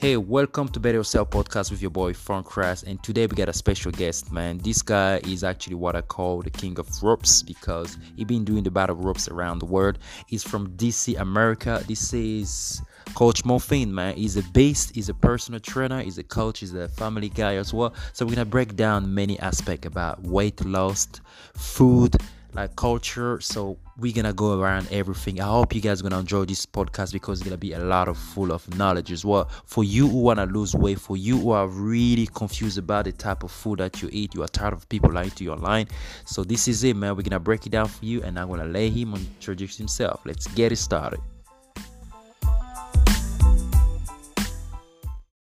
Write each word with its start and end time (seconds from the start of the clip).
Hey, 0.00 0.16
welcome 0.16 0.66
to 0.68 0.80
Better 0.80 0.96
Yourself 0.96 1.28
podcast 1.28 1.70
with 1.70 1.82
your 1.82 1.90
boy 1.90 2.14
Frank 2.14 2.46
Kras, 2.46 2.86
and 2.86 3.02
today 3.02 3.26
we 3.26 3.36
got 3.36 3.50
a 3.50 3.52
special 3.52 3.92
guest, 3.92 4.32
man. 4.32 4.56
This 4.56 4.80
guy 4.80 5.18
is 5.18 5.44
actually 5.44 5.74
what 5.74 5.94
I 5.94 6.00
call 6.00 6.40
the 6.40 6.48
king 6.48 6.78
of 6.78 6.88
ropes 7.02 7.42
because 7.42 7.98
he 8.16 8.24
been 8.24 8.42
doing 8.42 8.62
the 8.62 8.70
battle 8.70 8.96
ropes 8.96 9.28
around 9.28 9.58
the 9.58 9.66
world. 9.66 9.98
He's 10.26 10.42
from 10.42 10.70
DC, 10.70 11.20
America. 11.20 11.84
This 11.86 12.14
is 12.14 12.80
Coach 13.14 13.44
Morphine, 13.44 13.94
man. 13.94 14.16
He's 14.16 14.38
a 14.38 14.42
beast, 14.54 14.94
he's 14.94 15.10
a 15.10 15.14
personal 15.14 15.60
trainer, 15.60 16.00
he's 16.00 16.16
a 16.16 16.24
coach, 16.24 16.60
he's 16.60 16.72
a 16.72 16.88
family 16.88 17.28
guy 17.28 17.56
as 17.56 17.74
well. 17.74 17.92
So 18.14 18.24
we're 18.24 18.36
gonna 18.36 18.46
break 18.46 18.76
down 18.76 19.14
many 19.14 19.38
aspects 19.40 19.86
about 19.86 20.22
weight 20.22 20.64
loss, 20.64 21.08
food 21.52 22.16
like 22.54 22.74
culture. 22.74 23.38
So 23.40 23.76
we're 24.00 24.14
gonna 24.14 24.32
go 24.32 24.58
around 24.58 24.88
everything. 24.90 25.40
I 25.40 25.44
hope 25.44 25.74
you 25.74 25.80
guys 25.80 26.00
gonna 26.00 26.18
enjoy 26.18 26.46
this 26.46 26.64
podcast 26.64 27.12
because 27.12 27.40
it's 27.40 27.48
gonna 27.48 27.58
be 27.58 27.74
a 27.74 27.78
lot 27.78 28.08
of 28.08 28.16
full 28.16 28.50
of 28.50 28.66
knowledge 28.76 29.12
as 29.12 29.26
well. 29.26 29.50
For 29.66 29.84
you 29.84 30.08
who 30.08 30.22
wanna 30.22 30.46
lose 30.46 30.74
weight, 30.74 30.98
for 30.98 31.18
you 31.18 31.38
who 31.38 31.50
are 31.50 31.68
really 31.68 32.26
confused 32.26 32.78
about 32.78 33.04
the 33.04 33.12
type 33.12 33.42
of 33.42 33.50
food 33.50 33.78
that 33.80 34.00
you 34.00 34.08
eat, 34.10 34.34
you 34.34 34.42
are 34.42 34.48
tired 34.48 34.72
of 34.72 34.88
people 34.88 35.12
lying 35.12 35.30
to 35.30 35.44
you 35.44 35.52
online. 35.52 35.86
So 36.24 36.42
this 36.42 36.66
is 36.66 36.82
it, 36.82 36.96
man. 36.96 37.14
We're 37.14 37.22
gonna 37.22 37.38
break 37.38 37.66
it 37.66 37.70
down 37.70 37.88
for 37.88 38.04
you, 38.04 38.22
and 38.22 38.38
I'm 38.38 38.48
gonna 38.48 38.64
let 38.64 38.90
him 38.90 39.14
introduce 39.14 39.76
himself. 39.76 40.22
Let's 40.24 40.46
get 40.46 40.72
it 40.72 40.76
started. 40.76 41.20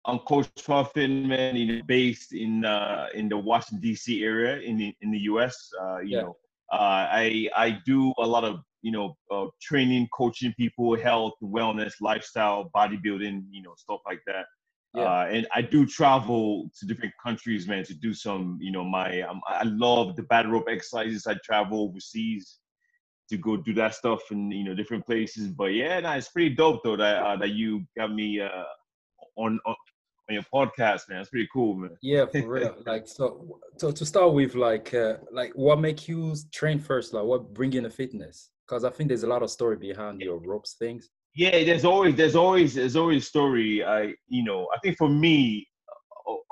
I'm 0.05 0.19
Coach 0.19 0.49
Muffin, 0.69 1.29
man, 1.29 1.55
you 1.55 1.67
know, 1.67 1.83
based 1.87 2.33
in 2.33 2.65
uh, 2.65 3.07
in 3.15 3.29
the 3.29 3.39
Washington 3.39 3.81
D.C. 3.81 4.25
area 4.25 4.59
in 4.59 4.77
the 4.77 4.93
in 5.01 5.13
the 5.13 5.19
U.S. 5.31 5.71
Uh, 5.81 6.01
you 6.01 6.17
yeah. 6.17 6.23
know, 6.23 6.37
I 6.73 7.49
I 7.55 7.79
do 7.85 8.13
a 8.19 8.27
lot 8.27 8.45
of 8.45 8.61
you 8.83 8.93
know 8.93 9.17
uh, 9.31 9.47
training, 9.61 10.09
coaching 10.17 10.55
people, 10.59 10.97
health, 10.97 11.35
wellness, 11.43 11.95
lifestyle, 12.01 12.71
bodybuilding, 12.75 13.45
you 13.51 13.63
know 13.63 13.75
stuff 13.77 14.01
like 14.07 14.21
that. 14.27 14.47
Yeah. 14.95 15.05
Uh, 15.05 15.29
and 15.31 15.47
I 15.55 15.63
do 15.63 15.87
travel 15.87 16.71
to 16.79 16.87
different 16.87 17.15
countries, 17.25 17.67
man, 17.67 17.83
to 17.85 17.95
do 17.95 18.13
some, 18.13 18.59
you 18.61 18.71
know, 18.71 18.85
my 18.85 19.23
um, 19.23 19.41
I 19.47 19.63
love 19.65 20.17
the 20.17 20.25
battle 20.25 20.53
rope 20.53 20.67
exercises. 20.69 21.27
I 21.27 21.37
travel 21.43 21.85
overseas 21.85 22.59
to 23.31 23.39
go 23.39 23.57
do 23.57 23.73
that 23.73 23.95
stuff 23.95 24.21
in 24.31 24.51
you 24.51 24.65
know 24.65 24.75
different 24.75 25.07
places. 25.07 25.49
But 25.49 25.73
yeah, 25.73 26.01
nah, 26.01 26.15
it's 26.15 26.29
pretty 26.29 26.55
dope 26.55 26.83
though 26.85 26.97
that 26.97 27.23
uh, 27.23 27.37
that 27.37 27.51
you 27.51 27.87
got 27.97 28.13
me 28.13 28.41
uh, 28.41 28.65
on, 29.37 29.59
on 29.65 29.75
on 30.29 30.35
your 30.35 30.45
podcast, 30.53 31.09
man. 31.09 31.21
It's 31.21 31.31
pretty 31.31 31.49
cool, 31.53 31.75
man. 31.75 31.97
Yeah, 32.03 32.27
for 32.27 32.47
real. 32.47 32.77
like 32.87 33.07
so, 33.07 33.59
so 33.79 33.91
to 33.91 34.07
start 34.07 34.33
with, 34.33 34.55
like, 34.55 34.95
uh, 34.95 35.15
like 35.33 35.53
what 35.55 35.81
make 35.81 36.09
you 36.09 36.35
train 36.53 36.79
first? 36.79 37.13
Like, 37.13 37.25
what 37.25 37.53
bring 37.53 37.73
you 37.73 37.79
in 37.79 37.85
the 37.85 37.91
fitness? 37.91 38.51
Because 38.67 38.85
I 38.85 38.91
think 38.91 39.09
there's 39.09 39.25
a 39.25 39.29
lot 39.29 39.43
of 39.43 39.51
story 39.51 39.77
behind 39.77 40.21
your 40.21 40.39
ropes 40.39 40.77
things. 40.79 41.09
Yeah, 41.35 41.65
there's 41.65 41.85
always, 41.85 42.15
there's 42.15 42.37
always, 42.37 42.75
there's 42.75 42.97
always 42.97 43.27
story. 43.27 43.85
I, 43.85 44.15
you 44.29 44.45
know, 44.45 44.69
I 44.75 44.79
think 44.81 44.99
for 44.99 45.09
me, 45.09 45.67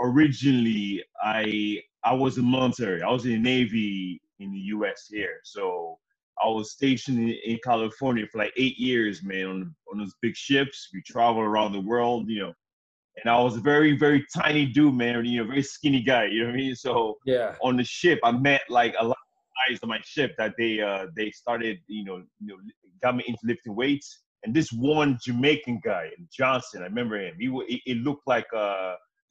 originally, 0.00 1.04
I, 1.22 1.80
I 2.02 2.14
was 2.14 2.38
in 2.38 2.50
military. 2.50 3.02
I 3.02 3.10
was 3.10 3.24
in 3.24 3.32
the 3.32 3.38
Navy 3.38 4.20
in 4.38 4.52
the 4.52 4.58
U.S. 4.58 5.06
here, 5.10 5.40
so. 5.44 5.98
I 6.42 6.48
was 6.48 6.72
stationed 6.72 7.18
in, 7.18 7.36
in 7.44 7.58
California 7.62 8.24
for 8.32 8.38
like 8.38 8.54
eight 8.56 8.78
years, 8.78 9.22
man, 9.22 9.46
on 9.46 9.74
on 9.92 9.98
those 9.98 10.14
big 10.22 10.34
ships. 10.34 10.88
We 10.94 11.02
travel 11.02 11.42
around 11.42 11.72
the 11.72 11.82
world, 11.82 12.30
you 12.30 12.40
know, 12.40 12.54
and 13.22 13.30
I 13.30 13.40
was 13.40 13.56
a 13.56 13.60
very, 13.60 13.96
very 13.96 14.24
tiny 14.34 14.66
dude, 14.66 14.94
man. 14.94 15.24
You 15.24 15.42
know, 15.42 15.48
very 15.48 15.62
skinny 15.62 16.02
guy. 16.02 16.26
You 16.26 16.40
know 16.40 16.46
what 16.46 16.54
I 16.54 16.58
mean? 16.58 16.74
So 16.74 17.18
yeah, 17.24 17.54
on 17.62 17.76
the 17.76 17.84
ship, 17.84 18.18
I 18.24 18.32
met 18.32 18.62
like 18.68 18.94
a 18.98 19.04
lot 19.04 19.16
of 19.16 19.70
guys 19.70 19.78
on 19.82 19.88
my 19.88 20.00
ship 20.04 20.34
that 20.38 20.54
they 20.58 20.80
uh 20.80 21.06
they 21.16 21.30
started, 21.30 21.78
you 21.86 22.04
know, 22.04 22.22
you 22.40 22.46
know, 22.46 22.56
got 23.02 23.16
me 23.16 23.24
into 23.26 23.40
lifting 23.44 23.74
weights. 23.74 24.22
And 24.42 24.54
this 24.54 24.72
one 24.72 25.18
Jamaican 25.22 25.80
guy, 25.84 26.10
Johnson, 26.32 26.82
I 26.82 26.86
remember 26.86 27.20
him. 27.20 27.34
He 27.38 27.46
it, 27.68 27.80
it 27.86 27.96
looked 27.98 28.26
like 28.26 28.46
uh 28.56 28.94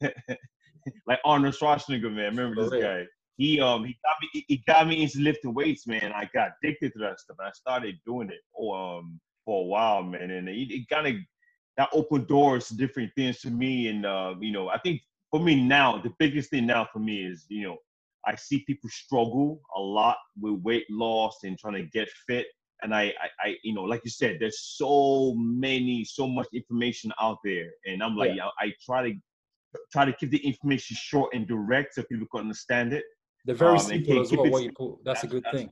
like 1.06 1.18
Arnold 1.24 1.54
Schwarzenegger, 1.54 2.12
man. 2.12 2.26
I 2.26 2.28
remember 2.28 2.68
this 2.68 2.82
guy. 2.82 3.06
He 3.36 3.60
um 3.60 3.84
he 3.84 3.96
got 4.04 4.16
me 4.20 4.44
he 4.48 4.62
got 4.66 4.86
me 4.86 5.02
into 5.02 5.20
lifting 5.20 5.54
weights, 5.54 5.86
man. 5.86 6.12
I 6.12 6.28
got 6.32 6.50
addicted 6.62 6.92
to 6.92 6.98
that 7.00 7.20
stuff. 7.20 7.36
And 7.38 7.48
I 7.48 7.52
started 7.52 7.96
doing 8.06 8.28
it 8.28 8.40
for 8.54 8.76
um 8.76 9.20
for 9.44 9.62
a 9.62 9.66
while, 9.66 10.02
man. 10.02 10.30
And 10.30 10.48
it, 10.48 10.70
it 10.70 10.88
kind 10.88 11.06
of 11.06 11.14
that 11.80 11.88
opened 11.94 12.26
doors 12.26 12.68
to 12.68 12.76
different 12.76 13.10
things 13.16 13.40
to 13.40 13.48
me. 13.48 13.88
And 13.88 14.04
uh, 14.04 14.34
you 14.38 14.52
know, 14.52 14.68
I 14.68 14.78
think 14.80 15.00
for 15.30 15.40
me 15.40 15.54
now, 15.54 15.96
the 15.96 16.12
biggest 16.18 16.50
thing 16.50 16.66
now 16.66 16.86
for 16.92 16.98
me 16.98 17.24
is 17.24 17.46
you 17.48 17.66
know, 17.66 17.78
I 18.26 18.34
see 18.36 18.64
people 18.66 18.90
struggle 18.90 19.62
a 19.74 19.80
lot 19.80 20.18
with 20.38 20.60
weight 20.60 20.84
loss 20.90 21.38
and 21.42 21.58
trying 21.58 21.74
to 21.74 21.84
get 21.84 22.10
fit. 22.26 22.48
And 22.82 22.94
I, 22.94 23.04
I, 23.04 23.48
I 23.48 23.56
you 23.64 23.72
know, 23.74 23.84
like 23.84 24.02
you 24.04 24.10
said, 24.10 24.36
there's 24.40 24.60
so 24.60 25.34
many, 25.38 26.04
so 26.04 26.26
much 26.26 26.48
information 26.52 27.12
out 27.18 27.38
there, 27.44 27.70
and 27.86 28.02
I'm 28.02 28.14
like, 28.14 28.32
yeah. 28.36 28.48
I, 28.60 28.66
I 28.66 28.74
try 28.84 29.08
to 29.08 29.14
try 29.90 30.04
to 30.04 30.12
keep 30.12 30.30
the 30.30 30.46
information 30.46 30.96
short 31.00 31.32
and 31.32 31.48
direct 31.48 31.94
so 31.94 32.02
people 32.02 32.26
can 32.30 32.42
understand 32.42 32.92
it. 32.92 33.04
They're 33.46 33.54
very 33.54 33.78
um, 33.78 33.78
simple 33.78 34.20
as 34.20 34.32
well. 34.32 34.50
What 34.50 34.64
you 34.64 34.72
put, 34.72 35.02
that's, 35.02 35.22
that's 35.22 35.32
a 35.32 35.34
good 35.34 35.44
that's, 35.44 35.56
thing 35.56 35.70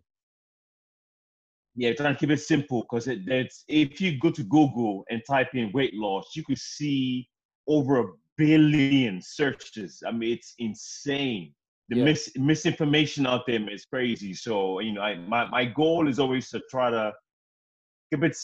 yeah, 1.78 1.93
trying 1.93 2.12
to 2.12 2.19
keep 2.19 2.31
it 2.31 2.41
simple 2.41 2.83
because 2.83 3.06
it, 3.06 3.21
it's 3.28 3.65
if 3.69 4.00
you 4.00 4.19
go 4.19 4.33
to 4.33 4.43
Google 4.43 5.05
and 5.11 5.22
type 5.25 5.55
in 5.55 5.71
weight 5.72 5.94
loss, 5.94 6.34
you 6.34 6.44
could 6.44 6.59
see 6.59 7.28
over 7.69 8.00
a 8.00 8.05
billion 8.37 9.22
searches. 9.22 10.03
I 10.05 10.11
mean, 10.11 10.33
it's 10.33 10.55
insane. 10.59 11.55
The 11.88 11.99
yeah. 11.99 12.05
mis- 12.05 12.33
misinformation 12.37 13.28
out 13.28 13.47
there 13.47 13.71
is 13.71 13.84
crazy. 13.84 14.34
So 14.34 14.81
you 14.81 14.93
know, 14.93 15.03
I, 15.03 15.19
my 15.19 15.49
my 15.49 15.65
goal 15.67 16.09
is 16.09 16.19
always 16.19 16.50
to 16.50 16.61
try 16.69 16.91
to 16.91 17.12
keep 18.12 18.25
it 18.25 18.37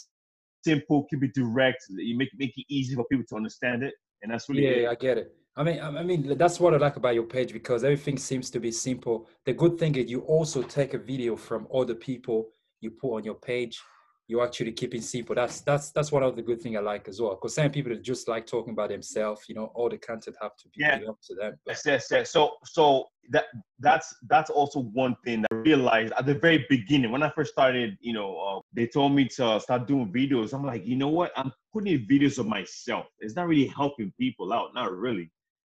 simple, 0.65 1.05
keep 1.11 1.25
it 1.25 1.35
direct, 1.35 1.85
you 1.89 2.17
make 2.17 2.31
make 2.39 2.57
it 2.57 2.67
easy 2.69 2.95
for 2.95 3.05
people 3.11 3.27
to 3.31 3.37
understand 3.37 3.83
it, 3.83 3.95
and 4.23 4.31
that's 4.31 4.49
really 4.49 4.63
yeah, 4.63 4.87
it. 4.87 4.91
I 4.91 4.95
get 4.95 5.19
it. 5.19 5.35
I 5.57 5.65
mean, 5.65 5.81
I 5.81 6.03
mean 6.05 6.39
that's 6.39 6.61
what 6.61 6.73
I 6.73 6.77
like 6.77 6.95
about 6.95 7.15
your 7.15 7.25
page 7.25 7.53
because 7.53 7.83
everything 7.83 8.17
seems 8.17 8.49
to 8.51 8.61
be 8.61 8.71
simple. 8.71 9.27
The 9.45 9.55
good 9.55 9.77
thing 9.77 9.97
is 9.97 10.09
you 10.09 10.21
also 10.21 10.63
take 10.63 10.95
a 10.95 10.99
video 10.99 11.35
from 11.35 11.67
other 11.75 11.97
people 11.97 12.51
you 12.85 12.91
put 12.91 13.17
on 13.17 13.25
your 13.25 13.35
page 13.35 13.81
you're 14.27 14.45
actually 14.45 14.73
keeping 14.73 15.03
simple 15.03 15.35
that's 15.35 15.61
that's 15.61 15.91
that's 15.91 16.11
one 16.11 16.23
of 16.23 16.35
the 16.35 16.43
good 16.43 16.61
thing 16.61 16.77
i 16.77 16.81
like 16.81 17.09
as 17.09 17.21
well 17.21 17.35
because 17.35 17.55
some 17.55 17.71
people 17.71 17.95
just 17.97 18.27
like 18.27 18.47
talking 18.47 18.73
about 18.73 18.89
themselves 18.89 19.43
you 19.49 19.55
know 19.55 19.71
all 19.75 19.89
the 19.89 19.99
content 19.99 20.35
have 20.41 20.57
to 20.57 20.69
be 20.69 20.83
yeah. 20.83 20.99
up 21.09 21.19
to 21.23 21.35
them. 21.35 21.53
But. 21.65 21.73
yes, 21.73 21.83
yes 21.85 22.09
yes. 22.11 22.31
So 22.31 22.53
so 22.65 23.07
that 23.31 23.45
that's 23.81 24.15
that's 24.29 24.51
also 24.51 24.81
one 24.81 25.17
thing 25.25 25.43
that 25.43 25.49
i 25.53 25.57
realized 25.57 26.13
at 26.19 26.27
the 26.27 26.35
very 26.35 26.67
beginning. 26.69 27.11
When 27.11 27.23
i 27.23 27.31
first 27.31 27.53
started 27.53 27.97
you 28.01 28.13
know 28.13 28.39
uh, 28.39 28.61
they 28.73 28.87
told 28.87 29.13
me 29.13 29.27
to 29.37 29.61
start 29.61 29.87
doing 29.87 30.13
videos. 30.13 30.55
I'm 30.55 30.65
like 30.65 30.87
you 30.87 30.97
know 30.97 31.09
what? 31.09 31.33
I'm 31.37 31.53
putting 31.73 32.07
videos 32.07 32.39
of 32.39 32.47
myself. 32.47 33.07
It's 33.21 33.37
not 33.37 33.47
really 33.47 33.67
helping 33.67 34.13
people 34.19 34.53
out 34.53 34.75
not 34.75 34.93
really. 34.93 35.31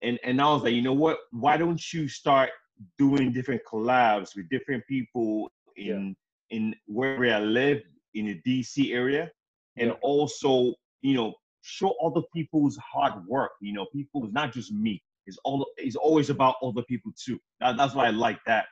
And 0.03 0.19
and 0.23 0.41
i 0.41 0.45
was 0.45 0.63
like 0.63 0.75
you 0.75 0.83
know 0.83 0.93
what? 0.93 1.19
Why 1.31 1.57
don't 1.57 1.93
you 1.93 2.09
start 2.09 2.51
doing 2.99 3.33
different 3.33 3.63
collabs 3.71 4.37
with 4.37 4.49
different 4.51 4.85
people 4.87 5.51
in 5.77 6.15
in 6.55 6.75
where 6.87 7.35
I 7.35 7.41
live 7.41 7.83
in 8.15 8.27
the 8.27 8.41
DC 8.47 8.93
area, 8.93 9.31
and 9.77 9.89
yeah. 9.89 9.97
also 10.03 10.75
you 11.03 11.15
know 11.15 11.35
show 11.63 11.95
other 12.05 12.23
people's 12.35 12.77
hard 12.77 13.15
work. 13.27 13.53
You 13.61 13.73
know, 13.73 13.87
people 13.93 14.25
is 14.27 14.33
not 14.33 14.53
just 14.53 14.73
me. 14.73 15.03
It's 15.27 15.39
all 15.45 15.67
it's 15.77 15.97
always 15.97 16.31
about 16.31 16.57
other 16.63 16.83
people 16.83 17.13
too. 17.23 17.39
That, 17.61 17.77
that's 17.77 17.95
why 17.95 18.07
I 18.07 18.11
like 18.11 18.39
that 18.47 18.67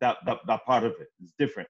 that 0.00 0.16
that 0.26 0.38
that 0.46 0.64
part 0.64 0.84
of 0.84 0.92
it. 0.92 1.08
It's 1.22 1.32
different. 1.38 1.68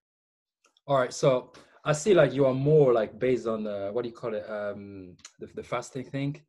All 0.87 0.97
right, 0.97 1.13
so 1.13 1.53
I 1.85 1.93
see 1.93 2.13
like 2.13 2.33
you 2.33 2.45
are 2.45 2.53
more 2.53 2.93
like 2.93 3.19
based 3.19 3.47
on 3.47 3.63
the 3.63 3.89
what 3.91 4.03
do 4.03 4.09
you 4.09 4.15
call 4.15 4.33
it 4.33 4.45
um 4.49 5.15
the, 5.39 5.47
the 5.55 5.63
fasting 5.63 6.05
thing. 6.05 6.41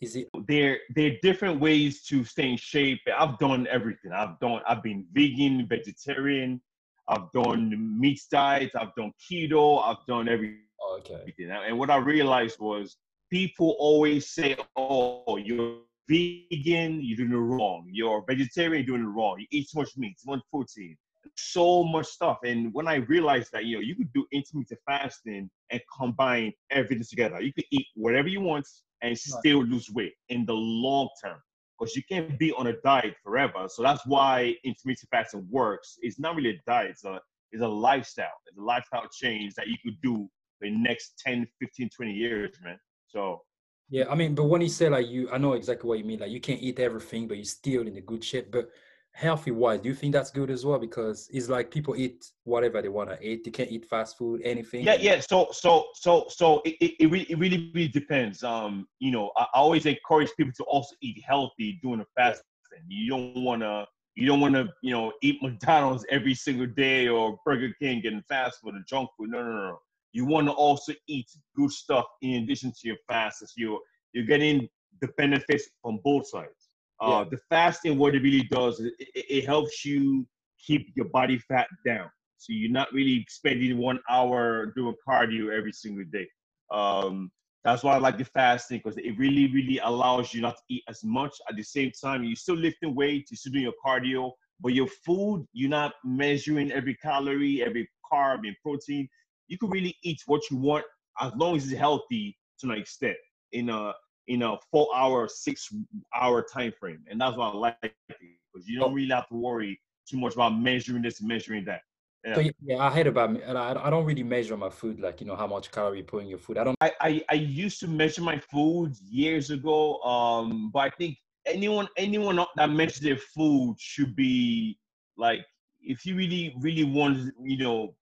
Is 0.00 0.16
it 0.16 0.28
there? 0.48 0.78
There 0.94 1.12
are 1.12 1.16
different 1.22 1.60
ways 1.60 2.02
to 2.04 2.24
stay 2.24 2.50
in 2.50 2.56
shape. 2.56 3.00
I've 3.16 3.38
done 3.38 3.66
everything. 3.70 4.12
I've 4.12 4.38
done. 4.40 4.60
I've 4.68 4.82
been 4.82 5.06
vegan, 5.12 5.66
vegetarian. 5.68 6.60
I've 7.08 7.30
done 7.32 7.98
meat 8.00 8.20
diets, 8.30 8.74
I've 8.74 8.94
done 8.94 9.12
keto, 9.20 9.82
I've 9.84 10.04
done 10.06 10.28
everything. 10.28 10.60
Oh, 10.80 10.98
okay. 10.98 11.32
And 11.48 11.78
what 11.78 11.90
I 11.90 11.96
realized 11.96 12.58
was 12.58 12.96
people 13.30 13.76
always 13.78 14.30
say, 14.30 14.56
"Oh, 14.76 15.36
you're 15.36 15.78
vegan, 16.08 17.00
you're 17.02 17.16
doing 17.16 17.32
it 17.32 17.36
wrong. 17.36 17.88
You're 17.90 18.24
vegetarian, 18.26 18.84
you're 18.84 18.98
doing 18.98 19.08
it 19.08 19.12
wrong. 19.12 19.38
You 19.38 19.46
eat 19.50 19.68
too 19.70 19.80
much 19.80 19.96
meat, 19.96 20.16
too 20.22 20.30
much 20.32 20.40
protein, 20.50 20.96
so 21.36 21.84
much 21.84 22.06
stuff." 22.06 22.38
And 22.44 22.72
when 22.74 22.88
I 22.88 22.96
realized 22.96 23.50
that, 23.52 23.64
you 23.64 23.76
know, 23.76 23.82
you 23.82 23.96
could 23.96 24.12
do 24.12 24.26
intermittent 24.32 24.80
fasting 24.86 25.50
and 25.70 25.80
combine 25.96 26.52
everything 26.70 27.06
together. 27.08 27.40
You 27.40 27.52
could 27.52 27.66
eat 27.70 27.86
whatever 27.94 28.28
you 28.28 28.40
want 28.40 28.66
and 29.02 29.16
still 29.18 29.64
lose 29.64 29.90
weight 29.90 30.14
in 30.28 30.46
the 30.46 30.54
long 30.54 31.08
term 31.22 31.40
because 31.78 31.96
you 31.96 32.02
can't 32.08 32.38
be 32.38 32.52
on 32.52 32.68
a 32.68 32.74
diet 32.82 33.14
forever. 33.22 33.66
So 33.68 33.82
that's 33.82 34.06
why 34.06 34.54
intermittent 34.64 35.08
fasting 35.10 35.46
works. 35.50 35.98
It's 36.00 36.18
not 36.18 36.36
really 36.36 36.50
a 36.50 36.60
diet, 36.66 36.90
it's 36.90 37.04
a, 37.04 37.20
it's 37.52 37.62
a 37.62 37.68
lifestyle. 37.68 38.26
It's 38.46 38.58
a 38.58 38.62
lifestyle 38.62 39.08
change 39.12 39.54
that 39.54 39.68
you 39.68 39.76
could 39.84 40.00
do 40.02 40.28
the 40.60 40.70
next 40.70 41.20
10, 41.24 41.46
15, 41.60 41.90
20 41.96 42.12
years, 42.12 42.56
man. 42.62 42.78
So 43.08 43.42
yeah, 43.90 44.04
I 44.10 44.14
mean, 44.14 44.34
but 44.34 44.44
when 44.44 44.60
you 44.60 44.68
say 44.68 44.88
like 44.88 45.08
you, 45.08 45.30
I 45.30 45.38
know 45.38 45.52
exactly 45.52 45.88
what 45.88 45.98
you 45.98 46.04
mean. 46.04 46.20
Like 46.20 46.30
you 46.30 46.40
can't 46.40 46.62
eat 46.62 46.78
everything, 46.80 47.28
but 47.28 47.36
you're 47.36 47.44
still 47.44 47.86
in 47.86 47.96
a 47.96 48.00
good 48.00 48.24
shape. 48.24 48.50
But 48.50 48.70
healthy 49.14 49.52
wise, 49.52 49.80
do 49.80 49.88
you 49.88 49.94
think 49.94 50.12
that's 50.12 50.30
good 50.30 50.50
as 50.50 50.66
well? 50.66 50.78
Because 50.78 51.30
it's 51.32 51.48
like 51.48 51.70
people 51.70 51.94
eat 51.96 52.32
whatever 52.42 52.82
they 52.82 52.88
want 52.88 53.10
to 53.10 53.26
eat. 53.26 53.44
They 53.44 53.50
can't 53.52 53.70
eat 53.70 53.86
fast 53.88 54.18
food, 54.18 54.42
anything. 54.44 54.84
Yeah, 54.84 54.96
yeah. 54.96 55.20
So, 55.20 55.48
so, 55.52 55.86
so, 55.94 56.26
so 56.28 56.60
it, 56.64 56.74
it, 56.80 56.94
it, 56.98 57.06
really, 57.38 57.70
really, 57.72 57.88
depends. 57.88 58.42
Um, 58.42 58.88
you 58.98 59.12
know, 59.12 59.30
I, 59.36 59.42
I 59.54 59.58
always 59.58 59.86
encourage 59.86 60.30
people 60.36 60.52
to 60.56 60.64
also 60.64 60.96
eat 61.00 61.22
healthy 61.24 61.78
during 61.80 62.00
the 62.00 62.06
fasting. 62.16 62.44
You 62.88 63.08
don't 63.08 63.44
want 63.44 63.62
to, 63.62 63.86
you 64.16 64.26
don't 64.26 64.40
want 64.40 64.54
to, 64.54 64.68
you 64.82 64.90
know, 64.90 65.12
eat 65.22 65.38
McDonald's 65.42 66.04
every 66.10 66.34
single 66.34 66.66
day 66.66 67.06
or 67.06 67.38
Burger 67.46 67.72
King 67.80 68.00
getting 68.00 68.22
fast 68.28 68.58
food 68.60 68.74
or 68.74 68.82
junk 68.88 69.10
food. 69.16 69.30
No, 69.30 69.44
no, 69.44 69.52
no. 69.52 69.78
You 70.12 70.26
want 70.26 70.48
to 70.48 70.52
also 70.52 70.92
eat 71.06 71.26
good 71.56 71.70
stuff 71.70 72.06
in 72.22 72.42
addition 72.42 72.72
to 72.72 72.88
your 72.88 72.96
fast. 73.08 73.44
You're, 73.56 73.80
you're 74.12 74.26
getting 74.26 74.68
the 75.00 75.08
benefits 75.16 75.68
from 75.82 76.00
both 76.04 76.28
sides. 76.28 76.63
Uh, 77.00 77.24
yeah. 77.24 77.24
The 77.30 77.38
fasting, 77.48 77.98
what 77.98 78.14
it 78.14 78.22
really 78.22 78.44
does, 78.44 78.80
it, 78.80 78.94
it, 78.98 79.46
helps 79.46 79.84
you 79.84 80.26
keep 80.64 80.92
your 80.94 81.06
body 81.06 81.38
fat 81.38 81.66
down. 81.84 82.08
So 82.38 82.52
you're 82.52 82.70
not 82.70 82.92
really 82.92 83.24
spending 83.28 83.78
one 83.78 83.98
hour 84.08 84.72
doing 84.76 84.94
cardio 85.08 85.56
every 85.56 85.72
single 85.72 86.04
day. 86.12 86.28
Um, 86.70 87.30
that's 87.64 87.82
why 87.82 87.94
I 87.94 87.98
like 87.98 88.18
the 88.18 88.24
fasting 88.24 88.80
because 88.84 88.98
it 88.98 89.18
really, 89.18 89.50
really 89.52 89.78
allows 89.78 90.34
you 90.34 90.42
not 90.42 90.56
to 90.56 90.62
eat 90.68 90.82
as 90.88 91.02
much. 91.02 91.32
At 91.48 91.56
the 91.56 91.62
same 91.62 91.90
time, 92.02 92.22
you're 92.22 92.36
still 92.36 92.56
lifting 92.56 92.94
weights, 92.94 93.30
you're 93.30 93.36
still 93.36 93.52
doing 93.52 93.64
your 93.64 93.72
cardio, 93.84 94.32
but 94.60 94.74
your 94.74 94.86
food, 94.86 95.46
you're 95.52 95.70
not 95.70 95.94
measuring 96.04 96.70
every 96.72 96.94
calorie, 96.96 97.62
every 97.64 97.88
carb, 98.12 98.46
and 98.46 98.54
protein. 98.62 99.08
You 99.48 99.58
can 99.58 99.70
really 99.70 99.96
eat 100.02 100.20
what 100.26 100.42
you 100.50 100.58
want 100.58 100.84
as 101.20 101.32
long 101.36 101.56
as 101.56 101.64
it's 101.64 101.78
healthy 101.78 102.36
to 102.60 102.70
an 102.70 102.78
extent. 102.78 103.16
In 103.52 103.70
a 103.70 103.94
in 104.28 104.42
a 104.42 104.56
four 104.70 104.88
hour, 104.94 105.28
six 105.28 105.72
hour 106.14 106.42
time 106.42 106.72
frame. 106.78 107.04
And 107.10 107.20
that's 107.20 107.36
what 107.36 107.54
I 107.54 107.56
like 107.56 107.96
because 108.10 108.68
you 108.68 108.78
don't 108.78 108.94
really 108.94 109.10
have 109.10 109.28
to 109.28 109.34
worry 109.34 109.80
too 110.08 110.18
much 110.18 110.34
about 110.34 110.58
measuring 110.58 111.02
this 111.02 111.20
and 111.20 111.28
measuring 111.28 111.64
that. 111.66 111.80
Yeah. 112.24 112.34
So 112.34 112.50
yeah, 112.64 112.78
I 112.78 112.90
heard 112.90 113.06
about 113.06 113.32
me 113.32 113.42
and 113.42 113.58
I, 113.58 113.74
I 113.78 113.90
don't 113.90 114.06
really 114.06 114.22
measure 114.22 114.56
my 114.56 114.70
food 114.70 114.98
like 114.98 115.20
you 115.20 115.26
know 115.26 115.36
how 115.36 115.46
much 115.46 115.70
calorie 115.70 115.98
you 115.98 116.04
put 116.04 116.22
in 116.22 116.28
your 116.28 116.38
food. 116.38 116.56
I 116.56 116.64
don't. 116.64 116.76
I, 116.80 116.92
I 117.00 117.24
I 117.28 117.34
used 117.34 117.80
to 117.80 117.88
measure 117.88 118.22
my 118.22 118.38
food 118.38 118.94
years 119.02 119.50
ago, 119.50 120.00
um, 120.00 120.70
but 120.72 120.80
I 120.80 120.90
think 120.90 121.18
anyone 121.46 121.86
anyone 121.98 122.42
that 122.56 122.70
measures 122.70 123.00
their 123.00 123.18
food 123.18 123.76
should 123.78 124.16
be 124.16 124.78
like 125.18 125.44
if 125.82 126.06
you 126.06 126.16
really 126.16 126.54
really 126.60 126.84
want 126.84 127.30
you 127.42 127.58
know 127.58 127.94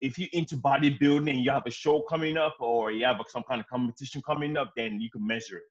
if 0.00 0.18
you're 0.18 0.28
into 0.32 0.56
bodybuilding 0.56 1.30
and 1.30 1.40
you 1.40 1.50
have 1.50 1.66
a 1.66 1.70
show 1.70 2.02
coming 2.02 2.36
up 2.36 2.56
or 2.60 2.92
you 2.92 3.04
have 3.04 3.16
some 3.28 3.42
kind 3.48 3.60
of 3.60 3.66
competition 3.66 4.22
coming 4.24 4.56
up, 4.56 4.72
then 4.76 5.00
you 5.00 5.10
can 5.10 5.26
measure 5.26 5.56
it. 5.56 5.64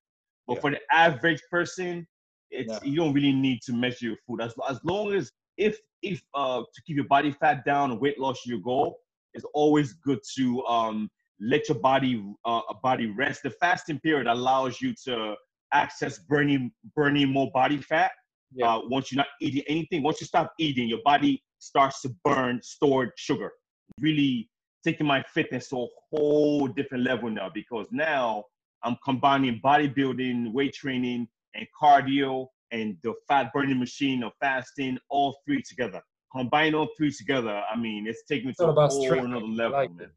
But 0.47 0.55
yeah. 0.55 0.61
for 0.61 0.71
the 0.71 0.79
average 0.91 1.41
person, 1.49 2.07
it's 2.49 2.73
yeah. 2.73 2.79
you 2.83 2.95
don't 2.95 3.13
really 3.13 3.33
need 3.33 3.61
to 3.63 3.73
measure 3.73 4.07
your 4.07 4.15
food 4.25 4.41
as 4.41 4.53
as 4.69 4.79
long 4.83 5.13
as 5.13 5.31
if 5.57 5.77
if 6.01 6.21
uh 6.33 6.59
to 6.59 6.81
keep 6.85 6.95
your 6.95 7.07
body 7.07 7.31
fat 7.31 7.65
down 7.65 7.91
and 7.91 7.99
weight 7.99 8.19
loss 8.19 8.45
your 8.45 8.59
goal, 8.59 8.99
it's 9.33 9.45
always 9.53 9.93
good 9.93 10.19
to 10.37 10.63
um 10.65 11.09
let 11.41 11.67
your 11.67 11.79
body 11.79 12.23
uh 12.45 12.61
body 12.81 13.07
rest. 13.07 13.43
The 13.43 13.51
fasting 13.51 13.99
period 13.99 14.27
allows 14.27 14.81
you 14.81 14.93
to 15.05 15.35
access 15.73 16.19
burning 16.19 16.71
burning 16.95 17.29
more 17.31 17.51
body 17.53 17.77
fat. 17.77 18.11
Yeah. 18.53 18.75
Uh, 18.75 18.81
once 18.85 19.11
you're 19.11 19.17
not 19.17 19.27
eating 19.41 19.63
anything, 19.67 20.03
once 20.03 20.21
you 20.21 20.27
stop 20.27 20.53
eating, 20.57 20.87
your 20.87 21.01
body 21.03 21.43
starts 21.59 22.01
to 22.03 22.15
burn 22.23 22.61
stored 22.63 23.11
sugar 23.17 23.51
really 23.99 24.49
taking 24.83 25.07
my 25.07 25.23
fitness 25.33 25.69
to 25.69 25.77
a 25.77 25.87
whole 26.11 26.67
different 26.67 27.03
level 27.03 27.29
now 27.29 27.49
because 27.53 27.87
now 27.91 28.45
I'm 28.83 28.97
combining 29.03 29.59
bodybuilding, 29.63 30.53
weight 30.53 30.73
training, 30.73 31.27
and 31.55 31.67
cardio 31.79 32.47
and 32.71 32.97
the 33.03 33.13
fat 33.27 33.51
burning 33.53 33.79
machine 33.79 34.23
of 34.23 34.33
fasting, 34.39 34.97
all 35.09 35.37
three 35.45 35.61
together. 35.61 36.01
Combine 36.31 36.75
all 36.75 36.89
three 36.97 37.11
together, 37.11 37.63
I 37.73 37.77
mean, 37.77 38.05
it's 38.07 38.23
taking 38.25 38.47
me 38.47 38.53
to 38.59 38.67
a 38.67 38.73
whole 38.73 39.05
strength. 39.05 39.25
another 39.25 39.45
level, 39.45 39.71
like 39.71 39.91
man. 39.95 40.11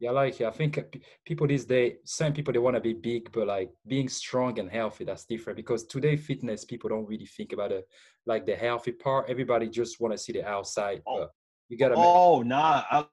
Yeah, 0.00 0.10
I 0.10 0.12
like 0.12 0.40
it. 0.40 0.46
I 0.46 0.50
think 0.50 1.02
people 1.24 1.46
these 1.46 1.64
days, 1.64 1.94
some 2.04 2.32
people 2.32 2.52
they 2.52 2.58
want 2.58 2.76
to 2.76 2.80
be 2.80 2.92
big, 2.92 3.30
but 3.32 3.46
like 3.46 3.70
being 3.86 4.08
strong 4.08 4.58
and 4.58 4.70
healthy, 4.70 5.04
that's 5.04 5.24
different. 5.24 5.56
Because 5.56 5.84
today 5.84 6.16
fitness, 6.16 6.64
people 6.64 6.90
don't 6.90 7.06
really 7.06 7.26
think 7.26 7.52
about 7.52 7.72
it, 7.72 7.88
like 8.26 8.44
the 8.44 8.54
healthy 8.54 8.92
part. 8.92 9.30
Everybody 9.30 9.68
just 9.68 10.00
want 10.00 10.12
to 10.12 10.18
see 10.18 10.32
the 10.32 10.46
outside. 10.46 11.00
Oh, 11.06 11.28
you 11.68 11.78
gotta. 11.78 11.94
Oh, 11.96 12.40
make- 12.40 12.48
nah, 12.48 12.82
I, 12.90 13.06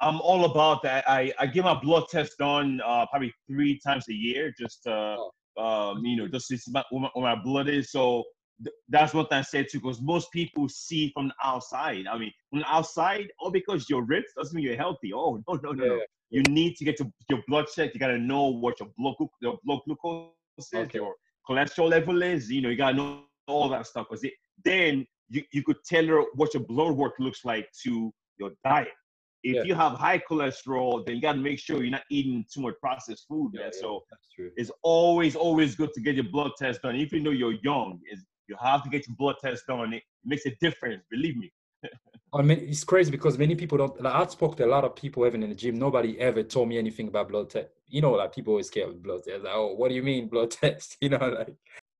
I'm 0.00 0.20
all 0.20 0.44
about 0.44 0.82
that. 0.84 1.08
I, 1.08 1.32
I 1.38 1.46
get 1.46 1.64
my 1.64 1.78
blood 1.78 2.04
test 2.10 2.38
done 2.38 2.80
uh, 2.84 3.06
probably 3.06 3.32
three 3.48 3.80
times 3.84 4.08
a 4.08 4.14
year, 4.14 4.54
just 4.58 4.86
uh, 4.86 5.16
oh. 5.18 5.92
um, 5.92 6.04
you 6.04 6.16
know, 6.16 6.28
just 6.28 6.48
to 6.48 6.56
see 6.56 6.70
where 6.70 6.84
my, 6.92 7.10
my 7.16 7.34
blood 7.42 7.68
is. 7.68 7.90
So 7.90 8.24
th- 8.62 8.74
that's 8.88 9.12
what 9.12 9.32
I 9.32 9.42
said 9.42 9.66
too, 9.70 9.80
because 9.80 10.00
most 10.00 10.30
people 10.30 10.68
see 10.68 11.10
from 11.14 11.28
the 11.28 11.34
outside. 11.42 12.06
I 12.06 12.16
mean, 12.16 12.32
from 12.50 12.60
the 12.60 12.72
outside, 12.72 13.28
oh, 13.40 13.50
because 13.50 13.90
you're 13.90 14.04
rich 14.04 14.26
doesn't 14.36 14.54
mean 14.54 14.64
you're 14.64 14.76
healthy. 14.76 15.12
Oh, 15.12 15.42
no, 15.48 15.54
no, 15.62 15.72
no. 15.72 15.96
Yeah. 15.96 16.02
You 16.30 16.42
need 16.42 16.76
to 16.76 16.84
get 16.84 17.00
your, 17.00 17.08
your 17.28 17.42
blood 17.48 17.66
checked. 17.74 17.94
You 17.94 18.00
got 18.00 18.08
to 18.08 18.18
know 18.18 18.48
what 18.48 18.78
your 18.78 18.90
blood, 18.96 19.14
your 19.40 19.58
blood 19.64 19.80
glucose 19.84 20.28
is, 20.58 20.68
okay. 20.74 20.98
your 20.98 21.14
cholesterol 21.48 21.88
level 21.88 22.22
is. 22.22 22.50
You 22.50 22.60
know, 22.62 22.68
you 22.68 22.76
got 22.76 22.90
to 22.90 22.96
know 22.96 23.22
all 23.48 23.68
that 23.70 23.86
stuff 23.86 24.06
because 24.08 24.24
then 24.64 25.06
you, 25.28 25.42
you 25.52 25.64
could 25.64 25.82
tailor 25.84 26.22
what 26.34 26.54
your 26.54 26.62
blood 26.64 26.94
work 26.94 27.14
looks 27.18 27.44
like 27.44 27.66
to 27.82 28.12
your 28.38 28.52
diet 28.62 28.88
if 29.44 29.56
yeah. 29.56 29.62
you 29.62 29.74
have 29.74 29.92
high 29.92 30.18
cholesterol, 30.18 31.06
then 31.06 31.16
you 31.16 31.22
got 31.22 31.34
to 31.34 31.38
make 31.38 31.58
sure 31.58 31.82
you're 31.82 31.90
not 31.90 32.02
eating 32.10 32.44
too 32.52 32.60
much 32.60 32.74
processed 32.80 33.26
food, 33.28 33.52
man. 33.54 33.70
Yeah, 33.72 33.80
so 33.80 34.04
it's 34.56 34.70
always, 34.82 35.36
always 35.36 35.74
good 35.74 35.92
to 35.94 36.00
get 36.00 36.16
your 36.16 36.24
blood 36.24 36.52
test 36.58 36.82
done. 36.82 36.96
Even 36.96 37.24
though 37.24 37.30
you're 37.30 37.56
young, 37.62 38.00
is 38.10 38.24
you 38.48 38.56
have 38.60 38.82
to 38.82 38.90
get 38.90 39.06
your 39.06 39.16
blood 39.16 39.36
test 39.40 39.64
done. 39.68 39.92
It 39.92 40.02
makes 40.24 40.46
a 40.46 40.54
difference, 40.60 41.04
believe 41.10 41.36
me. 41.36 41.52
I 42.32 42.42
mean, 42.42 42.58
it's 42.58 42.84
crazy 42.84 43.10
because 43.10 43.38
many 43.38 43.54
people 43.54 43.78
don't. 43.78 44.02
Like, 44.02 44.14
I 44.14 44.26
spoke 44.26 44.56
to 44.56 44.66
a 44.66 44.66
lot 44.66 44.84
of 44.84 44.94
people 44.94 45.26
even 45.26 45.42
in 45.42 45.48
the 45.48 45.54
gym. 45.54 45.78
Nobody 45.78 46.18
ever 46.20 46.42
told 46.42 46.68
me 46.68 46.76
anything 46.76 47.08
about 47.08 47.28
blood 47.28 47.48
test. 47.48 47.68
You 47.86 48.02
know, 48.02 48.12
like 48.12 48.34
people 48.34 48.52
always 48.52 48.68
care 48.68 48.86
with 48.86 49.02
blood 49.02 49.22
test. 49.24 49.44
Like, 49.44 49.54
oh, 49.54 49.74
what 49.74 49.88
do 49.88 49.94
you 49.94 50.02
mean 50.02 50.28
blood 50.28 50.50
test? 50.62 50.96
You 51.00 51.10
know, 51.10 51.18
like 51.38 51.54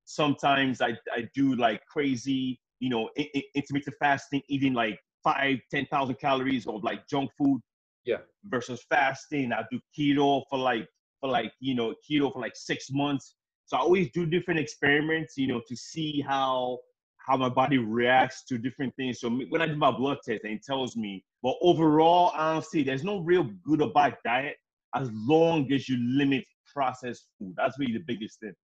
sometimes 0.04 0.82
I 0.82 0.98
I 1.12 1.28
do 1.34 1.54
like 1.54 1.86
crazy, 1.86 2.60
you 2.80 2.90
know, 2.90 3.08
intermittent 3.54 3.96
fasting, 3.98 4.42
eating 4.48 4.74
like 4.74 4.98
five, 5.32 5.58
10,000 5.70 6.14
calories 6.18 6.66
of 6.66 6.82
like 6.82 7.06
junk 7.08 7.30
food. 7.36 7.60
Yeah. 8.04 8.18
Versus 8.44 8.82
fasting. 8.88 9.52
I 9.52 9.62
do 9.70 9.80
keto 9.96 10.42
for 10.48 10.58
like, 10.58 10.88
for 11.20 11.28
like, 11.28 11.52
you 11.60 11.74
know, 11.74 11.94
keto 12.08 12.32
for 12.32 12.40
like 12.40 12.56
six 12.56 12.90
months. 12.90 13.34
So 13.66 13.76
I 13.76 13.80
always 13.80 14.10
do 14.12 14.24
different 14.24 14.60
experiments, 14.60 15.34
you 15.36 15.46
know, 15.46 15.60
to 15.68 15.76
see 15.76 16.24
how, 16.26 16.78
how 17.18 17.36
my 17.36 17.50
body 17.50 17.76
reacts 17.76 18.44
to 18.46 18.56
different 18.56 18.94
things. 18.96 19.20
So 19.20 19.28
when 19.50 19.60
I 19.60 19.66
do 19.66 19.76
my 19.76 19.90
blood 19.90 20.18
test, 20.24 20.44
and 20.44 20.54
it 20.54 20.64
tells 20.64 20.96
me, 20.96 21.22
but 21.42 21.56
overall, 21.60 22.32
honestly, 22.34 22.82
there's 22.82 23.04
no 23.04 23.18
real 23.18 23.44
good 23.64 23.82
or 23.82 23.92
bad 23.92 24.16
diet 24.24 24.56
as 24.94 25.10
long 25.12 25.70
as 25.72 25.88
you 25.88 25.98
limit 26.00 26.44
processed 26.72 27.28
food. 27.38 27.52
That's 27.56 27.78
really 27.78 27.92
the 27.92 28.04
biggest 28.06 28.40
thing 28.40 28.54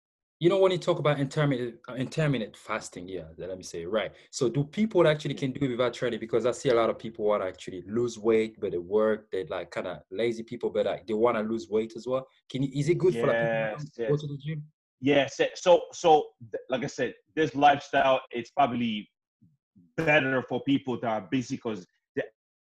you 0.44 0.50
know 0.50 0.58
when 0.58 0.72
you 0.72 0.76
talk 0.76 0.98
about 0.98 1.18
intermittent 1.18 1.76
uh, 1.88 1.94
intermittent 1.94 2.54
fasting 2.54 3.08
yeah 3.08 3.22
let 3.38 3.56
me 3.56 3.64
say 3.64 3.86
right. 3.86 4.12
So 4.30 4.50
do 4.50 4.62
people 4.62 5.08
actually 5.08 5.32
can 5.32 5.52
do 5.52 5.64
it 5.64 5.70
without 5.70 5.94
training? 5.94 6.20
Because 6.20 6.44
i 6.44 6.52
see 6.52 6.68
a 6.68 6.74
lot 6.74 6.90
of 6.90 6.98
people 6.98 7.24
want 7.24 7.42
to 7.42 7.48
actually 7.48 7.82
lose 7.88 8.18
weight 8.18 8.60
but 8.60 8.72
they 8.72 8.82
work 8.98 9.30
they 9.32 9.46
like 9.46 9.70
kind 9.70 9.86
of 9.86 10.02
lazy 10.10 10.42
people 10.42 10.68
but 10.68 10.84
like 10.84 11.06
they 11.06 11.14
want 11.14 11.38
to 11.38 11.42
lose 11.42 11.70
weight 11.70 11.94
as 11.96 12.06
well. 12.06 12.26
Can 12.50 12.62
you 12.62 12.70
is 12.78 12.90
it 12.90 12.98
good 12.98 13.14
yes, 13.14 13.20
for 13.22 13.28
like 13.28 13.78
people 13.78 13.92
yes. 13.96 14.10
go 14.10 14.16
to 14.18 14.26
the 14.26 14.38
gym? 14.44 14.62
Yes 15.00 15.40
so 15.54 15.80
so 15.94 16.26
like 16.68 16.84
i 16.84 16.88
said 16.98 17.14
this 17.34 17.54
lifestyle 17.54 18.20
it's 18.30 18.50
probably 18.50 19.08
better 19.96 20.42
for 20.42 20.62
people 20.64 21.00
that 21.00 21.10
are 21.10 21.26
busy 21.30 21.56
because 21.56 21.86
the 22.16 22.24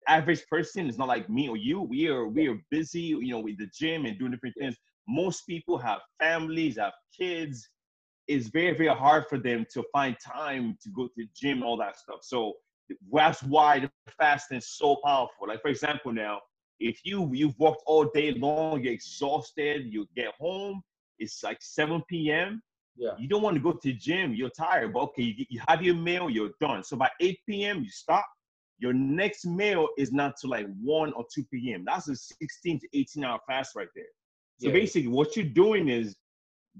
average 0.09 0.43
person 0.49 0.89
is 0.89 0.97
not 0.97 1.09
like 1.09 1.29
me 1.29 1.51
or 1.51 1.59
you. 1.59 1.83
We 1.83 2.09
are 2.09 2.27
we 2.27 2.49
are 2.49 2.59
busy 2.71 3.09
you 3.27 3.33
know 3.33 3.41
with 3.41 3.59
the 3.59 3.69
gym 3.79 4.07
and 4.07 4.19
doing 4.19 4.33
different 4.33 4.57
things 4.59 4.77
most 5.09 5.47
people 5.47 5.79
have 5.79 6.01
families, 6.21 6.77
have 6.79 6.93
kids. 7.17 7.69
It's 8.29 8.49
very, 8.49 8.77
very 8.77 8.95
hard 8.95 9.25
for 9.29 9.39
them 9.39 9.67
to 9.73 9.83
find 9.93 10.17
time 10.21 10.77
to 10.83 10.91
go 10.91 11.07
to 11.07 11.13
the 11.17 11.29
gym, 11.35 11.63
all 11.63 11.79
that 11.79 11.97
stuff. 11.97 12.19
So 12.23 12.55
that's 13.13 13.43
why 13.43 13.81
the 13.81 13.91
fasting 14.19 14.59
is 14.59 14.69
so 14.69 14.97
powerful. 15.05 15.49
Like 15.49 15.63
for 15.63 15.69
example, 15.69 16.13
now 16.13 16.41
if 16.79 17.01
you 17.05 17.31
you've 17.33 17.59
worked 17.59 17.83
all 17.87 18.05
day 18.05 18.33
long, 18.33 18.83
you're 18.83 18.93
exhausted, 18.93 19.87
you 19.93 20.07
get 20.15 20.35
home, 20.39 20.83
it's 21.19 21.43
like 21.43 21.59
7 21.61 22.03
p.m. 22.09 22.63
Yeah. 22.97 23.13
You 23.19 23.29
don't 23.29 23.43
want 23.43 23.57
to 23.57 23.63
go 23.63 23.73
to 23.73 23.79
the 23.83 23.93
gym, 23.95 24.35
you're 24.35 24.51
tired, 24.51 24.93
but 24.93 25.01
okay, 25.01 25.23
you, 25.23 25.47
you 25.49 25.61
have 25.69 25.83
your 25.83 25.95
meal, 25.95 26.29
you're 26.29 26.51
done. 26.61 26.83
So 26.85 26.97
by 26.97 27.11
8 27.21 27.39
p.m. 27.49 27.83
you 27.83 27.91
stop. 27.91 28.27
Your 28.81 28.93
next 28.93 29.45
meal 29.45 29.89
is 29.99 30.13
not 30.13 30.37
to 30.41 30.47
like 30.47 30.67
1 30.81 31.13
or 31.15 31.25
2 31.35 31.45
p.m. 31.53 31.85
That's 31.85 32.09
a 32.09 32.15
16 32.15 32.81
to 32.81 32.89
18 32.93 33.25
hour 33.25 33.41
fast 33.49 33.75
right 33.75 33.89
there. 33.95 34.05
So 34.59 34.69
yeah. 34.69 34.75
basically, 34.75 35.09
what 35.09 35.37
you're 35.37 35.47
doing 35.47 35.89
is 35.89 36.17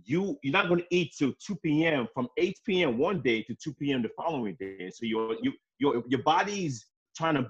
you 0.05 0.39
you're 0.43 0.53
not 0.53 0.69
going 0.69 0.81
to 0.81 0.87
eat 0.91 1.15
till 1.19 1.33
2 1.45 1.57
p.m. 1.57 2.07
from 2.15 2.29
8 2.37 2.59
p.m. 2.67 2.99
one 2.99 3.21
day 3.23 3.43
to 3.43 3.55
2 3.55 3.75
p.m. 3.75 4.03
the 4.03 4.11
following 4.17 4.57
day. 4.59 4.91
So 4.93 5.07
your 5.07 5.37
you 5.43 5.53
your 5.79 6.03
your 6.09 6.23
body's 6.23 6.87
trying 7.17 7.35
to 7.35 7.47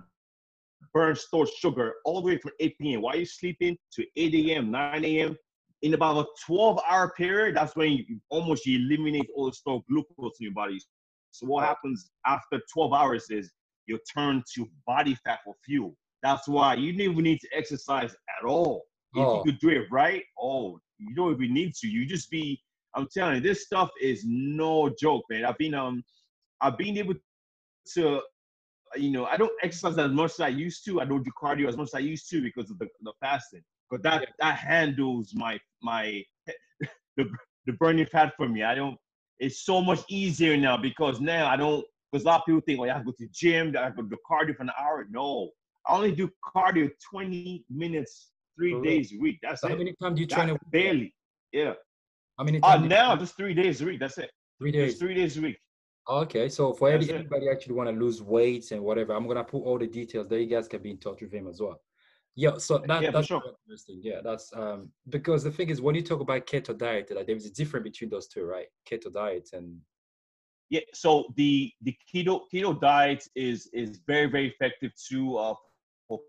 burn 0.92 1.14
stored 1.16 1.48
sugar 1.48 1.94
all 2.04 2.20
the 2.20 2.28
way 2.28 2.38
from 2.38 2.52
8 2.60 2.78
p.m. 2.78 3.02
while 3.02 3.16
you're 3.16 3.26
sleeping 3.26 3.76
to 3.92 4.04
8 4.16 4.34
a.m., 4.34 4.70
9 4.70 5.04
a.m. 5.04 5.36
In 5.82 5.94
about 5.94 6.18
a 6.18 6.26
12 6.44 6.80
hour 6.88 7.12
period, 7.16 7.56
that's 7.56 7.76
when 7.76 7.92
you 7.92 8.20
almost 8.30 8.66
you 8.66 8.78
eliminate 8.78 9.28
all 9.34 9.46
the 9.46 9.52
stored 9.52 9.82
glucose 9.88 10.36
in 10.40 10.44
your 10.44 10.52
body. 10.52 10.78
So 11.30 11.46
what 11.46 11.64
happens 11.64 12.10
after 12.26 12.60
12 12.72 12.92
hours 12.92 13.30
is 13.30 13.52
you 13.86 13.98
turn 14.12 14.42
to 14.54 14.66
body 14.86 15.16
fat 15.24 15.40
for 15.44 15.54
fuel. 15.64 15.96
That's 16.22 16.48
why 16.48 16.74
you 16.74 16.92
don't 16.92 17.12
even 17.12 17.24
need 17.24 17.40
to 17.40 17.48
exercise 17.54 18.12
at 18.12 18.44
all. 18.46 18.82
If 19.14 19.24
Oh. 19.26 19.36
you 19.38 19.42
could 19.44 19.58
do 19.60 19.68
it 19.70 19.86
right, 19.90 20.22
oh, 20.40 20.80
you 20.98 21.14
don't 21.14 21.32
even 21.34 21.54
need 21.54 21.74
to. 21.76 21.88
You 21.88 22.06
just 22.06 22.30
be. 22.30 22.60
I'm 22.94 23.06
telling 23.12 23.36
you, 23.36 23.40
this 23.40 23.64
stuff 23.64 23.90
is 24.00 24.24
no 24.26 24.90
joke, 25.00 25.24
man. 25.30 25.44
I've 25.44 25.58
been 25.58 25.74
um, 25.74 26.02
I've 26.60 26.76
been 26.78 26.98
able 26.98 27.14
to, 27.94 28.22
you 28.96 29.10
know, 29.10 29.26
I 29.26 29.36
don't 29.36 29.52
exercise 29.62 29.96
as 29.98 30.10
much 30.10 30.32
as 30.32 30.40
I 30.40 30.48
used 30.48 30.84
to. 30.86 31.00
I 31.00 31.04
don't 31.04 31.22
do 31.22 31.30
cardio 31.40 31.68
as 31.68 31.76
much 31.76 31.88
as 31.88 31.94
I 31.94 32.00
used 32.00 32.28
to 32.30 32.42
because 32.42 32.70
of 32.70 32.78
the, 32.78 32.88
the 33.02 33.12
fasting. 33.20 33.62
But 33.90 34.02
that 34.02 34.28
that 34.40 34.56
handles 34.58 35.32
my 35.34 35.58
my 35.82 36.22
the 37.16 37.30
the 37.66 37.72
burning 37.74 38.06
fat 38.06 38.34
for 38.36 38.48
me. 38.48 38.62
I 38.62 38.74
don't. 38.74 38.96
It's 39.38 39.64
so 39.64 39.80
much 39.80 40.00
easier 40.08 40.56
now 40.56 40.76
because 40.76 41.20
now 41.20 41.46
I 41.48 41.56
don't. 41.56 41.84
Because 42.10 42.24
a 42.24 42.28
lot 42.28 42.40
of 42.40 42.46
people 42.46 42.62
think, 42.62 42.80
oh, 42.80 42.84
I 42.84 42.88
have 42.88 43.00
to 43.00 43.04
go 43.04 43.10
to 43.12 43.16
the 43.20 43.28
gym, 43.32 43.74
I 43.78 43.84
have 43.84 43.96
to 43.96 44.02
do 44.02 44.16
cardio 44.28 44.56
for 44.56 44.62
an 44.62 44.70
hour. 44.80 45.06
No, 45.10 45.50
I 45.86 45.94
only 45.94 46.12
do 46.12 46.30
cardio 46.56 46.90
20 47.10 47.64
minutes, 47.70 48.30
three 48.58 48.72
For 48.72 48.80
real? 48.80 48.90
days 48.90 49.12
a 49.14 49.18
week. 49.18 49.38
That's 49.42 49.60
So 49.60 49.68
how 49.68 49.74
it. 49.74 49.78
many 49.78 49.94
times 50.02 50.16
do 50.16 50.20
you 50.22 50.26
train? 50.26 50.48
That, 50.48 50.70
barely. 50.70 51.14
Yeah. 51.52 51.74
How 52.38 52.44
many 52.44 52.58
Uh, 52.62 52.66
times? 52.72 52.82
you 52.82 52.88
now 52.88 53.16
just 53.16 53.36
three 53.36 53.54
days 53.54 53.80
a 53.80 53.86
week. 53.86 54.00
That's 54.00 54.18
it. 54.18 54.30
three 54.58 54.72
Just 54.72 54.84
days. 54.94 54.98
three 54.98 55.14
days 55.14 55.38
a 55.38 55.40
week. 55.40 55.58
Okay, 56.10 56.48
so 56.48 56.72
for 56.72 56.90
any, 56.90 57.08
anybody 57.12 57.50
actually 57.50 57.74
want 57.74 57.88
to 57.90 57.94
lose 58.04 58.22
weight 58.22 58.70
and 58.72 58.82
whatever, 58.82 59.12
I'm 59.14 59.26
gonna 59.28 59.44
put 59.44 59.62
all 59.62 59.78
the 59.78 59.86
details 59.86 60.26
there. 60.26 60.40
You 60.40 60.46
guys 60.56 60.66
can 60.66 60.82
be 60.82 60.90
in 60.90 60.98
touch 60.98 61.20
with 61.20 61.32
him 61.32 61.46
as 61.46 61.60
well. 61.60 61.78
Yeah, 62.34 62.56
so 62.58 62.78
that, 62.78 63.02
Yeah, 63.02 63.10
that's 63.10 63.26
sure. 63.26 63.42
interesting. 63.64 64.00
Yeah, 64.02 64.20
that's 64.22 64.50
um 64.54 64.90
because 65.10 65.44
the 65.44 65.50
thing 65.50 65.68
is 65.70 65.80
when 65.82 65.94
you 65.94 66.02
talk 66.02 66.20
about 66.20 66.46
keto 66.46 66.76
diet, 66.76 67.10
like 67.14 67.26
there 67.26 67.36
is 67.36 67.46
a 67.46 67.52
difference 67.52 67.84
between 67.84 68.10
those 68.10 68.26
two, 68.26 68.44
right? 68.44 68.68
Keto 68.90 69.12
diet 69.12 69.50
and 69.52 69.66
Yeah. 70.70 70.80
So 70.94 71.10
the 71.36 71.72
the 71.82 71.94
keto 72.10 72.34
keto 72.52 72.72
diet 72.80 73.22
is 73.34 73.68
is 73.82 73.90
very 74.06 74.28
very 74.34 74.48
effective 74.52 74.92
too 75.08 75.36
uh, 75.36 75.54
for 76.06 76.20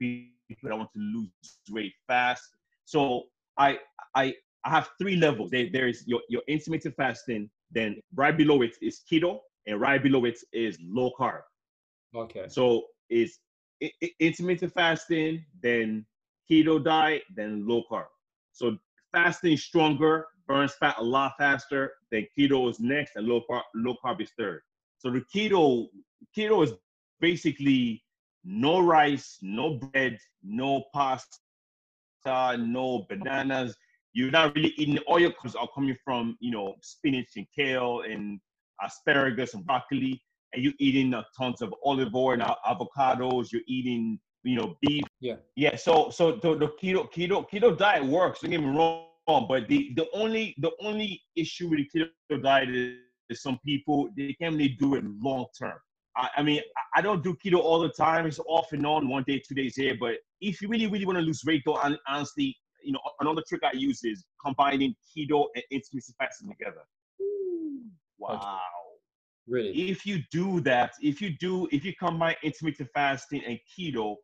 people 0.00 0.32
that 0.62 0.76
want 0.76 0.90
to 0.94 1.00
lose 1.00 1.58
weight 1.70 1.94
fast. 2.06 2.42
So 2.84 3.24
I 3.58 3.78
I 4.14 4.34
I 4.64 4.70
have 4.70 4.90
three 4.98 5.16
levels. 5.16 5.50
There, 5.50 5.68
there 5.72 5.88
is 5.88 6.04
your 6.06 6.20
your 6.28 6.42
intermittent 6.48 6.96
fasting. 6.96 7.50
Then 7.70 8.00
right 8.14 8.36
below 8.36 8.62
it 8.62 8.76
is 8.82 9.02
keto, 9.10 9.40
and 9.66 9.80
right 9.80 10.02
below 10.02 10.24
it 10.24 10.38
is 10.52 10.78
low 10.82 11.12
carb. 11.18 11.42
okay. 12.14 12.48
So 12.48 12.86
it's 13.08 13.40
i- 13.82 13.92
i- 14.02 14.14
intermittent 14.20 14.72
fasting, 14.72 15.44
then 15.62 16.06
keto 16.50 16.82
diet, 16.82 17.22
then 17.34 17.66
low 17.66 17.82
carb. 17.90 18.06
So 18.52 18.78
fasting 19.12 19.52
is 19.54 19.64
stronger, 19.64 20.26
burns 20.46 20.74
fat 20.74 20.96
a 20.98 21.02
lot 21.04 21.34
faster. 21.38 21.92
Then 22.10 22.26
keto 22.36 22.68
is 22.70 22.80
next, 22.80 23.16
and 23.16 23.26
low 23.26 23.42
carb, 23.50 23.62
low 23.74 23.96
carb 24.04 24.20
is 24.20 24.30
third. 24.38 24.62
So 24.98 25.10
the 25.10 25.22
keto 25.34 25.88
keto 26.36 26.64
is 26.64 26.72
basically 27.20 28.02
no 28.44 28.80
rice, 28.80 29.38
no 29.42 29.74
bread, 29.74 30.18
no 30.42 30.84
pasta, 30.94 31.38
no 32.58 33.06
bananas. 33.08 33.76
You're 34.12 34.30
not 34.30 34.54
really 34.56 34.74
eating 34.76 34.98
all 35.06 35.20
your 35.20 35.30
carbs 35.30 35.54
are 35.58 35.68
coming 35.74 35.96
from 36.04 36.36
you 36.40 36.50
know 36.50 36.74
spinach 36.82 37.30
and 37.36 37.46
kale 37.56 38.02
and 38.08 38.40
asparagus 38.82 39.54
and 39.54 39.64
broccoli 39.64 40.20
and 40.52 40.62
you're 40.62 40.72
eating 40.78 41.14
uh, 41.14 41.22
tons 41.36 41.62
of 41.62 41.74
olive 41.84 42.14
oil 42.14 42.32
and 42.32 42.42
avocados. 42.42 43.52
You're 43.52 43.62
eating, 43.66 44.18
you 44.42 44.56
know, 44.56 44.76
beef. 44.82 45.04
Yeah. 45.20 45.36
Yeah. 45.56 45.76
So, 45.76 46.10
so 46.10 46.32
the, 46.32 46.56
the 46.56 46.68
keto 46.82 47.10
keto 47.12 47.48
keto 47.48 47.76
diet 47.76 48.04
works. 48.04 48.40
Don't 48.40 48.50
get 48.50 48.60
me 48.60 48.68
wrong, 48.68 49.46
but 49.48 49.68
the 49.68 49.92
the 49.96 50.06
only 50.12 50.54
the 50.58 50.70
only 50.82 51.22
issue 51.36 51.68
with 51.68 51.80
the 51.92 52.08
keto 52.30 52.42
diet 52.42 52.70
is, 52.70 52.96
is 53.28 53.42
some 53.42 53.58
people 53.64 54.08
they 54.16 54.34
can't 54.40 54.54
really 54.54 54.76
do 54.80 54.96
it 54.96 55.04
long 55.22 55.46
term. 55.58 55.78
I, 56.20 56.28
I 56.38 56.42
mean, 56.42 56.60
I- 56.96 57.02
don't 57.02 57.22
do 57.24 57.34
keto 57.42 57.58
all 57.58 57.80
the 57.80 57.88
time. 58.06 58.26
It's 58.26 58.40
off 58.46 58.72
and 58.72 58.86
on, 58.86 59.08
one 59.08 59.24
day, 59.26 59.38
two 59.46 59.54
days 59.54 59.74
here. 59.76 59.96
But 59.98 60.14
if 60.40 60.60
you 60.60 60.68
really, 60.68 60.86
really 60.86 61.06
want 61.06 61.18
to 61.18 61.22
lose 61.24 61.42
weight, 61.46 61.62
though, 61.64 61.74
hon- 61.84 61.98
honestly, 62.06 62.56
you 62.82 62.92
know, 62.92 63.00
another 63.20 63.42
trick 63.48 63.62
I 63.64 63.72
use 63.72 64.04
is 64.04 64.24
combining 64.44 64.94
keto 65.10 65.46
and 65.54 65.64
intermittent 65.70 66.16
fasting 66.18 66.48
together. 66.50 66.82
Wow 68.18 68.60
Really? 69.46 69.90
if 69.90 70.06
you 70.06 70.22
do 70.30 70.60
that, 70.60 70.92
if 71.02 71.20
you 71.20 71.30
do, 71.40 71.66
if 71.72 71.84
you 71.84 71.92
combine 71.98 72.36
intermittent 72.42 72.88
fasting 72.94 73.42
and 73.44 73.58
keto 73.68 74.16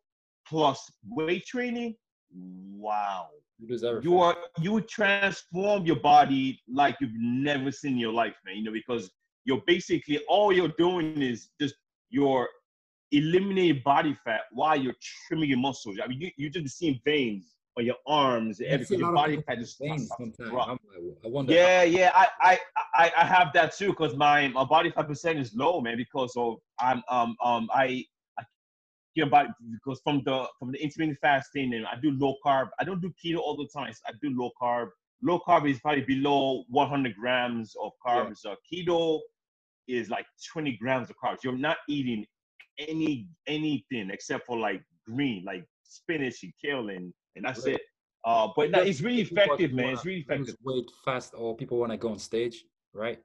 plus 0.47 0.79
weight 1.09 1.45
training, 1.47 1.97
wow, 2.33 3.27
You 3.59 3.69
lose 3.69 3.83
everything. 3.83 4.13
you 4.13 4.19
are 4.21 4.37
you 4.61 4.73
would 4.73 4.89
transform 4.89 5.85
your 5.85 5.97
body 5.97 6.61
like 6.73 6.97
you've 7.01 7.19
never 7.19 7.73
seen 7.73 7.93
in 7.95 7.99
your 7.99 8.13
life, 8.13 8.37
man. 8.45 8.57
You 8.57 8.65
know, 8.65 8.73
because 8.73 9.11
you're 9.45 9.63
basically 9.67 10.19
all 10.29 10.53
you're 10.53 10.75
doing 10.79 11.21
is 11.21 11.49
just 11.61 11.75
you're 12.11 12.49
eliminating 13.13 13.83
body 13.85 14.15
fat 14.25 14.43
while 14.53 14.77
you're 14.81 14.95
trimming 15.29 15.49
your 15.49 15.59
muscles. 15.59 15.99
I 16.03 16.07
mean, 16.07 16.21
you, 16.21 16.31
you're 16.37 16.51
just 16.51 16.79
seeing 16.79 17.01
veins 17.05 17.55
on 17.79 17.85
your 17.85 17.97
arms 18.07 18.61
and 18.61 18.69
Yeah, 18.69 18.75
everything. 18.75 18.99
Your 19.01 19.13
body 19.13 19.43
fat 19.43 19.59
just 19.59 19.79
veins 19.79 20.09
sometimes. 20.17 20.53
Like, 20.53 20.69
I 21.25 21.29
wonder. 21.29 21.53
Yeah, 21.53 21.83
yeah, 21.83 22.11
I, 22.15 22.29
I, 22.41 22.59
I, 22.95 23.13
I 23.19 23.25
have 23.25 23.53
that 23.55 23.77
too 23.77 23.89
because 23.89 24.17
my 24.17 24.49
my 24.49 24.65
body 24.65 24.91
fat 24.91 25.09
percent 25.09 25.39
is 25.39 25.55
low, 25.55 25.81
man. 25.81 25.97
Because 25.97 26.33
of 26.37 26.57
I'm 26.81 27.03
um 27.09 27.37
um 27.45 27.69
I 27.73 28.05
I 28.39 28.45
care 29.17 29.27
about 29.27 29.49
because 29.73 30.01
from 30.03 30.23
the 30.25 30.47
from 30.59 30.73
the 30.73 30.83
intermittent 30.83 31.19
fasting 31.21 31.75
and 31.75 31.87
I 31.87 31.95
do 32.03 32.13
low 32.13 32.35
carb. 32.45 32.69
I 32.81 32.85
don't 32.85 33.01
do 33.01 33.13
keto 33.25 33.39
all 33.39 33.57
the 33.57 33.69
time. 33.75 33.93
I 34.07 34.13
do 34.23 34.31
low 34.37 34.51
carb. 34.61 34.89
Low 35.23 35.41
carb 35.47 35.69
is 35.71 35.81
probably 35.81 36.03
below 36.03 36.65
100 36.69 37.15
grams 37.17 37.75
of 37.83 37.93
Yeah. 38.07 38.13
carbs. 38.13 38.45
Uh, 38.45 38.55
keto 38.73 39.21
is 39.89 40.11
like 40.11 40.27
20 40.53 40.77
grams 40.77 41.11
of 41.11 41.17
carbs. 41.23 41.39
You're 41.43 41.57
not 41.57 41.79
eating 41.89 42.27
any 42.79 43.29
anything 43.47 44.11
except 44.11 44.47
for 44.47 44.59
like 44.59 44.83
green, 45.07 45.45
like 45.45 45.65
spinach 45.85 46.43
and 46.43 46.53
kale, 46.63 46.89
and 46.89 47.13
and 47.37 47.45
that's 47.45 47.65
Right. 47.67 47.75
it. 47.75 47.81
Uh, 48.25 48.49
but 48.57 48.71
no, 48.71 48.83
it's 48.83 49.01
really 49.01 49.21
effective, 49.23 49.73
man. 49.73 49.95
It's 49.95 50.05
really 50.05 50.21
effective. 50.21 50.57
Weight 50.65 50.91
fast, 51.05 51.33
or 51.37 51.57
people 51.57 51.79
want 51.79 51.93
to 51.93 51.97
go 51.99 52.09
on 52.11 52.19
stage, 52.19 52.65
right? 52.93 53.19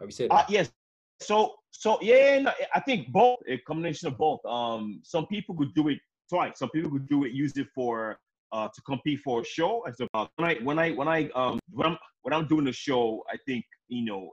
Have 0.00 0.08
you 0.08 0.12
said 0.12 0.30
Uh, 0.30 0.44
yes. 0.48 0.70
So, 1.20 1.54
so 1.70 1.98
yeah, 2.00 2.34
yeah, 2.34 2.42
no, 2.42 2.52
I 2.74 2.80
think 2.80 3.08
both, 3.10 3.38
a 3.48 3.58
combination 3.58 4.06
of 4.08 4.18
both. 4.18 4.44
Um, 4.44 5.00
some 5.02 5.26
people 5.26 5.54
could 5.56 5.74
do 5.74 5.88
it 5.88 5.98
twice. 6.28 6.58
Some 6.58 6.70
people 6.70 6.90
could 6.90 7.08
do 7.08 7.24
it, 7.24 7.32
use 7.32 7.56
it 7.56 7.68
for 7.74 8.18
uh 8.52 8.68
to 8.74 8.80
compete 8.82 9.20
for 9.20 9.40
a 9.42 9.44
show. 9.44 9.84
And 9.84 9.94
so 9.94 10.06
uh, 10.14 10.26
when 10.36 10.48
I 10.50 10.54
when 10.62 10.78
I 10.78 10.92
when 10.92 11.08
I 11.08 11.28
um 11.30 11.58
when 11.70 11.86
I'm 11.88 11.98
when 12.22 12.32
I'm 12.34 12.46
doing 12.46 12.68
a 12.68 12.72
show, 12.72 13.24
I 13.32 13.36
think 13.46 13.64
you 13.88 14.04
know, 14.04 14.30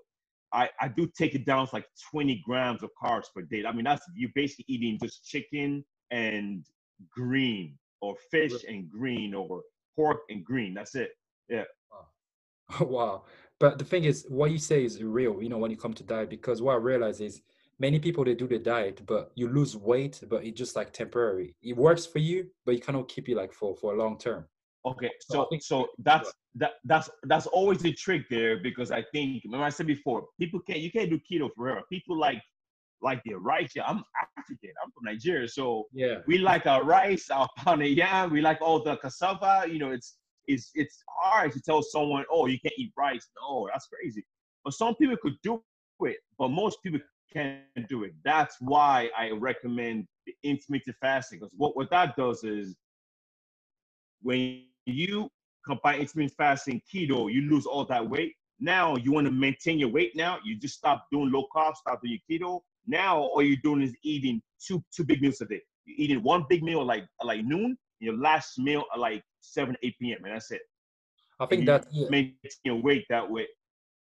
I 0.55 0.69
I 0.79 0.87
do 0.87 1.07
take 1.17 1.35
it 1.35 1.45
down 1.45 1.67
to 1.67 1.75
like 1.75 1.87
20 2.11 2.41
grams 2.45 2.81
of 2.83 2.89
carbs 3.01 3.25
per 3.33 3.41
day. 3.41 3.63
I 3.65 3.71
mean, 3.71 3.85
that's 3.85 4.03
you're 4.15 4.31
basically 4.33 4.65
eating 4.67 4.97
just 5.01 5.25
chicken 5.25 5.83
and 6.11 6.65
green, 7.11 7.77
or 8.01 8.15
fish 8.31 8.63
and 8.67 8.89
green, 8.89 9.33
or 9.33 9.61
pork 9.95 10.19
and 10.29 10.43
green. 10.43 10.73
That's 10.73 10.95
it. 10.95 11.11
Yeah. 11.49 11.63
Wow. 12.79 13.25
But 13.59 13.77
the 13.77 13.85
thing 13.85 14.05
is, 14.05 14.25
what 14.27 14.51
you 14.51 14.57
say 14.57 14.83
is 14.83 15.01
real, 15.01 15.41
you 15.41 15.49
know, 15.49 15.59
when 15.59 15.71
you 15.71 15.77
come 15.77 15.93
to 15.93 16.03
diet, 16.03 16.29
because 16.29 16.61
what 16.61 16.73
I 16.73 16.77
realize 16.77 17.21
is 17.21 17.41
many 17.79 17.99
people 17.99 18.25
they 18.25 18.33
do 18.33 18.47
the 18.47 18.57
diet, 18.57 19.01
but 19.05 19.31
you 19.35 19.47
lose 19.47 19.77
weight, 19.77 20.21
but 20.29 20.43
it's 20.43 20.57
just 20.57 20.75
like 20.75 20.91
temporary. 20.91 21.55
It 21.61 21.77
works 21.77 22.05
for 22.05 22.19
you, 22.19 22.47
but 22.65 22.73
you 22.75 22.81
cannot 22.81 23.07
keep 23.07 23.29
it 23.29 23.37
like 23.37 23.53
for 23.53 23.75
for 23.75 23.93
a 23.93 23.97
long 23.97 24.17
term. 24.17 24.45
Okay, 24.85 25.09
So 25.21 25.33
so 25.33 25.45
think- 25.49 25.63
so 25.63 25.87
that's 25.99 26.31
that 26.55 26.73
that's 26.85 27.09
that's 27.23 27.47
always 27.47 27.83
a 27.85 27.91
trick 27.91 28.23
there 28.29 28.59
because 28.61 28.91
I 28.91 29.03
think 29.13 29.43
remember 29.43 29.65
I 29.65 29.69
said 29.69 29.87
before 29.87 30.27
people 30.39 30.59
can't 30.61 30.79
you 30.79 30.91
can't 30.91 31.09
do 31.09 31.19
keto 31.19 31.49
forever. 31.55 31.81
People 31.91 32.17
like 32.17 32.41
like 33.01 33.21
their 33.25 33.39
rice. 33.39 33.71
Yeah, 33.75 33.85
I'm 33.87 34.03
African. 34.37 34.71
I'm 34.83 34.91
from 34.91 35.03
Nigeria, 35.03 35.47
so 35.47 35.85
Yeah. 35.91 36.19
we 36.27 36.37
like 36.37 36.65
our 36.67 36.83
rice, 36.83 37.29
our 37.29 37.47
pounded 37.57 37.97
yam. 37.97 38.31
We 38.31 38.41
like 38.41 38.61
all 38.61 38.81
the 38.83 38.95
cassava. 38.97 39.65
You 39.67 39.79
know, 39.79 39.91
it's 39.91 40.17
it's 40.47 40.69
it's 40.75 40.97
hard 41.19 41.51
to 41.53 41.61
tell 41.61 41.81
someone, 41.81 42.23
oh, 42.31 42.45
you 42.45 42.59
can't 42.59 42.75
eat 42.77 42.93
rice. 42.95 43.27
No, 43.41 43.67
that's 43.71 43.87
crazy. 43.87 44.23
But 44.63 44.73
some 44.75 44.95
people 44.95 45.17
could 45.21 45.37
do 45.43 45.61
it, 46.01 46.17
but 46.37 46.49
most 46.49 46.77
people 46.83 46.99
can't 47.33 47.63
do 47.89 48.03
it. 48.03 48.13
That's 48.23 48.55
why 48.59 49.09
I 49.17 49.31
recommend 49.31 50.07
the 50.27 50.33
intermittent 50.43 50.95
fasting 51.01 51.39
because 51.39 51.53
what 51.57 51.75
what 51.75 51.89
that 51.89 52.15
does 52.15 52.43
is 52.43 52.75
when 54.21 54.63
you 54.85 55.29
combine 55.65 55.99
intermittent 55.99 56.37
fasting 56.37 56.81
keto, 56.93 57.31
you 57.31 57.49
lose 57.49 57.65
all 57.65 57.85
that 57.85 58.07
weight. 58.07 58.33
Now 58.59 58.95
you 58.95 59.11
want 59.11 59.25
to 59.25 59.31
maintain 59.31 59.79
your 59.79 59.89
weight. 59.89 60.15
Now 60.15 60.39
you 60.43 60.55
just 60.57 60.75
stop 60.75 61.07
doing 61.11 61.31
low 61.31 61.45
carb, 61.53 61.75
stop 61.75 62.01
doing 62.01 62.19
your 62.27 62.39
keto. 62.39 62.61
Now 62.87 63.19
all 63.19 63.41
you're 63.41 63.57
doing 63.63 63.81
is 63.81 63.95
eating 64.03 64.41
two 64.65 64.83
two 64.95 65.03
big 65.03 65.21
meals 65.21 65.41
a 65.41 65.45
day. 65.45 65.61
You're 65.85 65.97
eating 65.97 66.23
one 66.23 66.45
big 66.49 66.63
meal 66.63 66.85
like 66.85 67.05
like 67.23 67.43
noon, 67.43 67.77
your 67.99 68.17
last 68.17 68.57
meal 68.59 68.85
at 68.93 68.99
like 68.99 69.23
seven 69.41 69.75
eight 69.83 69.95
p.m. 69.99 70.23
and 70.23 70.33
that's 70.33 70.51
it. 70.51 70.61
I 71.39 71.45
think 71.47 71.65
that 71.65 71.87
yeah, 71.91 72.07
Maintain 72.09 72.51
your 72.63 72.81
weight 72.81 73.05
that 73.09 73.29
way. 73.29 73.47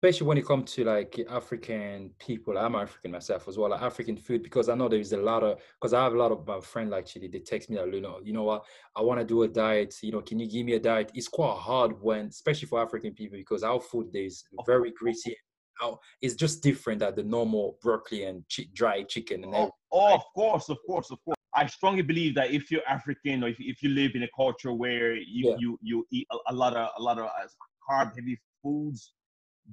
Especially 0.02 0.26
when 0.26 0.38
it 0.40 0.48
comes 0.48 0.74
to 0.74 0.84
like 0.84 1.24
African 1.30 2.10
people, 2.18 2.58
I'm 2.58 2.74
African 2.74 3.12
myself 3.12 3.48
as 3.48 3.60
well, 3.60 3.70
like 3.70 3.84
African 3.84 4.18
food, 4.18 4.42
because 4.42 4.68
I 4.68 4.74
know 4.74 4.90
there's 4.90 5.14
a 5.14 5.18
lot 5.18 5.44
of, 5.44 5.60
because 5.80 5.94
I 5.94 6.04
have 6.04 6.14
a 6.14 6.18
lot 6.18 6.32
of 6.32 6.48
my 6.48 6.60
friends 6.60 6.92
actually, 6.92 7.28
they 7.28 7.38
text 7.38 7.70
me, 7.70 7.78
like, 7.80 7.94
you 7.94 8.02
know, 8.02 8.20
you 8.24 8.34
know 8.34 8.42
what, 8.42 8.66
I 8.96 9.04
want 9.04 9.20
to 9.20 9.26
do 9.26 9.44
a 9.44 9.48
diet, 9.48 9.96
you 10.02 10.12
know, 10.12 10.22
can 10.22 10.40
you 10.40 10.50
give 10.50 10.66
me 10.66 10.74
a 10.74 10.80
diet? 10.80 11.12
It's 11.14 11.28
quite 11.28 11.56
hard 11.56 12.02
when, 12.02 12.28
especially 12.28 12.68
for 12.68 12.82
African 12.82 13.14
people, 13.14 13.38
because 13.38 13.62
our 13.62 13.80
food 13.80 14.08
there 14.12 14.24
is 14.24 14.44
very 14.66 14.90
greasy, 14.90 15.38
how 15.76 16.00
it's 16.20 16.34
just 16.34 16.64
different 16.64 17.02
than 17.02 17.14
the 17.14 17.24
normal 17.24 17.78
broccoli 17.84 18.24
and 18.24 18.44
chi- 18.56 18.70
dry 18.74 19.04
chicken 19.04 19.44
and 19.44 19.54
oh, 19.54 19.72
oh, 19.92 20.16
of 20.16 20.24
course, 20.34 20.70
of 20.70 20.80
course, 20.88 21.12
of 21.12 21.24
course. 21.24 21.38
I 21.54 21.68
strongly 21.68 22.02
believe 22.02 22.34
that 22.36 22.50
if 22.50 22.72
you're 22.72 22.88
African 22.88 23.44
or 23.44 23.50
if, 23.50 23.58
if 23.60 23.84
you 23.84 23.90
live 23.90 24.14
in 24.16 24.24
a 24.24 24.30
culture 24.36 24.74
where 24.74 25.14
you 25.14 25.52
yeah. 25.52 25.56
you, 25.60 25.78
you 25.84 26.08
eat 26.10 26.26
a, 26.32 26.54
a, 26.54 26.56
lot 26.56 26.76
of 26.76 26.90
a 26.98 27.02
lot 27.02 27.20
of 27.20 27.26
uh, 27.26 27.48
carb 27.88 28.16
heavy 28.16 28.40
foods, 28.64 29.14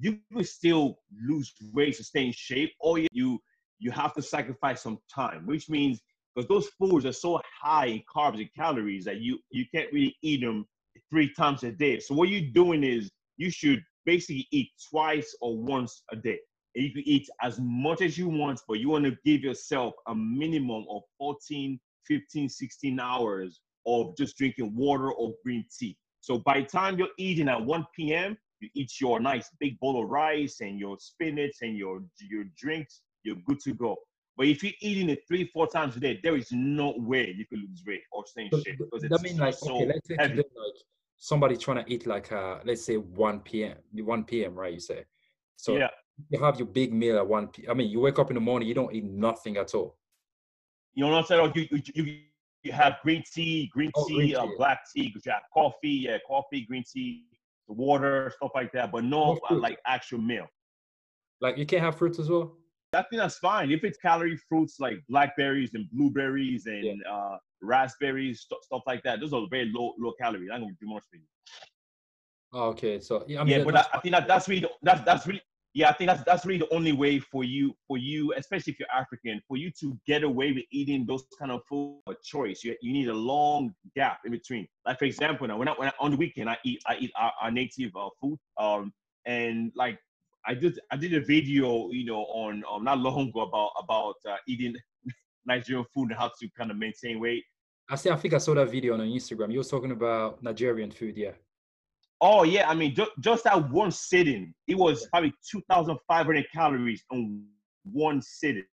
you 0.00 0.18
will 0.32 0.44
still 0.44 0.98
lose 1.26 1.52
weight 1.72 1.96
to 1.96 2.04
stay 2.04 2.26
in 2.26 2.32
shape, 2.32 2.72
or 2.80 2.98
you 2.98 3.08
you, 3.12 3.38
you 3.78 3.90
have 3.90 4.14
to 4.14 4.22
sacrifice 4.22 4.82
some 4.82 4.98
time, 5.12 5.46
which 5.46 5.68
means 5.68 6.00
because 6.34 6.48
those 6.48 6.68
foods 6.78 7.04
are 7.04 7.12
so 7.12 7.40
high 7.60 7.86
in 7.86 8.02
carbs 8.12 8.38
and 8.38 8.48
calories 8.54 9.04
that 9.04 9.20
you 9.20 9.38
you 9.50 9.64
can't 9.74 9.92
really 9.92 10.16
eat 10.22 10.40
them 10.40 10.66
three 11.10 11.32
times 11.34 11.62
a 11.64 11.72
day. 11.72 11.98
So 12.00 12.14
what 12.14 12.28
you're 12.28 12.50
doing 12.52 12.84
is 12.84 13.10
you 13.36 13.50
should 13.50 13.82
basically 14.04 14.46
eat 14.52 14.70
twice 14.90 15.36
or 15.40 15.56
once 15.56 16.02
a 16.12 16.16
day. 16.16 16.38
And 16.74 16.84
you 16.84 16.92
can 16.92 17.02
eat 17.06 17.28
as 17.42 17.58
much 17.60 18.02
as 18.02 18.16
you 18.16 18.28
want, 18.28 18.60
but 18.68 18.78
you 18.78 18.88
want 18.88 19.04
to 19.04 19.16
give 19.24 19.42
yourself 19.42 19.94
a 20.06 20.14
minimum 20.14 20.84
of 20.90 21.02
14, 21.18 21.78
15, 22.06 22.48
16 22.48 23.00
hours 23.00 23.60
of 23.86 24.16
just 24.16 24.36
drinking 24.36 24.74
water 24.76 25.12
or 25.12 25.34
green 25.44 25.64
tea. 25.78 25.96
So 26.20 26.38
by 26.38 26.60
the 26.60 26.66
time 26.66 26.98
you're 26.98 27.08
eating 27.18 27.48
at 27.48 27.64
1 27.64 27.86
p.m., 27.96 28.36
you 28.60 28.68
eat 28.74 29.00
your 29.00 29.20
nice 29.20 29.50
big 29.60 29.78
bowl 29.80 30.02
of 30.02 30.08
rice 30.08 30.60
and 30.60 30.78
your 30.78 30.96
spinach 30.98 31.56
and 31.62 31.76
your 31.76 32.02
your 32.20 32.44
drinks, 32.56 33.02
you're 33.22 33.36
good 33.46 33.60
to 33.60 33.74
go. 33.74 33.96
But 34.36 34.46
if 34.46 34.62
you're 34.62 34.72
eating 34.80 35.10
it 35.10 35.26
three, 35.26 35.50
four 35.52 35.66
times 35.66 35.96
a 35.96 36.00
day, 36.00 36.20
there 36.22 36.36
is 36.36 36.48
no 36.52 36.94
way 36.96 37.34
you 37.36 37.44
can 37.46 37.58
lose 37.58 37.82
weight 37.86 38.02
or 38.12 38.24
stay 38.24 38.48
in 38.50 38.62
shape 38.62 38.78
because 38.78 39.02
it's 39.02 39.22
mean 39.22 39.36
like 39.36 39.54
so 39.54 39.76
okay, 39.76 39.86
let's 39.86 40.08
say. 40.08 40.16
Today, 40.16 40.36
like 40.36 40.74
somebody 41.16 41.56
trying 41.56 41.84
to 41.84 41.92
eat 41.92 42.06
like 42.06 42.30
uh 42.30 42.58
let's 42.64 42.84
say 42.84 42.96
1 42.96 43.40
p.m. 43.40 43.76
1 43.92 44.24
p.m. 44.24 44.54
right? 44.54 44.72
You 44.72 44.80
say. 44.80 45.04
So 45.56 45.76
yeah. 45.76 45.88
you 46.30 46.40
have 46.42 46.56
your 46.56 46.68
big 46.68 46.92
meal 46.92 47.16
at 47.18 47.26
1 47.26 47.48
p. 47.48 47.68
I 47.68 47.74
mean, 47.74 47.90
you 47.90 47.98
wake 47.98 48.18
up 48.20 48.30
in 48.30 48.34
the 48.34 48.40
morning, 48.40 48.68
you 48.68 48.74
don't 48.74 48.94
eat 48.94 49.04
nothing 49.04 49.56
at 49.56 49.74
all. 49.74 49.96
You 50.94 51.04
know 51.04 51.10
what 51.10 51.18
I'm 51.18 51.24
saying? 51.24 51.40
Oh, 51.40 51.52
you, 51.54 51.82
you, 51.94 52.18
you 52.62 52.72
have 52.72 52.98
green 53.02 53.24
tea, 53.34 53.68
green 53.72 53.90
oh, 53.96 54.06
tea, 54.06 54.14
green 54.14 54.36
uh, 54.36 54.42
tea. 54.42 54.52
Uh, 54.52 54.56
black 54.56 54.80
tea, 54.94 55.12
you 55.14 55.32
have 55.32 55.42
coffee, 55.52 56.06
yeah, 56.06 56.18
coffee, 56.26 56.62
green 56.62 56.84
tea, 56.84 57.24
water, 57.68 58.32
stuff 58.36 58.50
like 58.54 58.72
that, 58.72 58.92
but 58.92 59.04
no 59.04 59.38
uh, 59.50 59.54
like 59.54 59.78
actual 59.86 60.18
meal. 60.18 60.46
Like 61.40 61.58
you 61.58 61.66
can't 61.66 61.82
have 61.82 61.96
fruits 61.96 62.18
as 62.18 62.28
well. 62.28 62.56
I 62.94 63.02
think 63.02 63.20
that's 63.20 63.38
fine. 63.38 63.70
If 63.70 63.84
it's 63.84 63.98
calorie 63.98 64.38
fruits 64.48 64.80
like 64.80 64.98
blackberries 65.08 65.74
and 65.74 65.90
blueberries 65.92 66.66
and 66.66 66.84
yeah. 66.84 67.12
uh, 67.12 67.36
raspberries, 67.60 68.46
st- 68.48 68.64
stuff 68.64 68.82
like 68.86 69.02
that, 69.02 69.20
those 69.20 69.32
are 69.32 69.46
very 69.50 69.70
low 69.74 69.94
low 69.98 70.12
calorie. 70.20 70.48
I'm 70.52 70.62
gonna 70.62 70.72
do 70.80 70.88
much 70.88 71.04
for 71.10 71.16
you. 71.16 71.22
Oh, 72.52 72.68
okay, 72.70 72.98
so 72.98 73.24
yeah, 73.28 73.42
I 73.42 73.44
mean, 73.44 73.58
yeah, 73.58 73.64
but 73.64 73.76
I, 73.76 73.84
I, 73.92 74.00
think 74.00 74.14
that 74.14 74.26
that's 74.26 74.48
really 74.48 74.66
that's 74.82 75.02
that's 75.04 75.26
really 75.26 75.42
yeah, 75.74 75.90
I 75.90 75.92
think 75.92 76.08
that's 76.08 76.24
that's 76.24 76.46
really 76.46 76.58
the 76.58 76.74
only 76.74 76.92
way 76.92 77.18
for 77.18 77.44
you 77.44 77.74
for 77.86 77.98
you, 77.98 78.32
especially 78.36 78.72
if 78.72 78.78
you're 78.78 78.90
African, 78.90 79.40
for 79.46 79.56
you 79.56 79.70
to 79.80 79.98
get 80.06 80.22
away 80.22 80.52
with 80.52 80.64
eating 80.72 81.04
those 81.06 81.24
kind 81.38 81.52
of 81.52 81.60
food 81.68 82.00
choice. 82.24 82.64
You, 82.64 82.74
you 82.80 82.92
need 82.92 83.08
a 83.08 83.14
long 83.14 83.74
gap 83.94 84.20
in 84.24 84.32
between. 84.32 84.66
Like 84.86 84.98
for 84.98 85.04
example, 85.04 85.46
now 85.46 85.58
when 85.58 85.68
I, 85.68 85.72
when 85.72 85.88
I, 85.88 85.92
on 86.00 86.12
the 86.12 86.16
weekend 86.16 86.48
I 86.48 86.56
eat 86.64 86.82
I 86.86 86.96
eat 86.98 87.12
our, 87.16 87.32
our 87.42 87.50
native 87.50 87.92
uh, 87.94 88.08
food, 88.20 88.38
um, 88.58 88.92
and 89.26 89.70
like 89.76 89.98
I 90.46 90.54
did 90.54 90.80
I 90.90 90.96
did 90.96 91.14
a 91.14 91.20
video, 91.20 91.90
you 91.90 92.06
know, 92.06 92.22
on 92.22 92.64
um, 92.70 92.82
not 92.82 92.98
long 92.98 93.28
ago 93.28 93.40
about 93.40 93.70
about 93.78 94.14
uh, 94.28 94.36
eating 94.48 94.74
Nigerian 95.46 95.84
food 95.92 96.10
and 96.10 96.18
how 96.18 96.30
to 96.40 96.48
kind 96.56 96.70
of 96.70 96.78
maintain 96.78 97.20
weight. 97.20 97.44
I 97.90 97.96
see. 97.96 98.10
I 98.10 98.16
think 98.16 98.34
I 98.34 98.38
saw 98.38 98.54
that 98.54 98.70
video 98.70 98.94
on 98.94 99.00
Instagram. 99.00 99.52
You 99.52 99.58
were 99.58 99.64
talking 99.64 99.92
about 99.92 100.42
Nigerian 100.42 100.90
food, 100.90 101.16
yeah. 101.16 101.32
Oh 102.20 102.42
yeah, 102.42 102.68
I 102.68 102.74
mean, 102.74 102.94
ju- 102.94 103.10
just 103.20 103.44
that 103.44 103.70
one 103.70 103.90
sitting, 103.90 104.52
it 104.66 104.76
was 104.76 105.06
probably 105.08 105.32
two 105.48 105.62
thousand 105.70 105.98
five 106.08 106.26
hundred 106.26 106.46
calories 106.52 107.04
on 107.10 107.44
one 107.84 108.20
sitting. 108.22 108.64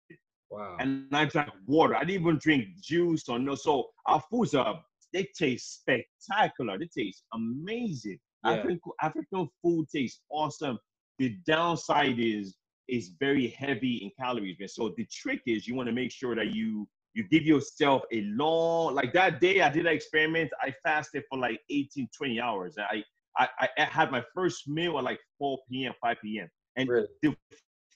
Wow. 0.49 0.77
And 0.79 1.07
I 1.11 1.25
drank 1.25 1.51
water. 1.67 1.95
I 1.95 2.05
didn't 2.05 2.21
even 2.21 2.37
drink 2.39 2.67
juice 2.81 3.27
or 3.27 3.39
no. 3.39 3.55
So 3.55 3.89
our 4.07 4.21
foods 4.29 4.53
are 4.55 4.81
they 5.13 5.27
taste 5.37 5.81
spectacular. 5.81 6.77
They 6.77 6.87
taste 6.87 7.23
amazing. 7.33 8.19
Yeah. 8.43 8.51
African 8.53 8.91
African 9.01 9.49
food 9.61 9.87
tastes 9.93 10.21
awesome. 10.29 10.79
The 11.19 11.37
downside 11.45 12.19
is 12.19 12.55
is 12.87 13.11
very 13.19 13.47
heavy 13.47 13.95
in 13.97 14.11
calories, 14.19 14.57
man. 14.59 14.67
So 14.69 14.93
the 14.97 15.05
trick 15.11 15.41
is 15.47 15.67
you 15.67 15.75
want 15.75 15.87
to 15.87 15.93
make 15.93 16.11
sure 16.11 16.35
that 16.35 16.53
you 16.53 16.87
you 17.13 17.23
give 17.29 17.43
yourself 17.43 18.03
a 18.11 18.21
long 18.21 18.93
like 18.93 19.13
that 19.13 19.39
day 19.39 19.61
I 19.61 19.69
did 19.69 19.85
an 19.85 19.93
experiment. 19.93 20.51
I 20.61 20.73
fasted 20.83 21.23
for 21.29 21.37
like 21.39 21.59
18, 21.69 22.09
20 22.15 22.39
hours. 22.41 22.75
I 22.77 23.03
I, 23.37 23.47
I 23.77 23.83
had 23.83 24.11
my 24.11 24.23
first 24.33 24.67
meal 24.67 24.97
at 24.97 25.03
like 25.03 25.19
4 25.39 25.57
p.m., 25.69 25.93
5 26.01 26.17
p.m. 26.23 26.47
And 26.77 26.89
really? 26.89 27.07
the 27.21 27.35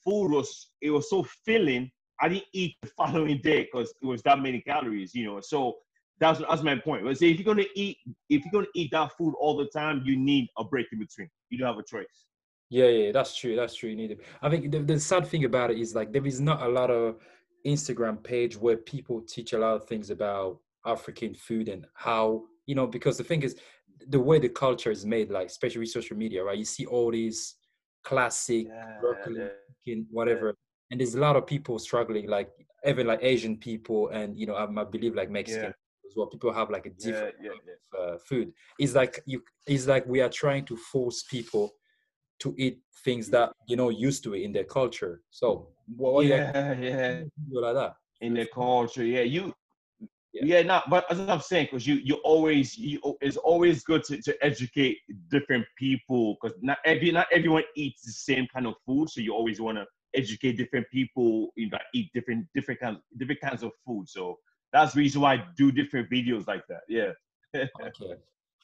food 0.04 0.32
was 0.32 0.72
it 0.82 0.92
was 0.92 1.10
so 1.10 1.26
filling. 1.46 1.90
I 2.22 2.30
didn't 2.30 2.46
eat 2.54 2.76
the 2.82 2.90
following 2.98 3.40
day 3.44 3.68
because 3.72 3.94
it 4.02 4.06
was 4.06 4.22
that 4.24 4.40
many 4.40 4.62
calories, 4.62 5.14
you 5.14 5.26
know. 5.26 5.40
So 5.42 5.78
that's 6.20 6.40
that's 6.40 6.64
my 6.64 6.76
point. 6.76 7.04
But 7.06 7.18
say 7.18 7.32
if 7.32 7.40
you're 7.40 7.54
gonna 7.54 7.68
eat 7.76 7.98
if 8.30 8.44
you're 8.44 8.52
gonna 8.52 8.68
eat 8.76 8.92
that 8.92 9.12
food 9.18 9.34
all 9.40 9.58
the 9.58 9.68
time, 9.68 10.02
you 10.06 10.18
need 10.18 10.48
a 10.58 10.64
break 10.64 10.88
in 10.92 11.00
between. 11.00 11.30
You 11.50 11.58
don't 11.58 11.68
have 11.68 11.78
a 11.78 11.84
choice. 11.84 12.26
Yeah, 12.70 12.88
yeah, 12.88 13.12
that's 13.12 13.36
true. 13.36 13.56
That's 13.56 13.74
true. 13.74 13.90
You 13.90 13.96
need 13.96 14.12
it. 14.12 14.20
I 14.42 14.50
think 14.50 14.72
the, 14.72 14.80
the 14.80 15.00
sad 15.00 15.26
thing 15.26 15.46
about 15.46 15.72
it 15.72 15.80
is 15.80 15.96
like 15.96 16.12
there 16.12 16.26
is 16.26 16.40
not 16.40 16.62
a 16.62 16.68
lot 16.68 16.92
of 16.92 17.18
Instagram 17.66 18.24
page 18.24 18.56
where 18.56 18.78
people 18.78 19.22
teach 19.22 19.54
a 19.54 19.58
lot 19.58 19.76
of 19.76 19.86
things 19.86 20.12
about 20.12 20.60
African 20.86 21.34
food 21.34 21.68
and 21.68 21.86
how 21.94 22.44
you 22.66 22.76
know 22.76 22.86
because 22.86 23.18
the 23.18 23.24
thing 23.24 23.42
is 23.42 23.56
the 24.08 24.20
way 24.20 24.40
the 24.40 24.50
culture 24.50 24.92
is 24.92 25.06
made, 25.06 25.30
like 25.30 25.48
especially 25.48 25.80
with 25.80 25.90
social 25.90 26.18
media, 26.18 26.44
right? 26.44 26.58
You 26.58 26.66
see 26.66 26.86
all 26.86 27.12
these 27.12 27.56
classic 28.04 28.68
yeah, 28.68 29.00
yeah. 29.86 29.96
whatever, 30.12 30.48
yeah. 30.48 30.54
and 30.92 31.00
there's 31.00 31.16
a 31.16 31.20
lot 31.20 31.36
of 31.36 31.46
people 31.46 31.78
struggling, 31.80 32.28
like 32.28 32.50
even 32.86 33.08
like 33.08 33.20
Asian 33.22 33.58
people, 33.58 34.10
and 34.10 34.38
you 34.38 34.46
know, 34.46 34.56
I, 34.56 34.64
I 34.64 34.84
believe 34.84 35.16
like 35.16 35.30
Mexican 35.30 35.74
as 36.10 36.16
well. 36.16 36.28
People 36.28 36.54
have 36.54 36.70
like 36.70 36.86
a 36.86 36.92
different 36.92 37.36
of, 37.46 38.00
uh, 38.00 38.18
food. 38.28 38.52
It's 38.80 38.96
like 38.96 39.22
you, 39.26 39.44
it's 39.68 39.88
like 39.88 40.06
we 40.08 40.22
are 40.22 40.30
trying 40.30 40.66
to 40.66 40.78
force 40.78 41.24
people 41.24 41.72
to 42.40 42.56
eat 42.58 42.80
things 43.04 43.30
that 43.30 43.52
you 43.68 43.76
know 43.76 43.90
used 43.90 44.24
to 44.24 44.34
it 44.34 44.44
in 44.44 44.52
their 44.52 44.64
culture. 44.64 45.22
So 45.30 45.70
what, 45.96 46.26
yeah, 46.26 46.80
yeah, 46.80 47.22
like 47.52 47.76
that 47.76 47.94
in 48.22 48.34
their 48.34 48.48
culture. 48.48 49.04
Yeah, 49.04 49.22
you 49.22 49.54
yeah, 50.34 50.44
yeah 50.46 50.62
no, 50.62 50.82
but 50.90 51.06
as 51.12 51.20
I'm 51.20 51.42
saying, 51.42 51.70
because 51.72 51.88
you 51.88 51.96
you 51.96 52.16
always 52.24 52.78
you 52.78 53.00
it's 53.22 53.38
always 53.38 53.84
good 53.84 54.04
to, 54.06 54.22
to 54.22 54.46
educate 54.46 54.98
different 55.30 55.66
people 55.78 56.38
because 56.42 56.58
not 56.62 56.78
every 56.86 57.12
not 57.12 57.28
everyone 57.32 57.64
eats 57.76 58.04
the 58.04 58.12
same 58.12 58.48
kind 58.54 58.68
of 58.68 58.76
food, 58.86 59.10
so 59.10 59.22
you 59.22 59.34
always 59.34 59.60
want 59.60 59.78
to 59.78 59.86
educate 60.16 60.58
different 60.58 60.88
people 60.92 61.50
you 61.56 61.70
know 61.70 61.78
eat 61.94 62.10
different 62.14 62.46
different 62.54 62.80
kinds 62.80 63.00
different 63.18 63.42
kinds 63.42 63.64
of 63.64 63.72
food. 63.86 64.08
So 64.08 64.38
that's 64.72 64.94
the 64.94 65.00
reason 65.00 65.22
why 65.22 65.36
I 65.36 65.46
do 65.58 65.72
different 65.72 66.10
videos 66.12 66.48
like 66.48 66.64
that. 66.70 66.82
Yeah. 66.88 67.12
okay. 67.56 68.16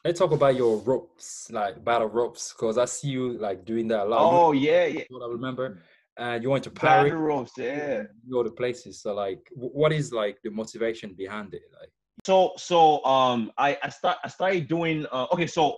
Let's 0.04 0.20
talk 0.20 0.34
about 0.34 0.56
your 0.56 0.78
ropes, 0.78 1.50
like 1.50 1.84
battle 1.84 2.08
ropes, 2.08 2.54
because 2.54 2.78
I 2.78 2.86
see 2.86 3.08
you 3.08 3.40
like 3.40 3.66
doing 3.66 3.88
that 3.88 4.02
a 4.02 4.06
lot. 4.06 4.20
Oh 4.22 4.52
yeah, 4.52 4.86
yeah. 4.86 5.04
What 5.10 5.24
I 5.24 5.32
remember 5.32 5.80
and 6.18 6.44
you 6.44 6.50
want 6.50 6.64
to 6.64 6.70
Paris, 6.70 7.14
ropes, 7.14 7.52
yeah, 7.58 8.04
go 8.30 8.44
to 8.44 8.50
places. 8.50 9.02
So 9.02 9.14
like, 9.14 9.40
what 9.54 9.92
is 9.92 10.12
like 10.12 10.38
the 10.44 10.50
motivation 10.50 11.14
behind 11.14 11.54
it? 11.54 11.64
Like, 11.80 11.90
so 12.26 12.54
so 12.58 13.04
um, 13.06 13.52
I 13.58 13.78
I 13.84 13.90
start 13.90 14.18
I 14.24 14.30
started 14.30 14.68
doing 14.68 15.06
uh, 15.12 15.28
okay, 15.34 15.48
so 15.48 15.78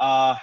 uh, 0.00 0.36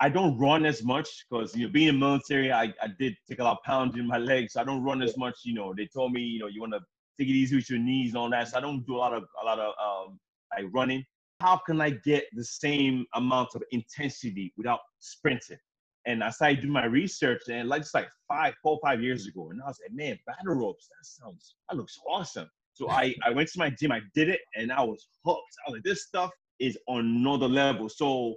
I 0.00 0.08
don't 0.08 0.38
run 0.38 0.66
as 0.66 0.84
much 0.84 1.26
because 1.28 1.54
you 1.56 1.66
know 1.66 1.72
being 1.72 1.88
in 1.88 1.94
the 1.94 2.06
military, 2.06 2.52
I 2.52 2.72
I 2.82 2.88
did 2.98 3.16
take 3.28 3.40
a 3.40 3.44
lot 3.44 3.58
of 3.58 3.64
pounds 3.64 3.96
in 3.96 4.06
my 4.06 4.18
legs. 4.18 4.52
So 4.52 4.60
I 4.60 4.64
don't 4.64 4.82
run 4.82 5.02
as 5.02 5.16
much. 5.16 5.40
You 5.44 5.54
know, 5.54 5.74
they 5.76 5.86
told 5.86 6.12
me 6.12 6.20
you 6.20 6.40
know 6.40 6.46
you 6.46 6.60
want 6.60 6.74
to 6.74 6.80
take 7.18 7.28
it 7.28 7.32
easy 7.32 7.56
with 7.56 7.68
your 7.70 7.80
knees 7.80 8.10
and 8.10 8.18
all 8.18 8.30
that. 8.30 8.48
So 8.48 8.58
I 8.58 8.60
don't 8.60 8.86
do 8.86 8.96
a 8.96 8.98
lot 8.98 9.14
of 9.14 9.24
a 9.42 9.44
lot 9.44 9.58
of 9.58 9.72
um 9.82 10.18
like 10.56 10.66
running. 10.72 11.04
How 11.40 11.60
can 11.66 11.80
I 11.80 11.90
get 11.90 12.24
the 12.34 12.44
same 12.44 13.04
amount 13.14 13.48
of 13.54 13.62
intensity 13.72 14.52
without 14.56 14.80
sprinting? 15.00 15.58
And 16.06 16.22
I 16.22 16.30
started 16.30 16.60
doing 16.60 16.72
my 16.72 16.84
research 16.84 17.42
and 17.48 17.68
like 17.68 17.82
just 17.82 17.94
like 17.94 18.08
five, 18.28 18.54
four, 18.62 18.78
five 18.84 19.02
years 19.02 19.26
ago. 19.26 19.50
And 19.50 19.60
I 19.62 19.66
was 19.66 19.78
like, 19.82 19.94
man, 19.94 20.18
battle 20.26 20.54
ropes, 20.54 20.88
that 20.88 21.06
sounds, 21.06 21.54
that 21.68 21.76
looks 21.76 21.98
awesome. 22.08 22.48
So 22.74 22.90
I, 22.90 23.14
I 23.24 23.30
went 23.30 23.48
to 23.50 23.58
my 23.58 23.70
gym, 23.70 23.92
I 23.92 24.00
did 24.14 24.28
it, 24.28 24.40
and 24.54 24.72
I 24.72 24.82
was 24.82 25.08
hooked. 25.24 25.54
I 25.66 25.70
was 25.70 25.76
like, 25.76 25.84
this 25.84 26.04
stuff 26.04 26.30
is 26.60 26.76
on 26.88 27.00
another 27.00 27.48
level. 27.48 27.88
So 27.88 28.34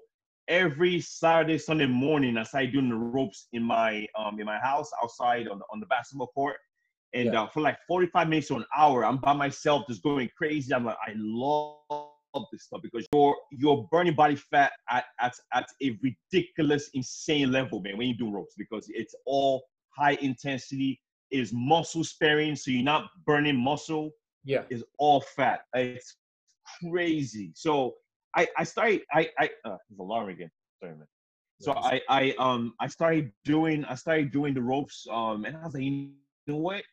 every 0.48 1.02
Saturday, 1.02 1.58
Sunday 1.58 1.88
morning, 1.88 2.38
I 2.38 2.44
started 2.44 2.72
doing 2.72 2.90
the 2.90 2.96
ropes 2.96 3.48
in 3.54 3.64
my 3.64 4.06
um 4.18 4.40
in 4.40 4.46
my 4.46 4.60
house 4.60 4.90
outside 5.04 5.48
on 5.48 5.60
the 5.60 5.66
on 5.72 5.80
the 5.80 5.86
basketball 5.88 6.28
court. 6.28 6.58
And 7.14 7.34
yeah. 7.34 7.44
uh, 7.44 7.48
for 7.48 7.62
like 7.62 7.78
45 7.88 8.28
minutes 8.28 8.50
to 8.50 8.58
an 8.58 8.66
hour, 8.76 9.06
I'm 9.06 9.18
by 9.18 9.34
myself 9.34 9.86
just 9.88 10.04
going 10.04 10.30
crazy. 10.38 10.74
I'm 10.74 10.86
like, 10.86 10.98
I 11.06 11.14
love 11.16 12.10
this 12.52 12.64
stuff 12.64 12.82
because 12.82 13.06
you're 13.14 13.36
you're 13.52 13.88
burning 13.92 14.16
body 14.16 14.36
fat 14.36 14.72
at, 14.90 15.06
at, 15.20 15.34
at 15.54 15.68
a 15.82 15.98
ridiculous, 16.02 16.90
insane 16.94 17.52
level, 17.52 17.82
man, 17.82 17.98
when 17.98 18.08
you 18.08 18.18
do 18.18 18.30
ropes 18.30 18.56
because 18.58 18.86
it's 18.90 19.16
all 19.26 19.64
high 19.90 20.18
intensity, 20.22 21.00
is 21.32 21.52
muscle 21.54 22.04
sparing, 22.04 22.56
so 22.56 22.72
you're 22.72 22.84
not 22.84 23.10
burning 23.26 23.58
muscle. 23.58 24.12
Yeah. 24.44 24.64
Is 24.70 24.84
all 24.98 25.22
fat. 25.22 25.62
It's 25.74 26.16
crazy. 26.82 27.52
So 27.54 27.96
I 28.36 28.48
I 28.58 28.64
started 28.64 29.02
I 29.12 29.30
I 29.40 29.50
uh 29.66 29.78
there's 29.90 30.00
alarm 30.00 30.30
again. 30.30 30.50
Sorry, 30.82 30.96
man. 30.96 31.08
So 31.60 31.74
I 31.74 32.02
I 32.08 32.34
um 32.40 32.74
I 32.80 32.88
started 32.88 33.32
doing 33.44 33.84
I 33.86 33.96
started 33.96 34.32
doing 34.32 34.54
the 34.54 34.62
ropes 34.62 35.06
um 35.12 35.44
and 35.46 35.58
I 35.58 35.66
was 35.66 35.74
like 35.74 35.84
you 35.84 36.12
know 36.48 36.58
what 36.58 36.84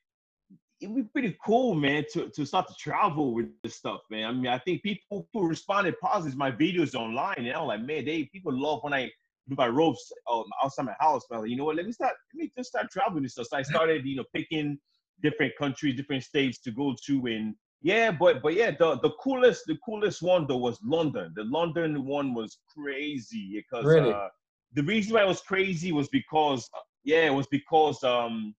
it'd 0.81 0.95
be 0.95 1.03
pretty 1.05 1.37
cool 1.45 1.75
man 1.75 2.05
to 2.13 2.29
to 2.31 2.45
start 2.45 2.69
to 2.69 2.75
travel 2.75 3.35
with 3.35 3.47
this 3.63 3.77
stuff 3.77 4.01
man. 4.11 4.25
I 4.25 4.33
mean 4.33 4.47
I 4.47 4.59
think 4.59 4.83
people 4.83 5.29
who 5.33 5.47
responded 5.47 5.95
positive 6.01 6.33
to 6.33 6.39
my 6.39 6.51
videos 6.51 6.95
online 6.95 7.39
and 7.39 7.53
I'm 7.53 7.67
like 7.67 7.83
man 7.83 8.05
they 8.05 8.25
people 8.33 8.53
love 8.53 8.81
when 8.83 8.93
I 8.95 9.11
do 9.49 9.55
my 9.57 9.69
ropes 9.69 10.11
um, 10.31 10.45
outside 10.63 10.87
my 10.87 10.95
house. 11.01 11.23
But 11.29 11.41
like, 11.41 11.51
you 11.51 11.57
know 11.57 11.65
what 11.65 11.77
let 11.77 11.87
me 11.87 11.93
start 11.93 12.15
let 12.35 12.43
me 12.43 12.51
just 12.57 12.71
start 12.71 12.91
traveling 12.91 13.23
this 13.23 13.33
stuff. 13.33 13.47
So 13.47 13.57
I 13.57 13.63
started 13.63 14.05
you 14.05 14.17
know 14.17 14.25
picking 14.35 14.79
different 15.23 15.53
countries 15.59 15.97
different 15.97 16.25
states 16.25 16.59
to 16.61 16.71
go 16.73 16.95
to 17.07 17.27
and 17.27 17.55
yeah, 17.83 18.11
but 18.11 18.43
but 18.43 18.55
yeah, 18.55 18.71
the 18.71 18.99
the 19.01 19.11
coolest 19.23 19.65
the 19.67 19.77
coolest 19.85 20.23
one 20.23 20.47
though 20.47 20.57
was 20.57 20.79
London. 20.83 21.33
The 21.37 21.45
London 21.45 22.07
one 22.07 22.33
was 22.35 22.59
crazy 22.75 23.63
because 23.63 23.85
Really? 23.85 24.11
uh, 24.11 24.29
the 24.73 24.83
reason 24.83 25.13
why 25.15 25.23
it 25.23 25.29
was 25.29 25.43
crazy 25.43 25.93
was 25.93 26.09
because 26.09 26.69
uh, 26.75 26.81
yeah, 27.05 27.27
it 27.27 27.35
was 27.35 27.47
because 27.49 28.03
um 28.03 28.55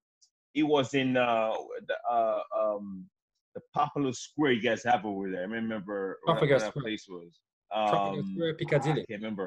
it 0.56 0.64
was 0.64 0.94
in 0.94 1.18
uh 1.18 1.54
the 1.88 1.96
uh 2.10 2.40
um 2.58 3.06
the 3.54 3.62
popular 3.74 4.12
square 4.12 4.52
you 4.52 4.62
guys 4.62 4.84
have 4.84 5.06
over 5.06 5.30
there. 5.32 5.42
I 5.42 5.46
remember 5.46 6.20
what, 6.24 6.34
Trafalgar 6.34 6.54
what 6.56 6.62
that 6.62 6.70
Square. 6.72 6.84
place 6.84 7.06
was. 7.08 7.40
Trafalgar 7.72 8.20
Um, 8.20 8.34
Square, 8.34 8.58
I 8.60 8.66
can't 8.66 9.08
remember. 9.10 9.46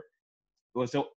It 0.75 0.79
was 0.79 0.93
so 0.93 1.09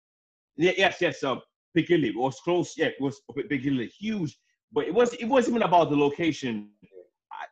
yeah, 0.57 0.73
yes, 0.77 0.97
yes, 0.99 1.23
uh, 1.23 1.37
Piccadilly. 1.75 2.09
It 2.09 2.15
was 2.17 2.39
close. 2.41 2.73
Yeah, 2.77 2.87
it 2.87 2.99
was 2.99 3.21
Piccadilly, 3.35 3.87
huge. 3.87 4.37
But 4.73 4.87
it 4.87 4.93
was 4.93 5.13
it 5.13 5.25
wasn't 5.25 5.55
even 5.55 5.67
about 5.67 5.89
the 5.89 5.95
location. 5.95 6.69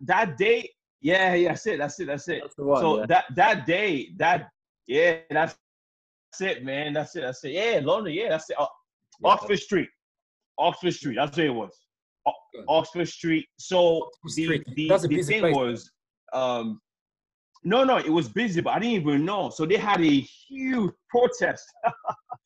That 0.02 0.38
day, 0.38 0.70
yeah, 1.02 1.34
yeah, 1.34 1.50
that's 1.50 1.66
it, 1.68 1.78
that's 1.78 2.00
it, 2.00 2.08
that's 2.08 2.28
it. 2.28 2.42
That's 2.44 2.58
one. 2.58 2.82
so 2.82 3.00
yeah. 3.00 3.06
that 3.08 3.26
that 3.36 3.66
day, 3.66 4.12
that 4.18 4.50
yeah, 4.88 5.18
that's, 5.30 5.56
that's 6.32 6.42
it, 6.42 6.64
man. 6.64 6.94
That's 6.94 7.16
it. 7.16 7.22
That's 7.22 7.44
it. 7.44 7.52
Yeah, 7.52 7.80
London. 7.84 8.14
Yeah, 8.14 8.30
that's 8.30 8.50
it. 8.50 8.60
Uh, 8.60 8.68
Yeah, 9.22 9.30
Oxford 9.32 9.60
Street. 9.60 9.90
Oxford 10.58 10.94
Street. 10.94 11.16
That's 11.16 11.38
what 11.38 11.46
it 11.46 11.50
was. 11.50 11.74
Oxford 12.68 13.08
Street. 13.08 13.46
So 13.58 14.10
the 14.24 14.32
Street. 14.32 14.64
the, 14.76 15.08
the 15.08 15.24
thing 15.24 15.42
place. 15.42 15.56
was, 15.56 15.92
um, 16.34 16.80
no, 17.64 17.84
no, 17.84 17.98
it 17.98 18.10
was 18.10 18.30
busy, 18.30 18.62
but 18.62 18.72
I 18.72 18.80
didn't 18.80 18.96
even 18.96 19.26
know. 19.26 19.50
So 19.50 19.66
they 19.66 19.78
had 19.78 20.02
a 20.02 20.20
huge 20.20 20.94
protest. 21.10 21.66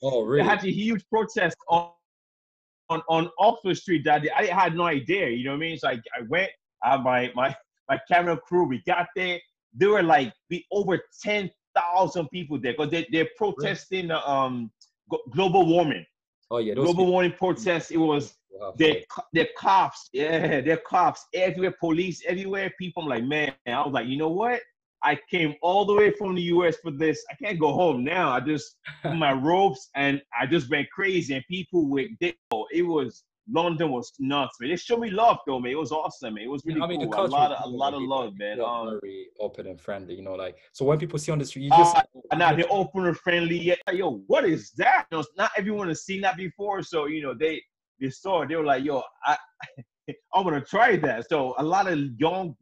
Oh, 0.06 0.24
really? 0.24 0.44
They 0.44 0.50
had 0.50 0.66
a 0.66 0.70
huge 0.70 1.02
protest 1.10 1.56
on 1.70 1.92
on, 2.90 3.02
on 3.08 3.30
Oxford 3.40 3.78
Street 3.78 4.04
that 4.04 4.24
day. 4.24 4.30
I 4.36 4.48
had 4.48 4.76
no 4.76 4.84
idea. 4.84 5.30
You 5.30 5.46
know 5.46 5.52
what 5.52 5.58
I 5.58 5.60
mean? 5.60 5.78
So 5.78 5.88
I, 5.88 5.94
I 5.94 6.24
went. 6.28 6.52
I 6.84 6.92
had 6.92 7.04
my 7.04 7.32
my 7.36 7.56
my 7.90 8.00
camera 8.12 8.38
crew. 8.38 8.66
We 8.66 8.82
got 8.86 9.08
there. 9.16 9.40
There 9.74 9.92
were 9.92 10.04
like 10.04 10.34
be 10.50 10.66
over 10.72 11.02
ten 11.22 11.50
thousand 11.76 12.28
people 12.30 12.60
there 12.60 12.74
because 12.74 12.92
they 12.92 13.08
they're 13.12 13.30
protesting 13.38 14.10
the 14.10 14.30
um 14.30 14.72
global 15.32 15.66
warming. 15.66 16.06
Oh, 16.52 16.60
yeah. 16.60 16.76
Global 16.76 17.08
warming 17.08 17.34
protest. 17.34 17.92
It 17.92 17.98
was 17.98 18.36
people 18.54 18.68
have 18.68 18.78
they're, 18.78 18.94
faith. 18.94 19.06
co- 19.10 19.24
they're 19.34 19.50
cops. 19.58 20.10
Yeah, 20.14 20.62
they're 20.62 20.78
cops 20.78 21.26
everywhere. 21.34 21.76
Police 21.80 22.24
everywhere. 22.28 22.72
People. 22.80 23.04
I'm 23.04 23.10
like, 23.10 23.26
man. 23.26 23.54
I 23.68 23.82
was 23.82 23.94
like, 23.94 24.08
you 24.08 24.18
know 24.18 24.30
what? 24.30 24.62
I 25.04 25.20
came 25.30 25.56
all 25.62 25.86
the 25.86 25.94
way 25.94 26.12
from 26.12 26.36
the 26.36 26.42
U.S. 26.44 26.78
for 26.82 26.92
this. 26.92 27.24
I 27.30 27.36
can't 27.36 27.60
go 27.60 27.74
home 27.74 28.04
now. 28.04 28.32
I 28.32 28.40
just 28.40 28.78
my 29.04 29.34
ropes 29.34 29.90
and 29.96 30.22
I 30.40 30.46
just 30.46 30.70
went 30.70 30.90
crazy. 30.92 31.36
And 31.36 31.44
people 31.50 31.94
they, 32.20 32.36
oh, 32.52 32.66
it 32.72 32.84
was 32.84 33.24
London 33.52 33.92
was 33.92 34.14
nuts, 34.20 34.58
man. 34.60 34.70
They 34.70 34.76
showed 34.78 35.00
me 35.00 35.10
love 35.10 35.40
though, 35.46 35.60
man. 35.60 35.74
It 35.74 35.78
was 35.78 35.92
awesome, 35.92 36.36
man. 36.36 36.46
It 36.46 36.50
was 36.50 36.64
really 36.66 36.82
I 36.82 36.88
mean, 36.88 37.12
cool. 37.12 37.26
A 37.26 37.28
lot 37.28 37.52
of 37.52 37.66
a 37.66 37.68
lot 37.68 37.94
of 37.94 38.02
love, 38.02 38.38
man. 38.38 38.62
Um, 38.62 39.00
very 39.02 39.28
open 39.40 39.68
and 39.68 39.80
friendly, 39.80 40.16
you 40.16 40.22
know, 40.22 40.36
like 40.36 40.56
so 40.72 40.86
when 40.86 40.98
people 40.98 41.20
see 41.20 41.32
on 41.32 41.40
the 41.40 41.46
street, 41.46 41.64
you 41.64 41.72
Uh, 41.74 41.78
just 41.78 41.98
now 42.38 42.56
they're 42.56 42.66
open 42.72 43.06
and 43.06 43.18
friendly. 43.18 43.58
Yeah, 43.58 43.76
yo, 43.92 44.24
what 44.28 44.46
is 44.46 44.72
that? 44.78 45.08
You 45.12 45.18
know, 45.18 45.26
not 45.38 45.52
everyone 45.58 45.90
has 45.90 46.06
seen 46.06 46.22
that 46.22 46.38
before, 46.38 46.82
so 46.84 47.06
you 47.06 47.22
know 47.22 47.34
they 47.34 47.62
they 48.04 48.10
saw 48.10 48.42
it. 48.42 48.50
They 48.50 48.56
were 48.58 48.66
like, 48.66 48.84
yo, 48.84 49.02
I 49.26 49.38
I'm 50.36 50.44
gonna 50.44 50.62
try 50.62 50.98
that. 50.98 51.30
So 51.30 51.56
a 51.58 51.64
lot 51.64 51.88
of 51.88 51.98
young 52.18 52.56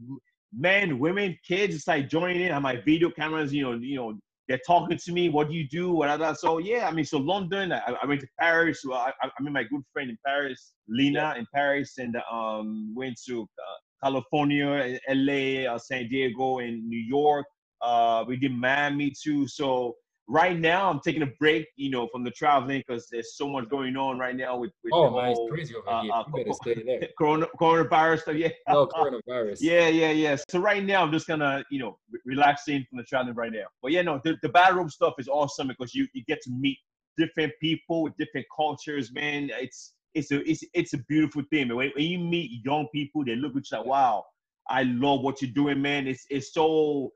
men, 0.56 1.00
women, 1.00 1.38
kids, 1.46 1.76
it's 1.76 1.88
like 1.88 2.08
joining 2.08 2.42
in 2.42 2.52
on 2.52 2.62
my 2.62 2.78
video 2.86 3.10
cameras. 3.10 3.52
You 3.52 3.64
know, 3.64 3.74
you 3.74 3.96
know, 3.96 4.14
they're 4.48 4.62
talking 4.68 4.98
to 4.98 5.12
me. 5.12 5.30
What 5.30 5.50
do 5.50 5.56
you 5.56 5.68
do? 5.68 5.92
Whatever. 5.92 6.36
So 6.36 6.60
yeah, 6.60 6.88
I 6.88 6.92
mean, 6.92 7.06
so 7.06 7.18
London. 7.18 7.72
I, 7.72 7.96
I 8.02 8.06
went 8.06 8.22
to 8.22 8.28
Paris. 8.40 8.84
I, 8.88 9.12
I 9.22 9.28
I 9.28 9.42
met 9.42 9.54
my 9.54 9.64
good 9.64 9.82
friend 9.92 10.12
in 10.12 10.18
Paris, 10.26 10.74
Lena, 10.88 11.34
in 11.38 11.46
Paris, 11.54 11.98
and 11.98 12.16
um 12.32 12.94
went 12.96 13.20
to 13.28 13.42
uh, 13.42 14.06
California, 14.06 15.00
LA, 15.10 15.72
uh, 15.72 15.80
San 15.80 16.08
Diego, 16.08 16.60
and 16.60 16.88
New 16.88 17.00
York. 17.00 17.48
Uh, 17.82 18.24
we 18.28 18.38
did 18.38 18.54
Miami 18.54 19.12
too. 19.24 19.48
So 19.48 19.96
right 20.32 20.58
now, 20.58 20.90
I'm 20.90 21.02
taking 21.02 21.24
a 21.24 21.32
break, 21.40 21.68
you 21.76 21.92
know, 21.92 22.08
from 22.08 22.24
the 22.24 22.32
traveling 22.32 22.82
because 22.88 23.08
there's 23.10 23.36
so 23.36 23.50
much 23.50 23.68
going 23.68 23.98
on 23.98 24.18
right 24.18 24.36
now 24.36 24.58
with, 24.58 24.72
with 24.82 24.94
oh 24.94 25.10
the 25.10 25.18
man, 25.18 25.32
it's 25.32 25.38
whole 25.38 25.50
crazy 25.50 25.76
over 25.76 25.90
uh, 25.90 26.02
here. 26.02 26.12
uh, 26.14 26.24
you 26.26 26.44
better 26.44 26.54
stay 26.54 26.84
there. 26.86 27.10
corona, 27.18 27.48
coronavirus 27.60 28.22
stuff. 28.22 28.36
Yeah. 28.36 28.48
No 28.70 28.88
coronavirus. 29.28 29.58
Yeah, 29.60 29.90
yeah, 29.90 30.12
yeah. 30.12 30.38
So 30.50 30.60
right 30.60 30.84
now, 30.84 31.04
I'm 31.04 31.12
just 31.12 31.28
gonna, 31.28 31.64
you 31.70 31.80
know, 31.80 31.98
re- 32.10 32.22
relaxing 32.26 32.86
from 32.90 32.98
the 32.98 33.04
traveling 33.04 33.36
right 33.36 33.52
now. 33.52 33.66
But 33.82 33.92
yeah, 33.92 34.04
no, 34.04 34.22
the, 34.24 34.38
the 34.42 34.50
battle 34.50 34.78
rope 34.80 34.92
stuff 34.92 35.16
is 35.20 35.28
awesome 35.28 35.68
because 35.68 35.94
you 35.94 36.08
you 36.14 36.24
get 36.28 36.42
to 36.44 36.52
meet 36.52 36.78
different 37.18 37.52
people 37.62 38.04
with 38.04 38.16
different 38.18 38.48
cultures, 38.56 39.12
man. 39.12 39.50
It's 39.54 39.94
it's 40.14 40.32
a 40.32 40.50
it's 40.50 40.64
it's 40.74 40.94
a 40.94 41.00
beautiful 41.10 41.44
thing. 41.52 41.68
Man. 41.68 41.78
When, 41.78 41.92
when 41.96 42.06
you 42.06 42.20
meet 42.20 42.64
young 42.64 42.88
people, 42.94 43.26
they 43.26 43.36
look 43.36 43.58
at 43.58 43.70
you 43.70 43.78
like, 43.78 43.86
wow, 43.86 44.24
I 44.70 44.84
love 44.84 45.22
what 45.22 45.42
you're 45.42 45.52
doing, 45.52 45.82
man. 45.82 46.08
It's 46.08 46.26
it's 46.30 46.54
so 46.54 47.12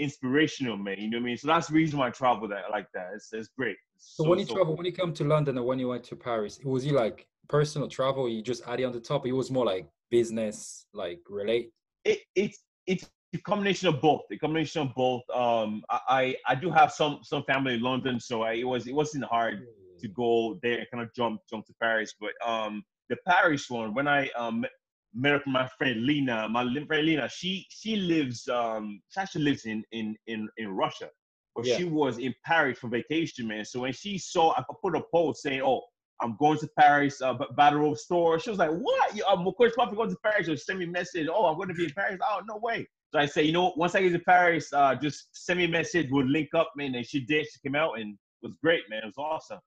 inspirational, 0.00 0.76
man. 0.76 0.96
You 0.98 1.10
know 1.10 1.18
what 1.18 1.22
I 1.22 1.26
mean? 1.26 1.36
So 1.36 1.48
that's 1.48 1.68
the 1.68 1.74
reason 1.74 1.98
why 1.98 2.08
I 2.08 2.10
travel 2.10 2.48
that 2.48 2.70
like 2.70 2.88
that. 2.94 3.10
It's 3.14 3.32
it's 3.32 3.48
great. 3.48 3.76
It's 3.96 4.16
So, 4.16 4.24
so, 4.24 4.30
when 4.30 4.38
you 4.38 4.46
so 4.46 4.54
travel, 4.54 4.74
cool. 4.74 4.76
when 4.76 4.86
you 4.86 4.92
come 4.92 5.12
to 5.14 5.24
London 5.24 5.58
or 5.58 5.64
when 5.64 5.78
you 5.78 5.88
went 5.88 6.04
to 6.04 6.16
Paris, 6.16 6.58
was 6.64 6.84
it 6.86 6.92
like 6.92 7.26
personal 7.48 7.88
travel? 7.88 8.28
You 8.28 8.42
just 8.42 8.62
added 8.66 8.86
on 8.86 8.92
the 8.92 9.00
top. 9.00 9.26
It 9.26 9.32
was 9.32 9.50
more 9.50 9.66
like 9.66 9.86
business, 10.10 10.86
like 10.92 11.20
relate. 11.28 11.70
it, 12.04 12.20
it's 12.34 12.58
it's 12.86 13.08
a 13.34 13.38
combination 13.38 13.88
of 13.88 14.00
both. 14.00 14.22
A 14.32 14.36
combination 14.38 14.82
of 14.82 14.94
both. 14.94 15.22
Um, 15.32 15.82
I 15.90 16.00
I, 16.08 16.36
I 16.52 16.54
do 16.54 16.70
have 16.70 16.92
some 16.92 17.20
some 17.22 17.44
family 17.44 17.74
in 17.74 17.82
London, 17.82 18.18
so 18.18 18.42
I, 18.42 18.54
it 18.54 18.64
was 18.64 18.86
it 18.86 18.94
wasn't 18.94 19.24
hard 19.24 19.66
to 20.00 20.08
go 20.08 20.58
there 20.62 20.78
and 20.78 20.86
kind 20.92 21.02
of 21.04 21.14
jump 21.14 21.40
jump 21.50 21.66
to 21.66 21.74
Paris. 21.80 22.14
But 22.20 22.32
um, 22.46 22.82
the 23.10 23.16
Paris 23.26 23.68
one, 23.70 23.94
when 23.94 24.08
I 24.08 24.28
um 24.30 24.64
met 25.14 25.34
up 25.34 25.42
with 25.46 25.52
my 25.52 25.68
friend 25.78 26.04
Lena, 26.06 26.48
my 26.48 26.64
friend 26.86 27.06
Lena, 27.06 27.28
she 27.28 27.66
she 27.70 27.96
lives 27.96 28.48
um 28.48 29.00
she 29.10 29.20
actually 29.20 29.44
lives 29.44 29.64
in 29.66 29.82
in 29.92 30.16
in 30.26 30.48
in 30.56 30.68
Russia, 30.68 31.08
but 31.54 31.66
Yeah. 31.66 31.76
she 31.76 31.84
was 31.84 32.18
in 32.18 32.34
Paris 32.44 32.78
for 32.78 32.88
vacation, 32.88 33.48
man. 33.48 33.64
So 33.64 33.80
when 33.80 33.92
she 33.92 34.18
saw, 34.18 34.52
I 34.56 34.62
put 34.82 34.96
a 34.96 35.02
post 35.12 35.42
saying, 35.42 35.62
"Oh." 35.62 35.82
I'm 36.22 36.36
going 36.38 36.58
to 36.58 36.68
Paris, 36.78 37.22
uh, 37.22 37.32
Battle 37.56 37.80
Rope 37.80 37.96
store. 37.96 38.38
She 38.38 38.50
was 38.50 38.58
like, 38.58 38.70
"What? 38.70 39.16
You, 39.16 39.24
um, 39.24 39.46
of 39.48 39.56
course, 39.56 39.72
probably 39.74 39.96
going 39.96 40.10
to 40.10 40.16
Paris." 40.22 40.50
Or 40.50 40.56
send 40.58 40.78
me 40.78 40.84
a 40.84 40.88
message. 40.88 41.26
Oh, 41.32 41.46
I'm 41.46 41.56
going 41.56 41.68
to 41.68 41.74
be 41.74 41.84
in 41.84 41.90
Paris. 41.92 42.18
Oh, 42.22 42.42
no 42.46 42.58
way. 42.58 42.86
So 43.10 43.18
I 43.18 43.24
say, 43.24 43.42
you 43.44 43.52
know, 43.52 43.72
once 43.74 43.94
I 43.94 44.02
get 44.02 44.12
to 44.12 44.18
Paris, 44.18 44.70
uh, 44.74 44.94
just 44.96 45.28
send 45.32 45.60
me 45.60 45.64
a 45.64 45.68
message. 45.68 46.08
We'll 46.10 46.26
link 46.26 46.50
up, 46.54 46.72
man. 46.76 46.94
And 46.94 47.06
she 47.06 47.20
did. 47.24 47.46
She 47.46 47.58
came 47.64 47.74
out 47.74 47.98
and 47.98 48.18
was 48.42 48.52
great, 48.62 48.82
man. 48.90 49.02
It 49.02 49.06
was 49.06 49.16
awesome. 49.16 49.60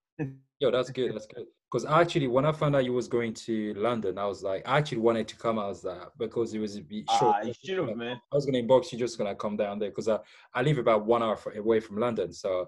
Yo, 0.60 0.70
that's 0.70 0.90
good. 0.98 1.12
That's 1.16 1.26
good. 1.26 1.48
Because 1.74 1.86
actually, 1.86 2.28
when 2.28 2.46
I 2.46 2.52
found 2.52 2.76
out 2.76 2.86
you 2.86 2.94
was 2.94 3.08
going 3.08 3.34
to 3.34 3.74
London, 3.74 4.20
I 4.20 4.28
was 4.28 4.44
like, 4.44 4.62
I 4.68 4.78
actually 4.78 5.00
wanted 5.00 5.28
to 5.30 5.36
come 5.36 5.58
as 5.58 5.82
that 5.82 6.12
because 6.20 6.54
it 6.54 6.60
was 6.60 6.76
a 6.76 6.82
bit 6.82 7.10
short. 7.10 7.36
Ah, 7.44 7.52
should 7.66 7.80
have, 7.80 7.98
man. 7.98 8.22
I 8.32 8.36
was 8.36 8.46
gonna 8.46 8.60
inbox 8.60 8.92
you, 8.92 9.00
just 9.00 9.18
gonna 9.18 9.34
come 9.34 9.58
down 9.58 9.80
there 9.80 9.90
because 9.90 10.08
I, 10.08 10.20
I 10.54 10.62
live 10.62 10.78
about 10.78 11.04
one 11.08 11.24
hour 11.24 11.36
away 11.56 11.80
from 11.80 11.98
London. 11.98 12.32
So, 12.32 12.68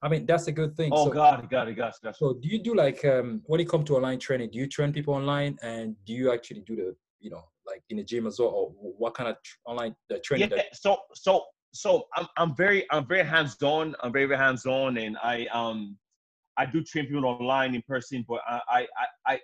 I 0.00 0.08
mean, 0.08 0.24
that's 0.24 0.46
a 0.46 0.52
good 0.52 0.76
thing. 0.76 0.92
Oh 0.94 1.06
so, 1.06 1.10
God, 1.10 1.50
God, 1.50 1.74
God, 1.74 1.92
God. 2.00 2.14
so 2.14 2.34
do 2.34 2.46
you 2.48 2.62
do 2.62 2.76
like 2.76 3.04
um 3.04 3.42
when 3.46 3.58
it 3.58 3.68
comes 3.68 3.86
to 3.86 3.96
online 3.96 4.20
training? 4.20 4.50
Do 4.52 4.58
you 4.60 4.68
train 4.68 4.92
people 4.92 5.14
online, 5.14 5.58
and 5.60 5.96
do 6.06 6.12
you 6.12 6.32
actually 6.32 6.60
do 6.60 6.76
the 6.76 6.94
you 7.18 7.30
know 7.30 7.42
like 7.66 7.82
in 7.90 7.96
the 7.96 8.04
gym 8.04 8.24
as 8.28 8.38
well, 8.38 8.50
or 8.50 8.70
what 8.96 9.14
kind 9.14 9.30
of 9.30 9.36
tr- 9.42 9.56
online 9.66 9.96
the 10.08 10.20
training? 10.20 10.50
Yeah. 10.50 10.58
that- 10.58 10.76
So, 10.76 10.98
so, 11.14 11.44
so 11.72 12.04
I'm, 12.14 12.28
I'm 12.36 12.54
very, 12.54 12.86
I'm 12.92 13.04
very 13.08 13.24
hands 13.24 13.60
on. 13.64 13.96
I'm 14.00 14.12
very, 14.12 14.26
very 14.26 14.38
hands 14.38 14.64
on, 14.64 14.96
and 14.98 15.16
I, 15.20 15.46
um, 15.46 15.98
I 16.56 16.66
do 16.66 16.82
train 16.82 17.06
people 17.06 17.26
online 17.26 17.74
in 17.74 17.82
person, 17.82 18.24
but 18.28 18.40
I, 18.46 18.60
I, 18.68 18.86
I, 19.26 19.32
I, 19.34 19.40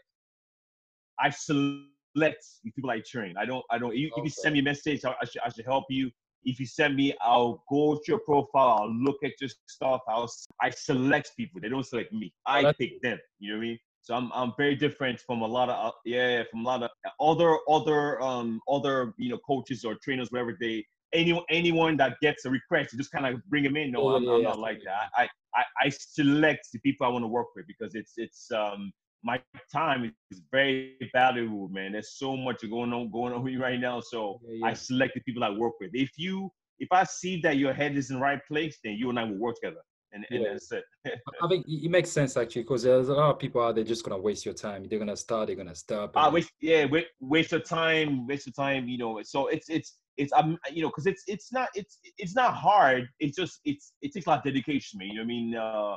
I 1.19 1.31
select 1.31 2.45
the 2.65 2.71
people 2.75 2.91
I 2.91 3.01
train. 3.01 3.37
I 3.37 3.45
don't, 3.45 3.65
I 3.71 3.79
don't. 3.79 3.97
You, 3.97 4.09
If 4.09 4.13
Okay. 4.15 4.25
you 4.25 4.31
send 4.31 4.53
me 4.55 4.61
a 4.61 4.63
message, 4.63 5.05
I, 5.05 5.15
I 5.21 5.25
should, 5.25 5.43
I 5.45 5.49
should 5.51 5.65
help 5.67 5.85
you. 5.91 6.11
If 6.45 6.59
you 6.59 6.67
send 6.67 6.97
me, 6.97 7.15
I'll 7.21 7.63
go 7.69 7.97
to 7.97 8.03
your 8.07 8.21
profile. 8.21 8.79
I'll 8.81 8.95
look 8.95 9.19
at 9.25 9.33
your 9.41 9.51
stuff. 9.67 10.01
I'll, 10.09 10.31
I 10.63 10.71
select 10.71 11.33
people. 11.37 11.61
They 11.61 11.69
don't 11.69 11.85
select 11.85 12.13
me. 12.13 12.33
I 12.47 12.63
that's 12.63 12.79
pick 12.79 13.03
them. 13.03 13.19
You 13.41 13.53
know 13.53 13.59
what 13.59 13.65
I 13.65 13.67
mean? 13.69 13.79
So 14.03 14.15
I'm, 14.15 14.31
I'm 14.33 14.55
very 14.57 14.75
different 14.75 15.21
from 15.21 15.43
a 15.43 15.47
lot 15.47 15.69
of, 15.69 15.89
uh, 15.89 15.93
yeah, 16.07 16.45
from 16.51 16.61
a 16.61 16.69
lot 16.69 16.83
of 16.83 16.91
other, 17.21 17.59
other, 17.69 18.21
um, 18.23 18.61
other, 18.67 19.13
you 19.19 19.29
know, 19.29 19.39
coaches 19.47 19.85
or 19.85 19.97
trainers, 20.03 20.29
wherever 20.31 20.57
they, 20.59 20.87
anyone, 21.13 21.45
anyone 21.51 21.99
that 21.99 22.17
gets 22.23 22.47
a 22.47 22.51
request, 22.51 22.95
you 22.95 22.99
just 22.99 23.13
kind 23.13 23.27
of 23.27 23.45
bring 23.51 23.65
them 23.65 23.77
in. 23.77 23.93
No, 23.93 24.09
Yeah, 24.09 24.17
I'm, 24.17 24.25
yeah, 24.25 24.31
I'm 24.33 24.43
yeah, 24.43 24.49
not 24.49 24.59
like 24.59 24.79
absolutely. 24.79 24.87
that. 24.87 25.11
I, 25.15 25.29
I, 25.55 25.87
I 25.87 25.89
select 25.89 26.69
the 26.73 26.79
people 26.81 27.07
I 27.07 27.11
want 27.11 27.25
to 27.25 27.29
work 27.29 27.49
with 27.57 27.67
because 27.67 27.95
it's, 27.95 28.13
it's, 28.17 28.51
um, 28.53 28.93
my 29.23 29.41
time 29.73 30.13
is 30.31 30.41
very 30.51 30.97
valuable, 31.13 31.69
man. 31.69 31.93
There's 31.93 32.17
so 32.17 32.37
much 32.37 32.63
going 32.69 32.93
on 32.93 33.11
going 33.11 33.33
on 33.35 33.43
with 33.43 33.53
you 33.55 33.63
right 33.63 33.79
now. 33.79 34.01
So 34.01 34.41
Yeah, 34.49 34.69
I 34.69 34.75
select 34.75 35.15
the 35.15 35.21
people 35.21 35.45
I 35.45 35.51
work 35.51 35.75
with. 35.81 35.91
If 35.93 36.13
you 36.17 36.51
if 36.79 36.89
I 36.93 37.05
see 37.05 37.41
that 37.43 37.59
your 37.59 37.75
head 37.75 37.97
is 37.97 38.11
in 38.11 38.17
the 38.17 38.23
right 38.23 38.41
place, 38.49 38.79
then 38.83 38.95
you 38.95 39.11
and 39.11 39.19
I 39.19 39.25
will 39.25 39.37
work 39.37 39.57
together. 39.57 39.83
And, 40.13 40.27
and 40.31 40.43
Yeah. 40.43 40.49
that's 40.53 40.73
it. 40.73 40.85
I 41.43 41.49
think 41.49 41.67
it 41.69 41.91
makes 41.91 42.11
sense 42.11 42.37
actually 42.37 42.63
because 42.63 42.83
there's 42.83 43.09
a 43.09 43.15
lot 43.15 43.31
of 43.31 43.39
people 43.39 43.63
out 43.63 43.75
there 43.75 43.85
just 43.85 44.05
gonna 44.05 44.21
waste 44.21 44.45
your 44.45 44.55
time. 44.55 44.87
They're 44.89 44.99
gonna 44.99 45.17
start, 45.17 45.47
they're 45.47 45.57
gonna 45.57 45.75
stop. 45.75 46.13
Ah, 46.17 46.27
and- 46.27 46.35
waste 46.35 46.53
yeah, 46.61 46.85
waste, 46.87 47.09
waste 47.21 47.53
of 47.53 47.65
time, 47.65 48.27
waste 48.27 48.47
your 48.47 48.53
time. 48.53 48.89
You 48.89 48.99
know, 48.99 49.21
so 49.23 49.49
it's 49.49 49.69
it's 49.69 49.99
it's 50.17 50.33
um 50.33 50.59
you 50.73 50.83
know 50.83 50.89
because 50.89 51.07
it's 51.07 51.23
it's 51.27 51.53
not 51.53 51.69
it's 51.75 51.99
it's 52.19 52.35
not 52.35 52.55
hard. 52.55 53.09
It's 53.21 53.37
just 53.37 53.61
it's 53.65 53.93
it 54.03 54.13
takes 54.13 54.27
a 54.27 54.31
lot 54.31 54.39
of 54.39 54.45
dedication, 54.45 54.99
man. 54.99 55.09
You 55.09 55.15
know 55.15 55.21
what 55.21 55.25
I 55.25 55.29
mean? 55.29 55.57
Uh, 55.57 55.97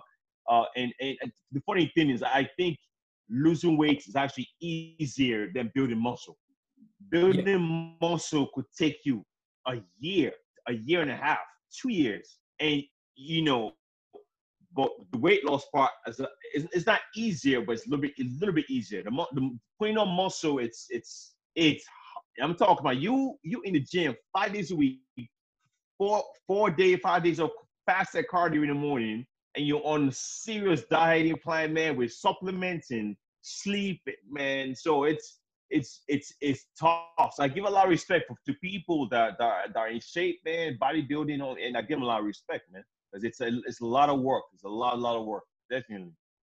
uh, 0.49 0.65
and, 0.75 0.93
and 1.01 1.17
and 1.21 1.31
the 1.51 1.61
funny 1.65 1.91
thing 1.95 2.09
is, 2.09 2.21
I 2.23 2.47
think 2.57 2.77
losing 3.29 3.77
weight 3.77 4.03
is 4.07 4.15
actually 4.15 4.47
easier 4.61 5.49
than 5.53 5.71
building 5.73 6.01
muscle. 6.01 6.37
Building 7.09 7.97
muscle 8.01 8.47
could 8.53 8.65
take 8.77 8.99
you 9.05 9.25
a 9.67 9.75
year, 9.99 10.31
a 10.67 10.73
year 10.73 11.01
and 11.01 11.11
a 11.11 11.15
half, 11.15 11.39
two 11.81 11.89
years, 11.91 12.37
and 12.59 12.81
you 13.15 13.41
know. 13.43 13.73
But 14.75 14.89
the 15.11 15.19
weight 15.19 15.45
loss 15.45 15.65
part 15.73 15.91
is, 16.07 16.19
a, 16.19 16.27
is, 16.55 16.65
is 16.73 16.85
not 16.85 17.01
easier, 17.15 17.61
but 17.61 17.73
it's 17.73 17.85
a 17.85 17.89
little 17.89 18.01
bit 18.01 18.13
a 18.19 18.23
little 18.39 18.55
bit 18.55 18.69
easier. 18.69 19.03
The, 19.03 19.11
the 19.33 19.57
putting 19.79 19.97
on 19.97 20.09
muscle, 20.09 20.59
it's 20.59 20.87
it's 20.89 21.35
it's. 21.55 21.85
I'm 22.41 22.55
talking 22.55 22.79
about 22.79 22.97
you 22.97 23.35
you 23.43 23.61
in 23.61 23.73
the 23.73 23.81
gym 23.81 24.15
five 24.35 24.53
days 24.53 24.71
a 24.71 24.75
week, 24.75 24.99
four 25.97 26.23
four 26.47 26.71
day 26.71 26.95
five 26.95 27.23
days 27.23 27.39
of 27.39 27.51
fasted 27.85 28.25
cardio 28.31 28.63
in 28.63 28.69
the 28.69 28.73
morning, 28.73 29.25
and 29.55 29.67
you're 29.67 29.85
on 29.85 30.09
a 30.09 30.11
serious 30.11 30.83
dieting 30.85 31.37
plan, 31.37 31.73
man, 31.73 31.95
with 31.95 32.11
supplements 32.11 32.89
and 32.89 33.15
sleep, 33.41 34.01
man. 34.29 34.75
So 34.75 35.03
it's 35.03 35.39
it's 35.69 36.01
it's 36.07 36.33
it's 36.41 36.65
tough. 36.79 37.33
So 37.35 37.43
I 37.43 37.47
give 37.47 37.65
a 37.65 37.69
lot 37.69 37.85
of 37.85 37.91
respect 37.91 38.25
for, 38.27 38.37
to 38.47 38.53
people 38.59 39.07
that, 39.09 39.37
that, 39.39 39.73
that 39.73 39.79
are 39.79 39.89
in 39.89 39.99
shape, 39.99 40.39
man, 40.45 40.77
bodybuilding, 40.81 41.41
and 41.63 41.77
I 41.77 41.81
give 41.81 41.97
them 41.97 42.03
a 42.03 42.05
lot 42.07 42.21
of 42.21 42.25
respect, 42.25 42.71
man, 42.71 42.83
because 43.13 43.23
it's 43.23 43.41
a 43.41 43.47
it's 43.67 43.81
a 43.81 43.85
lot 43.85 44.09
of 44.09 44.19
work. 44.21 44.43
It's 44.53 44.63
a 44.63 44.69
lot, 44.69 44.99
lot 44.99 45.17
of 45.17 45.25
work, 45.25 45.43
definitely. 45.69 46.13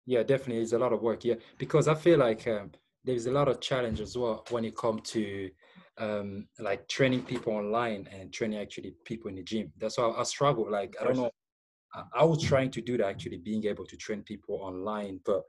Yeah, 0.06 0.22
definitely, 0.22 0.62
it's 0.62 0.72
a 0.72 0.78
lot 0.78 0.92
of 0.92 1.02
work. 1.02 1.24
Yeah, 1.24 1.36
because 1.58 1.88
I 1.88 1.94
feel 1.94 2.18
like 2.18 2.46
um, 2.46 2.70
there's 3.04 3.26
a 3.26 3.32
lot 3.32 3.48
of 3.48 3.60
challenge 3.60 4.00
as 4.00 4.16
well 4.16 4.44
when 4.50 4.64
it 4.64 4.76
comes 4.76 5.10
to 5.10 5.50
um, 5.98 6.46
like 6.58 6.86
training 6.88 7.22
people 7.22 7.54
online 7.54 8.08
and 8.12 8.32
training 8.32 8.58
actually 8.58 8.94
people 9.04 9.28
in 9.30 9.36
the 9.36 9.42
gym. 9.42 9.72
That's 9.78 9.98
why 9.98 10.12
I 10.16 10.22
struggle. 10.24 10.70
Like 10.70 10.96
I 11.00 11.04
don't 11.04 11.16
know, 11.16 11.30
I, 11.94 12.02
I 12.20 12.24
was 12.24 12.42
trying 12.42 12.70
to 12.72 12.80
do 12.82 12.96
that 12.98 13.06
actually, 13.06 13.38
being 13.38 13.64
able 13.66 13.86
to 13.86 13.96
train 13.96 14.22
people 14.22 14.56
online, 14.56 15.20
but 15.24 15.42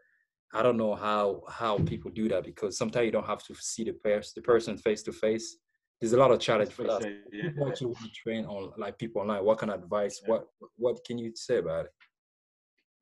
I 0.54 0.64
don't 0.64 0.78
know 0.78 0.96
how 0.96 1.44
how 1.50 1.78
people 1.80 2.12
do 2.12 2.30
that 2.30 2.46
because 2.46 2.78
sometimes 2.78 3.06
you 3.06 3.12
don't 3.12 3.28
have 3.28 3.44
to 3.44 3.56
see 3.56 3.84
the 3.84 3.94
pers- 3.94 4.34
the 4.34 4.42
person 4.42 4.78
face 4.78 5.04
to 5.04 5.12
face. 5.12 5.58
There's 6.06 6.14
a 6.14 6.18
lot 6.18 6.30
of 6.30 6.40
challenge 6.40 6.70
for 6.72 6.84
that. 6.84 7.02
Yeah. 7.34 7.50
People 7.50 7.68
actually 7.68 7.88
want 7.88 8.04
to 8.04 8.12
train 8.12 8.46
on 8.46 8.72
like 8.78 9.00
people 9.00 9.24
online. 9.24 9.44
What 9.44 9.58
kind 9.58 9.72
of 9.72 9.82
advice? 9.82 10.22
Yeah. 10.22 10.30
What 10.30 10.48
what 10.78 11.04
can 11.04 11.18
you 11.18 11.32
say 11.34 11.58
about 11.58 11.86
it? 11.86 11.92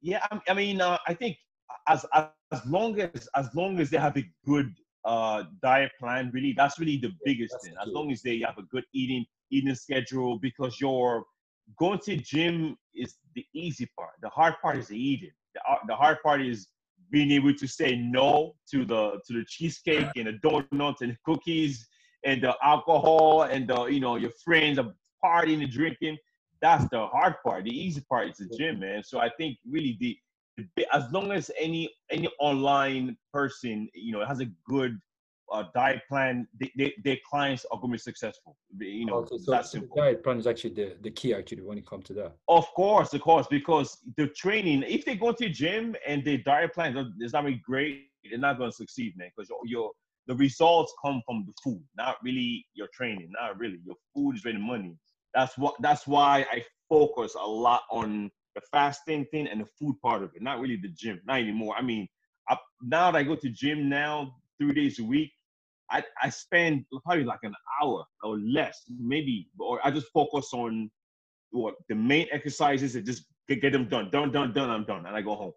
Yeah, 0.02 0.26
I, 0.32 0.40
I 0.48 0.54
mean, 0.54 0.80
uh, 0.80 0.98
I 1.06 1.14
think 1.14 1.36
as, 1.90 2.06
as 2.14 2.28
as 2.54 2.66
long 2.66 2.98
as 3.02 3.28
as 3.36 3.54
long 3.54 3.82
as 3.82 3.90
they 3.90 3.98
have 3.98 4.16
a 4.16 4.24
good 4.46 4.74
uh, 5.04 5.44
diet 5.62 5.92
plan, 6.00 6.32
really, 6.34 6.54
that's 6.56 6.80
really 6.80 6.96
the 6.96 7.12
biggest 7.26 7.52
that's 7.52 7.66
thing. 7.66 7.76
As 7.82 7.90
long 7.90 8.10
as 8.10 8.22
they 8.22 8.40
have 8.40 8.58
a 8.58 8.64
good 8.72 8.86
eating 8.94 9.26
eating 9.52 9.76
schedule, 9.76 10.40
because 10.40 10.80
your 10.80 11.26
going 11.78 12.00
to 12.06 12.16
gym 12.16 12.78
is 12.96 13.16
the 13.36 13.46
easy 13.54 13.90
part. 13.98 14.14
The 14.22 14.30
hard 14.30 14.54
part 14.62 14.78
is 14.78 14.88
the 14.88 14.98
eating. 14.98 15.34
The, 15.56 15.62
uh, 15.70 15.80
the 15.90 15.96
hard 15.98 16.24
part 16.24 16.42
is 16.42 16.70
being 17.12 17.32
able 17.32 17.54
to 17.54 17.68
say 17.68 17.98
no 17.98 18.56
to 18.72 18.86
the 18.86 19.20
to 19.28 19.34
the 19.34 19.44
cheesecake 19.46 20.12
and 20.16 20.28
the 20.28 20.40
donuts 20.42 21.02
and 21.02 21.12
the 21.12 21.18
cookies 21.26 21.86
and 22.26 22.42
the 22.42 22.56
alcohol 22.64 23.44
and 23.44 23.68
the 23.68 23.86
you 23.86 24.00
know 24.00 24.16
your 24.16 24.32
friends 24.44 24.80
are 24.80 24.94
partying 25.24 25.62
and 25.64 25.72
drinking 25.72 26.18
that's 26.64 26.88
the 26.92 27.06
hard 27.08 27.36
part. 27.44 27.66
The 27.66 27.78
easy 27.78 28.02
part 28.10 28.30
is 28.30 28.38
the 28.38 28.48
gym, 28.58 28.80
man. 28.80 29.04
So 29.04 29.20
I 29.20 29.30
think 29.38 29.58
really 29.70 29.98
the, 30.00 30.18
the 30.78 30.88
as 30.96 31.04
long 31.12 31.32
as 31.32 31.52
any 31.60 31.94
any 32.10 32.30
online 32.40 33.18
person 33.34 33.90
you 33.94 34.14
know 34.14 34.26
has 34.26 34.40
a 34.40 34.46
good 34.66 34.98
uh, 35.52 35.66
diet 35.76 36.02
plan, 36.08 36.48
they, 36.60 36.72
they, 36.78 36.94
their 37.04 37.18
clients 37.30 37.66
are 37.72 37.78
going 37.78 37.92
to 37.92 37.96
be 37.96 38.00
successful. 38.00 38.56
You 38.80 39.06
know, 39.06 39.18
Okay, 39.18 39.38
so, 39.38 39.52
that's 39.52 39.72
so 39.72 39.80
the 39.80 39.90
diet 39.96 40.24
plan 40.24 40.38
is 40.38 40.48
actually 40.48 40.74
the, 40.74 40.96
the 41.02 41.12
key 41.12 41.34
actually 41.34 41.62
when 41.62 41.78
it 41.78 41.86
comes 41.86 42.06
to 42.06 42.14
that. 42.14 42.38
Of 42.48 42.66
course, 42.76 43.14
of 43.14 43.22
course, 43.22 43.46
because 43.50 43.98
the 44.18 44.28
training, 44.30 44.84
if 44.88 45.06
they 45.06 45.16
go 45.16 45.32
to 45.34 45.44
the 45.44 45.50
gym 45.50 45.96
and 46.08 46.24
their 46.24 46.38
diet 46.38 46.74
plan 46.74 46.98
is- 46.98 47.08
is 47.20 47.34
not 47.34 47.44
really 47.44 47.62
great, 47.64 48.08
they're 48.30 48.40
not 48.40 48.58
going 48.58 48.72
to 48.72 48.76
succeed, 48.76 49.18
man. 49.18 49.30
Because 49.36 49.50
your, 49.50 49.60
your 49.66 49.92
the 50.28 50.36
results 50.36 50.94
come 51.04 51.22
from 51.26 51.46
the 51.46 51.54
food, 51.64 51.84
not 51.98 52.18
really 52.24 52.66
your 52.74 52.88
training, 52.94 53.30
not 53.40 53.58
really. 53.58 53.80
Your 53.86 53.96
food 54.16 54.36
is 54.36 54.46
really 54.46 54.60
money. 54.60 54.96
That's 55.34 55.58
what. 55.58 55.76
That's 55.82 56.08
why 56.08 56.46
I 56.52 56.64
focus 56.90 57.36
a 57.36 57.46
lot 57.46 57.82
on 57.92 58.32
the 58.56 58.62
fasting 58.72 59.26
thing 59.32 59.48
and 59.48 59.62
the 59.62 59.68
food 59.80 59.96
part 60.02 60.24
of 60.24 60.30
it, 60.36 60.42
not 60.42 60.60
really 60.60 60.78
the 60.78 60.90
gym, 60.90 61.20
not 61.26 61.40
anymore. 61.40 61.76
I 61.78 61.82
mean, 61.82 62.08
I, 62.50 62.58
now 62.82 63.12
that 63.12 63.18
I 63.18 63.24
go 63.24 63.36
to 63.36 63.50
gym 63.50 63.90
now 63.90 64.36
three 64.60 64.74
days 64.74 65.00
a 65.00 65.04
week, 65.04 65.32
I, 65.90 66.04
I 66.22 66.30
spend 66.30 66.86
probably 67.04 67.24
like 67.24 67.40
an 67.44 67.54
hour 67.82 68.06
or 68.24 68.38
less, 68.40 68.84
maybe, 69.00 69.50
or 69.60 69.80
I 69.86 69.92
just 69.92 70.08
focus 70.14 70.50
on 70.54 70.90
what 71.52 71.76
the 71.90 71.96
main 71.96 72.28
exercises 72.32 72.96
and 72.96 73.06
just 73.06 73.26
get, 73.48 73.62
get 73.62 73.74
them 73.74 73.88
done, 73.88 74.10
done, 74.12 74.32
done, 74.32 74.54
done. 74.54 74.70
I'm 74.70 74.86
done, 74.86 75.06
and 75.06 75.16
I 75.16 75.22
go 75.22 75.36
home. 75.36 75.54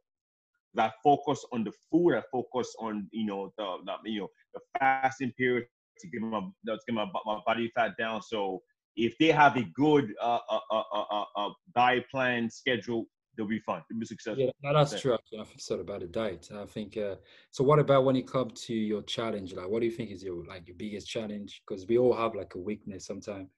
I 0.79 0.91
focus 1.03 1.45
on 1.53 1.65
the 1.65 1.73
food. 1.91 2.15
I 2.17 2.23
focus 2.31 2.75
on 2.81 3.09
you 3.13 3.27
know 3.27 3.53
the, 3.57 3.77
the 4.05 4.11
you 4.11 4.21
know 4.21 4.29
the 4.55 4.61
fasting 4.79 5.33
period 5.39 5.67
to 6.01 6.09
get 6.09 6.23
my 6.23 6.41
to 6.41 6.79
get 6.87 6.95
my 6.95 7.07
my 7.25 7.41
body 7.47 7.71
fat 7.75 7.93
down. 7.99 8.23
So 8.23 8.63
if 8.97 9.17
they 9.19 9.29
have 9.29 9.57
a 9.57 9.65
good 9.75 10.13
uh, 10.23 10.39
uh, 10.51 10.61
uh, 10.71 10.83
uh, 10.93 11.05
uh, 11.11 11.25
uh, 11.37 11.51
diet 11.75 12.05
plan 12.11 12.51
schedule, 12.51 13.07
they'll 13.37 13.47
be 13.47 13.59
fine. 13.59 13.83
They'll 13.91 14.01
be 14.01 14.07
successful. 14.07 14.45
Yeah, 14.45 14.51
no, 14.63 14.73
that's 14.73 15.01
true. 15.01 15.15
I 15.15 15.45
think 15.45 15.61
so 15.61 15.79
about 15.81 16.01
the 16.01 16.07
diet. 16.07 16.49
I 16.55 16.65
think. 16.67 16.97
Uh, 16.97 17.17
so, 17.51 17.63
what 17.65 17.79
about 17.79 18.05
when 18.05 18.17
it 18.17 18.27
comes 18.27 18.63
to 18.63 18.75
your 18.75 19.03
challenge? 19.03 19.55
Like, 19.55 19.69
what 19.69 19.81
do 19.81 19.87
you 19.87 19.93
think 19.93 20.11
is 20.11 20.23
your 20.23 20.45
like 20.47 20.67
your 20.67 20.77
biggest 20.77 21.09
challenge? 21.09 21.63
Because 21.67 21.87
we 21.87 21.99
all 21.99 22.15
have 22.15 22.35
like 22.35 22.55
a 22.55 22.59
weakness 22.59 23.07
sometimes. 23.07 23.49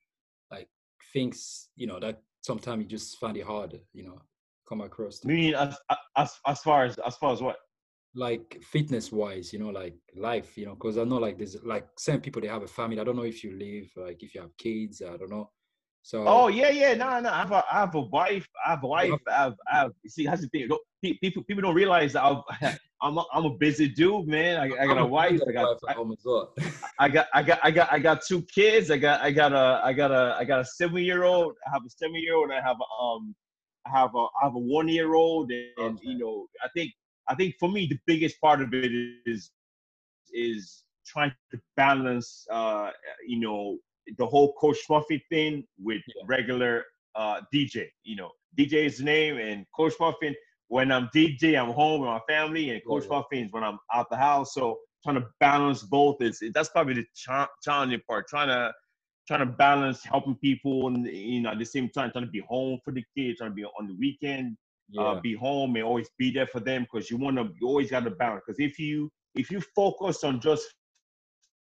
Like 0.50 0.68
things, 1.12 1.68
you 1.76 1.86
know, 1.86 2.00
that 2.00 2.22
sometimes 2.42 2.82
you 2.82 2.88
just 2.88 3.18
find 3.18 3.36
it 3.36 3.44
hard. 3.44 3.80
You 3.92 4.04
know, 4.04 4.20
come 4.68 4.80
across. 4.80 5.20
To. 5.20 5.28
Meaning 5.28 5.54
as 5.54 5.78
as 6.16 6.38
as 6.46 6.60
far 6.60 6.84
as 6.84 6.98
as 6.98 7.16
far 7.16 7.32
as 7.32 7.40
what? 7.40 7.56
like 8.14 8.58
fitness 8.62 9.12
wise 9.12 9.52
you 9.52 9.58
know 9.58 9.68
like 9.68 9.94
life 10.16 10.56
you 10.56 10.64
know 10.64 10.74
because 10.74 10.96
i 10.96 11.04
know 11.04 11.18
like 11.18 11.36
there's 11.36 11.62
like 11.62 11.86
some 11.98 12.18
people 12.20 12.40
they 12.40 12.48
have 12.48 12.62
a 12.62 12.66
family 12.66 12.98
i 12.98 13.04
don't 13.04 13.16
know 13.16 13.22
if 13.22 13.44
you 13.44 13.52
live 13.52 13.86
like 13.96 14.22
if 14.22 14.34
you 14.34 14.40
have 14.40 14.56
kids 14.56 15.02
i 15.02 15.16
don't 15.18 15.30
know 15.30 15.50
so 16.08 16.24
Oh 16.26 16.48
yeah, 16.48 16.70
yeah, 16.70 16.94
no, 16.94 17.20
no. 17.20 17.28
I 17.28 17.38
have 17.40 17.52
a, 17.52 17.64
I 17.70 17.80
have 17.80 17.94
a 17.94 18.00
wife. 18.00 18.48
I 18.64 18.70
have 18.70 18.82
a 18.82 18.86
wife. 18.86 19.12
I 19.28 19.32
have, 19.42 19.54
I 19.70 19.78
have. 19.78 19.92
See, 20.06 20.24
that's 20.24 20.40
the 20.40 20.48
thing. 20.48 20.68
People, 21.02 21.44
people 21.44 21.60
don't 21.60 21.74
realize 21.74 22.14
that 22.14 22.24
I've, 22.24 22.78
I'm, 23.02 23.18
a, 23.18 23.24
I'm 23.32 23.44
a 23.44 23.50
busy 23.50 23.88
dude, 23.88 24.26
man. 24.26 24.56
I, 24.56 24.82
I 24.82 24.86
got 24.86 24.96
a 24.96 25.04
wife. 25.04 25.38
I 25.46 25.52
got, 25.52 25.76
at 25.86 25.96
home 25.96 26.12
as 26.12 26.24
well 26.24 26.54
I 26.98 27.10
got, 27.10 27.26
I 27.34 27.42
got, 27.42 27.58
I 27.62 27.70
got, 27.70 27.92
I 27.92 27.98
got 27.98 28.22
two 28.26 28.40
kids. 28.42 28.90
I 28.90 28.96
got, 28.96 29.20
I 29.20 29.30
got 29.30 29.52
a, 29.52 29.82
I 29.84 29.92
got 29.92 30.10
a, 30.10 30.34
I 30.38 30.44
got 30.44 30.60
a 30.60 30.64
seven 30.64 31.04
year 31.04 31.24
old. 31.24 31.54
I 31.66 31.72
have 31.72 31.82
a 31.84 31.90
seven 31.90 32.16
year 32.16 32.36
old. 32.36 32.52
I 32.52 32.62
have 32.62 32.78
a, 32.80 33.02
um, 33.02 33.34
I 33.94 34.00
have 34.00 34.14
a, 34.14 34.26
I 34.42 34.44
have 34.44 34.54
a 34.56 34.58
one 34.78 34.88
year 34.88 35.14
old, 35.14 35.50
and 35.52 35.98
you 36.02 36.18
know, 36.18 36.46
I 36.64 36.68
think, 36.76 36.92
I 37.28 37.34
think 37.34 37.56
for 37.60 37.70
me 37.70 37.86
the 37.86 37.98
biggest 38.06 38.40
part 38.40 38.62
of 38.62 38.74
it 38.74 38.92
is, 39.26 39.50
is 40.32 40.84
trying 41.06 41.32
to 41.52 41.60
balance, 41.76 42.46
uh, 42.50 42.90
you 43.26 43.40
know, 43.40 43.78
the 44.18 44.26
whole 44.26 44.52
Coach 44.54 44.78
Muffin 44.88 45.20
thing 45.30 45.64
with 45.82 46.02
Yeah. 46.14 46.22
regular 46.26 46.84
uh, 47.14 47.42
DJ. 47.52 47.86
You 48.04 48.16
know, 48.16 48.30
DJ 48.58 48.86
is 48.86 48.98
the 48.98 49.04
name, 49.04 49.38
and 49.38 49.66
Coach 49.74 49.94
Muffin. 50.00 50.34
When 50.68 50.90
I'm 50.92 51.08
DJ, 51.14 51.56
I'm 51.56 51.70
home 51.72 52.00
with 52.00 52.08
my 52.08 52.20
family, 52.28 52.70
and 52.70 52.82
Coach 52.86 53.04
Yeah. 53.04 53.10
Muffin 53.10 53.44
is 53.46 53.52
when 53.52 53.64
I'm 53.64 53.78
out 53.92 54.08
the 54.10 54.16
house. 54.16 54.54
So 54.54 54.78
trying 55.02 55.16
to 55.16 55.26
balance 55.40 55.82
both 55.82 56.20
is 56.20 56.42
that's 56.54 56.68
probably 56.70 56.94
the 56.94 57.06
cha- 57.14 57.48
challenging 57.62 58.00
part. 58.08 58.28
Trying 58.28 58.48
to 58.48 58.72
trying 59.28 59.40
to 59.40 59.46
balance 59.46 60.02
helping 60.02 60.34
people, 60.36 60.88
and 60.88 61.06
you 61.06 61.42
know, 61.42 61.50
at 61.50 61.58
the 61.58 61.64
same 61.64 61.88
time 61.90 62.10
trying 62.10 62.24
to 62.24 62.30
be 62.30 62.42
home 62.48 62.80
for 62.84 62.92
the 62.92 63.04
kids, 63.16 63.38
trying 63.38 63.50
to 63.50 63.54
be 63.54 63.64
on 63.64 63.86
the 63.86 63.94
weekend, 63.94 64.56
yeah 64.88 65.02
uh, 65.02 65.20
be 65.20 65.34
home, 65.34 65.76
and 65.76 65.84
always 65.84 66.08
be 66.18 66.32
there 66.32 66.46
for 66.46 66.60
them 66.60 66.82
because 66.82 67.10
you 67.10 67.18
want 67.18 67.36
to. 67.36 67.50
You 67.60 67.68
always 67.68 67.90
got 67.90 68.04
to 68.04 68.10
balance. 68.10 68.42
Because 68.46 68.58
if 68.58 68.78
you 68.78 69.10
if 69.34 69.50
you 69.50 69.60
focus 69.76 70.24
on 70.24 70.40
just 70.40 70.66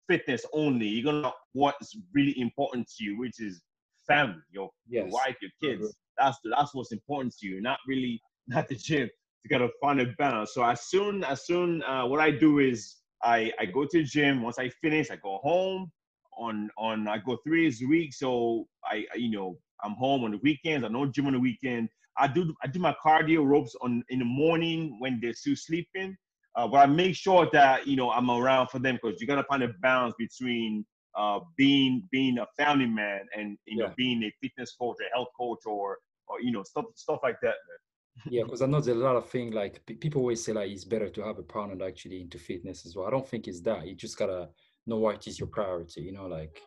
fitness 0.08 0.46
only, 0.54 0.88
you're 0.88 1.06
gonna 1.12 1.22
know 1.22 1.34
what's 1.54 1.96
really 2.14 2.40
important 2.40 2.90
to 2.98 3.04
you, 3.04 3.20
which 3.20 3.40
is 3.40 3.62
family, 4.08 4.42
your, 4.52 4.70
your 4.88 5.06
wife, 5.06 5.36
your 5.42 5.52
kids. 5.62 5.96
That's 6.18 6.38
that's 6.44 6.74
what's 6.74 6.92
important 6.92 7.36
to 7.40 7.48
you, 7.48 7.62
not 7.62 7.80
really 7.88 8.22
not 8.48 8.68
the 8.68 8.76
gym. 8.76 9.10
You 9.44 9.50
gotta 9.50 9.70
find 9.82 10.00
a 10.00 10.06
balance. 10.18 10.54
So 10.54 10.64
as 10.64 10.90
soon 10.90 11.24
as 11.24 11.46
soon 11.46 11.84
uh, 11.84 12.06
what 12.06 12.20
I 12.20 12.32
do 12.32 12.60
is 12.60 12.98
I 13.24 13.52
I 13.60 13.66
go 13.66 13.86
to 13.86 13.98
the 13.98 14.04
gym. 14.04 14.42
Once 14.42 14.60
I 14.60 14.70
finish, 14.70 15.12
I 15.12 15.18
go 15.18 15.40
home. 15.44 15.92
On 16.41 16.69
on 16.77 17.08
I 17.08 17.17
go 17.19 17.38
three 17.43 17.63
days 17.65 17.82
a 17.84 17.88
week. 17.88 18.13
So 18.13 18.67
I 18.84 19.06
I, 19.13 19.17
you 19.17 19.32
know 19.32 19.58
I'm 19.84 19.93
home 19.93 20.23
on 20.23 20.32
the 20.32 20.38
weekends. 20.43 20.84
I 20.86 20.89
no 20.89 21.06
gym 21.06 21.27
on 21.27 21.34
the 21.34 21.39
weekend. 21.39 21.89
I 22.17 22.27
do 22.27 22.54
I 22.63 22.67
do 22.67 22.80
my 22.80 22.95
cardio 23.04 23.45
ropes 23.45 23.75
on 23.82 24.04
in 24.10 24.19
the 24.19 24.25
morning 24.25 24.97
when 24.99 25.19
they're 25.21 25.34
still 25.34 25.56
sleeping. 25.56 26.17
Uh, 26.56 26.67
but 26.67 26.77
I 26.77 26.86
make 26.86 27.15
sure 27.15 27.47
that 27.54 27.88
you 27.88 27.95
know 27.95 28.12
I'm 28.12 28.30
around 28.30 28.67
for 28.67 28.80
them 28.80 28.99
because 29.01 29.21
you 29.21 29.27
gotta 29.27 29.43
find 29.43 29.63
a 29.63 29.69
balance 29.82 30.15
between 30.17 30.86
uh, 31.15 31.39
being 31.58 32.08
being 32.12 32.38
a 32.39 32.47
family 32.58 32.88
man 32.88 33.21
and 33.38 33.58
you 33.65 33.77
know 33.77 33.88
Yeah. 33.88 33.93
being 33.97 34.23
a 34.23 34.32
fitness 34.41 34.73
coach, 34.80 34.97
a 35.01 35.15
health 35.15 35.30
coach, 35.39 35.60
or 35.65 35.97
or 36.27 36.41
you 36.41 36.51
know 36.51 36.63
stuff 36.63 36.86
stuff 36.95 37.19
like 37.23 37.38
that. 37.41 37.56
Man. 37.67 37.80
yeah, 38.27 38.43
because 38.43 38.62
I 38.62 38.65
know 38.65 38.82
there's 38.82 38.97
a 38.97 38.99
lot 38.99 39.15
of 39.15 39.30
things 39.30 39.54
like 39.54 39.86
people 39.99 40.21
always 40.21 40.43
say 40.43 40.54
like 40.54 40.71
it's 40.71 40.86
better 40.86 41.10
to 41.10 41.21
have 41.23 41.38
a 41.39 41.43
partner 41.43 41.86
actually 41.86 42.21
into 42.21 42.38
fitness 42.38 42.86
as 42.86 42.95
well. 42.95 43.08
I 43.08 43.12
don't 43.12 43.27
think 43.27 43.47
it's 43.47 43.62
that. 43.62 43.88
You 43.88 43.95
just 43.95 44.17
gotta 44.17 44.49
know 44.88 44.98
what 44.98 45.28
is 45.28 45.39
your 45.39 45.48
priority. 45.48 46.02
You 46.02 46.13
know, 46.13 46.28
like 46.28 46.62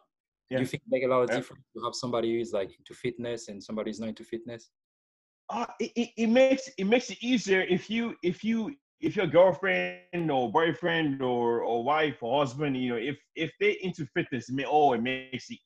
yeah. 0.51 0.59
do 0.59 0.63
you 0.63 0.67
think 0.67 0.83
make 0.89 1.05
a 1.05 1.09
lot 1.09 1.23
of 1.23 1.31
yeah. 1.31 1.37
difference 1.37 1.65
to 1.77 1.85
have 1.85 1.95
somebody 1.95 2.35
who 2.35 2.41
is 2.41 2.53
like 2.53 2.71
into 2.79 2.95
fitness 2.95 3.49
and 3.49 3.63
somebody 3.63 3.91
who's 3.91 4.01
not 4.01 4.11
into 4.11 4.25
fitness? 4.25 4.71
Uh, 5.51 5.67
it, 5.79 5.93
it, 5.95 6.09
it 6.17 6.27
makes 6.29 6.69
it 6.79 6.85
makes 6.85 7.11
it 7.11 7.19
easier 7.23 7.63
if 7.63 7.91
you 7.91 8.15
if 8.23 8.43
you 8.43 8.75
if 9.05 9.17
your 9.17 9.27
girlfriend 9.27 10.31
or 10.31 10.51
boyfriend 10.51 11.21
or, 11.21 11.61
or 11.61 11.85
wife 11.85 12.23
or 12.23 12.41
husband, 12.41 12.77
you 12.77 12.91
know, 12.91 12.97
if 12.97 13.17
if 13.37 13.53
they're 13.61 13.75
into 13.83 14.07
fitness, 14.07 14.49
it 14.49 14.55
may, 14.55 14.65
oh, 14.65 14.95
it 14.95 15.03
makes 15.03 15.47
it 15.51 15.59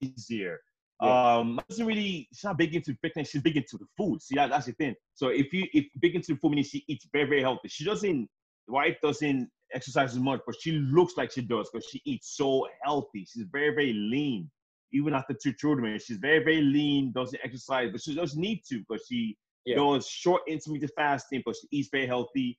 easier. 0.00 0.60
Yeah. 1.02 1.36
Um, 1.36 1.60
doesn't 1.68 1.86
really. 1.86 2.28
She's 2.32 2.44
not 2.44 2.58
big 2.58 2.74
into 2.74 2.94
fitness. 3.02 3.30
She's 3.30 3.42
big 3.42 3.56
into 3.56 3.78
the 3.78 3.86
food. 3.96 4.22
See, 4.22 4.34
that, 4.36 4.50
that's 4.50 4.66
the 4.66 4.72
thing. 4.72 4.94
So 5.14 5.28
if 5.28 5.52
you 5.52 5.66
if 5.72 5.86
big 6.00 6.14
into 6.14 6.34
the 6.34 6.38
food, 6.38 6.52
means 6.52 6.68
she 6.68 6.84
eats 6.88 7.08
very 7.12 7.28
very 7.28 7.42
healthy. 7.42 7.68
She 7.68 7.84
doesn't. 7.84 8.28
Wife 8.68 8.96
doesn't 9.02 9.48
exercise 9.74 10.12
as 10.12 10.18
much, 10.18 10.40
but 10.46 10.54
she 10.60 10.72
looks 10.72 11.16
like 11.16 11.30
she 11.30 11.42
does 11.42 11.70
because 11.70 11.86
she 11.88 12.00
eats 12.04 12.36
so 12.36 12.66
healthy. 12.82 13.26
She's 13.30 13.44
very 13.50 13.70
very 13.70 13.92
lean. 13.92 14.50
Even 14.92 15.14
after 15.14 15.34
two 15.34 15.52
children, 15.52 15.98
she's 15.98 16.16
very 16.16 16.42
very 16.42 16.62
lean. 16.62 17.12
Doesn't 17.12 17.40
exercise, 17.44 17.90
but 17.92 18.00
she 18.02 18.14
doesn't 18.14 18.40
need 18.40 18.62
to 18.68 18.78
because 18.88 19.04
she 19.08 19.36
yeah. 19.64 19.76
does 19.76 20.06
short 20.06 20.42
intermittent 20.48 20.92
fasting, 20.96 21.42
but 21.44 21.56
she 21.56 21.68
eats 21.70 21.88
very 21.90 22.06
healthy. 22.06 22.58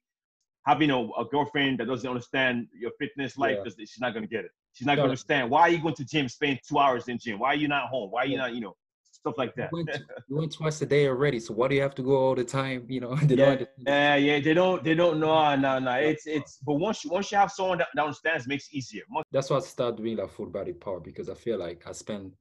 Having 0.65 0.91
a, 0.91 0.99
a 0.99 1.25
girlfriend 1.31 1.79
that 1.79 1.87
doesn't 1.87 2.07
understand 2.07 2.67
your 2.77 2.91
fitness 2.99 3.37
life, 3.37 3.57
yeah. 3.65 3.71
she's 3.77 3.99
not 3.99 4.13
gonna 4.13 4.27
get 4.27 4.45
it. 4.45 4.51
She's 4.73 4.85
not 4.85 4.95
gonna 4.95 5.09
understand 5.09 5.49
why 5.49 5.61
are 5.61 5.69
you 5.69 5.81
going 5.81 5.95
to 5.95 6.05
gym, 6.05 6.29
spend 6.29 6.59
two 6.67 6.77
hours 6.77 7.07
in 7.07 7.17
gym? 7.17 7.39
Why 7.39 7.49
are 7.49 7.55
you 7.55 7.67
not 7.67 7.89
home? 7.89 8.11
Why 8.11 8.23
are 8.23 8.25
you 8.25 8.33
yeah. 8.33 8.41
not, 8.41 8.55
you 8.55 8.61
know, 8.61 8.75
stuff 9.19 9.35
like 9.37 9.55
that. 9.55 9.69
You 9.71 9.85
went, 9.85 10.01
you 10.29 10.35
went, 10.35 10.53
twice 10.53 10.81
a 10.81 10.85
day 10.85 11.07
already, 11.07 11.39
so 11.39 11.53
why 11.53 11.67
do 11.67 11.75
you 11.75 11.81
have 11.81 11.95
to 11.95 12.01
go 12.01 12.15
all 12.15 12.35
the 12.35 12.43
time? 12.43 12.85
You 12.87 13.01
know, 13.01 13.15
they 13.23 13.35
yeah, 13.35 13.57
yeah, 13.77 14.15
yeah, 14.15 14.39
they 14.39 14.53
don't, 14.53 14.83
they 14.83 14.95
don't 14.95 15.19
know, 15.19 15.55
no, 15.55 15.79
no. 15.79 15.93
It's, 15.93 16.25
it's. 16.25 16.57
But 16.65 16.75
once 16.75 17.03
you, 17.03 17.11
once 17.11 17.31
you 17.31 17.37
have 17.37 17.51
someone 17.51 17.79
that, 17.79 17.87
understands, 17.97 18.45
it 18.45 18.49
makes 18.49 18.67
it 18.69 18.75
easier. 18.75 19.03
That's 19.31 19.49
why 19.49 19.57
I 19.57 19.59
started 19.61 19.97
doing 19.97 20.17
like 20.17 20.31
full 20.31 20.47
body 20.47 20.73
power 20.73 20.99
because 20.99 21.29
I 21.29 21.35
feel 21.35 21.57
like 21.57 21.83
I 21.87 21.91
spend, 21.91 22.33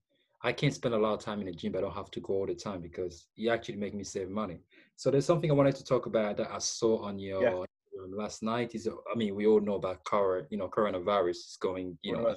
I 0.43 0.53
can't 0.53 0.75
spend 0.75 0.95
a 0.95 0.99
lot 0.99 1.15
of 1.15 1.21
time 1.21 1.41
in 1.41 1.47
the 1.47 1.53
gym, 1.53 1.73
but 1.73 1.79
I 1.79 1.83
don't 1.83 1.95
have 1.95 2.11
to 2.13 2.21
go 2.21 2.35
all 2.35 2.47
the 2.47 2.55
time 2.55 2.81
because 2.81 3.27
it 3.37 3.49
actually 3.49 3.77
make 3.77 3.95
me 3.95 4.05
save 4.05 4.31
money. 4.31 4.61
So 4.97 5.11
there's 5.11 5.27
something 5.27 5.51
I 5.51 5.55
wanted 5.55 5.77
to 5.77 5.85
talk 5.85 6.07
about 6.07 6.37
that 6.39 6.51
I 6.51 6.59
saw 6.59 7.03
on 7.03 7.19
your 7.19 7.43
yeah. 7.43 7.65
Um, 8.01 8.17
last 8.17 8.45
night. 8.45 8.77
Is 8.77 8.89
I 8.89 9.17
mean, 9.17 9.35
we 9.35 9.47
all 9.47 9.61
know 9.61 9.75
about 9.75 10.05
current, 10.05 10.47
you 10.51 10.59
know, 10.59 10.69
coronavirus 10.69 11.31
is 11.31 11.59
going, 11.61 11.99
you 12.03 12.13
know, 12.13 12.33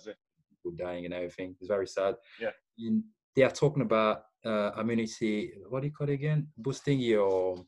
people 0.63 0.75
dying 0.75 1.06
and 1.06 1.13
everything. 1.13 1.56
It's 1.60 1.67
very 1.67 1.88
sad. 1.88 2.15
Yeah. 2.39 2.49
And 2.80 3.04
they 3.36 3.44
are 3.44 3.52
talking 3.52 3.82
about 3.82 4.24
uh, 4.46 4.72
immunity. 4.80 5.54
What 5.70 5.82
do 5.82 5.88
you 5.88 5.94
call 5.94 6.10
it 6.10 6.13
again? 6.13 6.48
Boosting 6.58 7.00
your 7.00 7.65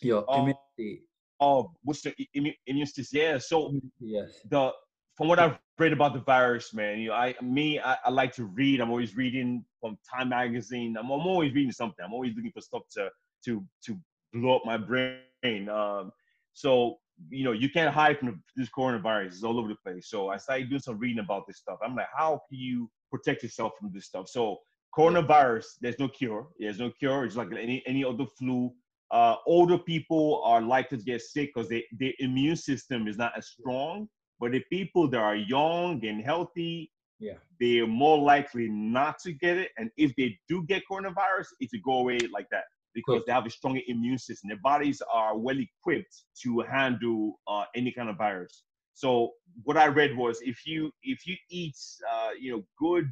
your 0.00 0.24
oh, 0.28 0.34
immunity. 0.40 1.04
Oh, 1.40 1.72
boosting 1.84 2.14
immune, 2.34 2.54
immune. 2.66 2.86
Yeah. 3.12 3.38
So 3.38 3.72
yes. 4.00 4.40
the 4.50 4.72
from 5.16 5.28
what 5.28 5.38
I've 5.38 5.58
read 5.78 5.92
about 5.92 6.12
the 6.12 6.20
virus, 6.20 6.72
man, 6.72 7.00
you 7.00 7.08
know, 7.08 7.14
I 7.14 7.34
me 7.42 7.80
I, 7.80 7.96
I 8.04 8.10
like 8.10 8.32
to 8.34 8.44
read. 8.44 8.80
I'm 8.80 8.90
always 8.90 9.16
reading 9.16 9.64
from 9.80 9.98
Time 10.08 10.28
Magazine. 10.30 10.96
I'm, 10.96 11.06
I'm 11.06 11.26
always 11.26 11.52
reading 11.54 11.72
something. 11.72 12.04
I'm 12.04 12.12
always 12.12 12.34
looking 12.36 12.52
for 12.52 12.60
stuff 12.60 12.82
to 12.94 13.10
to 13.44 13.64
to 13.86 13.98
blow 14.32 14.56
up 14.56 14.62
my 14.64 14.76
brain. 14.76 15.68
Um, 15.68 16.12
so 16.52 16.98
you 17.30 17.44
know, 17.44 17.52
you 17.52 17.68
can't 17.68 17.92
hide 17.92 18.18
from 18.18 18.42
this 18.54 18.68
coronavirus. 18.68 19.26
It's 19.26 19.42
all 19.42 19.58
over 19.58 19.68
the 19.68 19.76
place. 19.76 20.08
So 20.08 20.28
I 20.28 20.36
started 20.36 20.68
doing 20.68 20.80
some 20.80 20.98
reading 20.98 21.18
about 21.18 21.46
this 21.46 21.58
stuff. 21.58 21.78
I'm 21.84 21.96
like, 21.96 22.06
how 22.16 22.42
can 22.48 22.58
you 22.58 22.88
protect 23.10 23.42
yourself 23.42 23.72
from 23.78 23.90
this 23.92 24.06
stuff? 24.06 24.28
So 24.28 24.58
coronavirus, 24.96 25.64
there's 25.80 25.98
no 25.98 26.08
cure. 26.08 26.48
There's 26.58 26.78
no 26.78 26.90
cure. 26.90 27.24
It's 27.24 27.36
like 27.36 27.48
any 27.52 27.82
any 27.86 28.04
other 28.04 28.26
flu. 28.38 28.72
Uh, 29.10 29.36
older 29.46 29.78
people 29.78 30.42
are 30.44 30.60
likely 30.60 30.98
to 30.98 31.04
get 31.04 31.22
sick 31.22 31.50
because 31.54 31.68
their 31.68 32.12
immune 32.18 32.56
system 32.56 33.08
is 33.08 33.16
not 33.16 33.32
as 33.36 33.48
strong. 33.48 34.08
But 34.40 34.52
the 34.52 34.62
people 34.70 35.08
that 35.10 35.18
are 35.18 35.34
young 35.34 36.04
and 36.04 36.22
healthy, 36.22 36.92
yeah, 37.18 37.38
they're 37.58 37.86
more 37.86 38.18
likely 38.18 38.68
not 38.68 39.18
to 39.20 39.32
get 39.32 39.56
it. 39.56 39.70
And 39.78 39.90
if 39.96 40.14
they 40.16 40.38
do 40.48 40.64
get 40.64 40.82
coronavirus, 40.90 41.48
it 41.60 41.70
will 41.72 41.80
go 41.84 42.00
away 42.00 42.18
like 42.32 42.46
that 42.50 42.64
because 42.94 43.22
they 43.26 43.32
have 43.32 43.46
a 43.46 43.50
stronger 43.50 43.80
immune 43.86 44.18
system. 44.18 44.48
Their 44.48 44.60
bodies 44.62 45.02
are 45.12 45.36
well 45.36 45.58
equipped 45.58 46.24
to 46.42 46.60
handle 46.60 47.40
uh, 47.46 47.64
any 47.74 47.92
kind 47.92 48.08
of 48.08 48.16
virus. 48.16 48.64
So 48.98 49.30
what 49.62 49.76
I 49.76 49.86
read 49.86 50.16
was 50.16 50.40
if 50.42 50.66
you 50.66 50.90
if 51.04 51.24
you 51.24 51.36
eat 51.50 51.76
uh, 52.12 52.30
you 52.36 52.50
know 52.50 52.64
good 52.76 53.08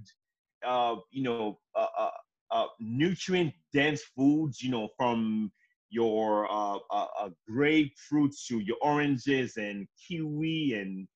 uh, 0.66 0.96
you 1.12 1.22
know 1.22 1.60
uh, 1.76 1.86
uh, 1.96 2.10
uh 2.50 2.66
nutrient 2.80 3.54
dense 3.72 4.02
foods, 4.16 4.60
you 4.60 4.70
know 4.72 4.88
from 4.96 5.52
your 5.90 6.48
grapefruits 7.48 8.46
to 8.48 8.58
your 8.58 8.76
oranges 8.82 9.56
and 9.58 9.86
kiwi 10.08 10.72
and 10.72 11.06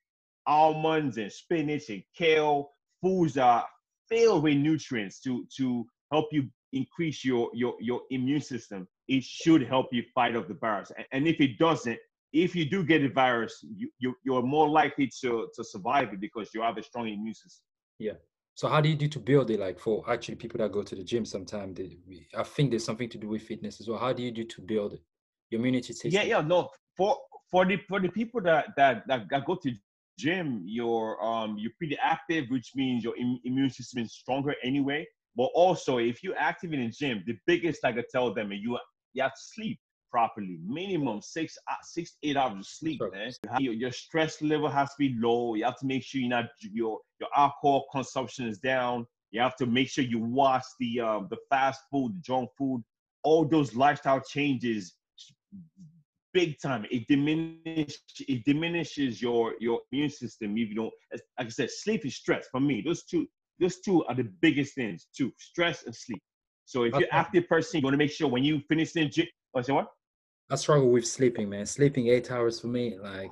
almonds 0.47 1.19
and 1.19 1.33
spinach 1.33 1.89
and 1.89 2.05
kale, 2.17 2.71
foods 3.03 3.37
are 3.37 3.67
filled 4.09 4.45
with 4.45 4.57
nutrients 4.57 5.19
to 5.21 5.45
to 5.57 5.85
help 6.13 6.27
you 6.31 6.49
increase 6.73 7.25
your 7.25 7.51
your 7.55 7.75
your 7.81 8.03
immune 8.11 8.41
system, 8.41 8.87
it 9.09 9.25
should 9.25 9.67
help 9.67 9.89
you 9.91 10.05
fight 10.15 10.37
off 10.37 10.47
the 10.47 10.55
virus. 10.55 10.93
And 11.11 11.27
if 11.27 11.41
it 11.41 11.59
doesn't, 11.59 11.99
if 12.33 12.55
you 12.55 12.65
do 12.65 12.85
get 12.85 13.03
a 13.03 13.09
virus, 13.09 13.65
you, 13.77 13.91
you 13.99 14.15
you're 14.25 14.43
more 14.43 14.69
likely 14.69 15.11
to 15.21 15.49
to 15.55 15.65
survive 15.65 16.13
it 16.13 16.21
because 16.21 16.51
you 16.55 16.63
have 16.63 16.79
a 16.79 16.83
strong 16.83 17.09
immune 17.09 17.35
system. 17.35 17.65
Yeah. 17.99 18.15
So 18.55 18.69
how 18.69 18.81
do 18.81 18.89
you 18.89 18.97
do 18.97 19.09
to 19.09 19.19
build 19.19 19.51
it? 19.51 19.61
Like 19.61 19.79
for 19.79 20.05
actually 20.09 20.37
people 20.37 20.59
that 20.59 20.73
go 20.73 20.83
to 20.83 20.95
the 20.95 21.03
gym, 21.03 21.25
sometimes 21.25 21.79
they, 21.79 21.99
I 22.37 22.43
think 22.43 22.71
there's 22.71 22.85
something 22.85 23.09
to 23.09 23.19
do 23.19 23.29
with 23.29 23.43
fitness 23.43 23.81
as 23.81 23.89
well. 23.89 23.99
How 23.99 24.13
do 24.13 24.23
you 24.23 24.31
do 24.31 24.45
to 24.45 24.61
build 24.61 24.99
your 25.51 25.61
immunity 25.61 25.93
system? 25.93 26.13
Yeah, 26.13 26.23
yeah, 26.23 26.41
no. 26.43 26.69
For 26.97 27.17
for 27.51 27.65
the 27.65 27.79
for 27.89 28.01
the 28.01 28.11
people 28.11 28.41
that 28.43 28.69
that 28.77 29.07
that, 29.09 29.29
that 29.31 29.45
go 29.47 29.57
to 29.57 29.73
gym, 30.19 30.63
you're 30.65 31.23
um 31.25 31.57
you're 31.59 31.73
pretty 31.79 31.97
active, 32.03 32.47
which 32.49 32.73
means 32.75 33.03
your 33.03 33.17
Im- 33.17 33.41
immune 33.45 33.71
system 33.71 34.03
is 34.03 34.13
stronger 34.13 34.55
anyway. 34.63 35.07
But 35.37 35.51
also, 35.55 35.99
if 35.99 36.23
you're 36.23 36.37
active 36.37 36.73
in 36.73 36.81
the 36.81 36.91
gym, 36.91 37.23
the 37.27 37.39
biggest 37.47 37.85
I 37.85 37.93
could 37.93 38.09
tell 38.11 38.35
them 38.35 38.53
is 38.53 38.61
you 38.61 38.79
you 39.15 39.23
have 39.23 39.33
to 39.33 39.41
sleep 39.41 39.79
properly. 40.11 40.59
Minimum 40.67 41.21
six 41.21 41.57
uh, 41.71 41.75
six 41.83 42.17
eight 42.23 42.37
hours 42.37 42.59
of 42.59 42.67
sleep, 42.67 42.99
sure. 42.99 43.11
man. 43.11 43.33
Your, 43.59 43.75
your, 43.75 43.93
stress 43.93 44.41
level 44.43 44.69
has 44.69 44.89
to 44.91 44.95
be 44.99 45.15
low. 45.19 45.55
You 45.55 45.65
have 45.65 45.79
to 45.79 45.87
make 45.87 46.03
sure 46.03 46.21
you're 46.21 46.31
not 46.31 46.47
your 46.61 46.99
your 47.21 47.29
alcohol 47.37 47.87
consumption 47.93 48.47
is 48.47 48.59
down. 48.59 49.07
You 49.31 49.41
have 49.41 49.57
to 49.57 49.67
make 49.67 49.89
sure 49.89 50.05
you 50.05 50.19
watch 50.19 50.65
the 50.79 51.01
um, 51.01 51.29
the 51.31 51.39
fast 51.49 51.81
food, 51.91 52.17
the 52.17 52.21
junk 52.21 52.51
food, 52.57 52.83
all 53.23 53.45
those 53.45 53.75
lifestyle 53.75 54.21
changes 54.21 54.95
big 56.33 56.61
time. 56.61 56.87
It 56.91 57.07
diminishes 57.09 58.03
it 58.21 58.45
diminishes 58.45 59.21
your 59.23 59.55
your 59.61 59.81
immune 59.93 60.11
system 60.11 60.57
if 60.57 60.69
you 60.69 60.75
don't. 60.75 60.93
Like 61.13 61.47
I 61.47 61.49
said, 61.49 61.71
sleep 61.71 62.05
is 62.05 62.17
stress 62.17 62.49
for 62.51 62.61
me. 62.61 62.83
Those 62.83 63.05
two 63.05 63.27
those 63.61 63.81
two 63.81 64.05
are 64.07 64.15
the 64.15 64.29
biggest 64.41 64.75
things 64.75 65.07
too 65.17 65.33
stress 65.39 65.85
and 65.85 65.95
sleep 65.95 66.23
so 66.65 66.85
if 66.85 66.95
okay. 66.95 67.05
you're 67.05 67.15
active 67.15 67.47
person 67.49 67.81
you 67.81 67.85
want 67.85 67.95
to 67.95 67.99
make 67.99 68.11
sure 68.11 68.29
when 68.29 68.43
you 68.43 68.61
finish 68.69 68.93
the 68.93 69.05
gym 69.07 69.27
oh, 69.55 69.63
say 69.63 69.73
what 69.73 69.89
i 70.51 70.57
struggle 70.57 70.91
with 70.91 71.07
sleeping 71.07 71.49
man. 71.49 71.67
Sleeping 71.67 72.09
eight 72.09 72.31
hours 72.31 72.61
for 72.61 72.67
me 72.67 72.99
like 72.99 73.31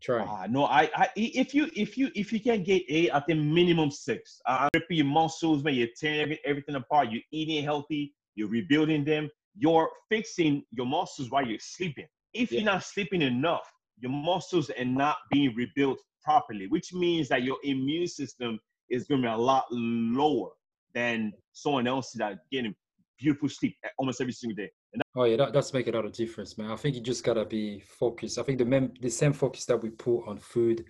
try. 0.00 0.24
uh, 0.24 0.46
no 0.48 0.64
I, 0.64 0.90
I 0.94 1.08
if 1.16 1.54
you 1.54 1.70
if 1.76 1.96
you 1.98 2.10
if 2.14 2.32
you 2.32 2.40
can 2.40 2.62
get 2.62 2.82
eight 2.88 3.10
i 3.12 3.20
think 3.20 3.42
minimum 3.42 3.90
six. 3.90 4.40
I'm 4.46 4.68
ripping 4.74 4.98
your 4.98 5.06
muscles 5.06 5.62
man. 5.62 5.74
You're 5.74 5.88
tearing 5.98 6.36
everything 6.44 6.74
apart. 6.74 7.10
You're 7.10 7.22
eating 7.32 7.64
healthy. 7.64 8.14
You're 8.34 8.48
rebuilding 8.48 9.04
them. 9.04 9.28
You're 9.56 9.88
fixing 10.10 10.64
your 10.70 10.86
muscles 10.86 11.30
while 11.30 11.46
you're 11.46 11.58
sleeping. 11.58 12.06
If 12.34 12.52
yeah. 12.52 12.60
you're 12.60 12.72
not 12.72 12.84
sleeping 12.84 13.22
enough 13.22 13.70
your 13.98 14.12
muscles 14.12 14.70
are 14.70 14.84
not 14.84 15.16
being 15.30 15.54
rebuilt 15.54 15.98
properly 16.22 16.66
which 16.68 16.92
means 16.92 17.28
that 17.28 17.42
your 17.42 17.56
immune 17.64 18.06
system 18.06 18.58
is 18.90 19.06
going 19.06 19.22
to 19.22 19.28
be 19.28 19.32
a 19.32 19.36
lot 19.36 19.64
lower 19.70 20.50
than 20.94 21.32
someone 21.52 21.86
else 21.86 22.12
that 22.12 22.38
getting 22.50 22.74
beautiful 23.18 23.48
sleep 23.48 23.76
almost 23.98 24.20
every 24.20 24.32
single 24.32 24.56
day. 24.56 24.70
Oh 25.14 25.24
yeah, 25.24 25.36
that 25.36 25.52
does 25.52 25.72
make 25.72 25.86
a 25.88 25.90
lot 25.90 26.04
of 26.04 26.12
difference, 26.12 26.58
man. 26.58 26.70
I 26.70 26.76
think 26.76 26.94
you 26.94 27.00
just 27.00 27.24
gotta 27.24 27.44
be 27.44 27.80
focused. 27.80 28.38
I 28.38 28.42
think 28.42 28.58
the 28.58 28.64
mem- 28.64 28.94
the 29.00 29.10
same 29.10 29.32
focus 29.32 29.64
that 29.66 29.82
we 29.82 29.90
put 29.90 30.26
on 30.26 30.38
food, 30.38 30.84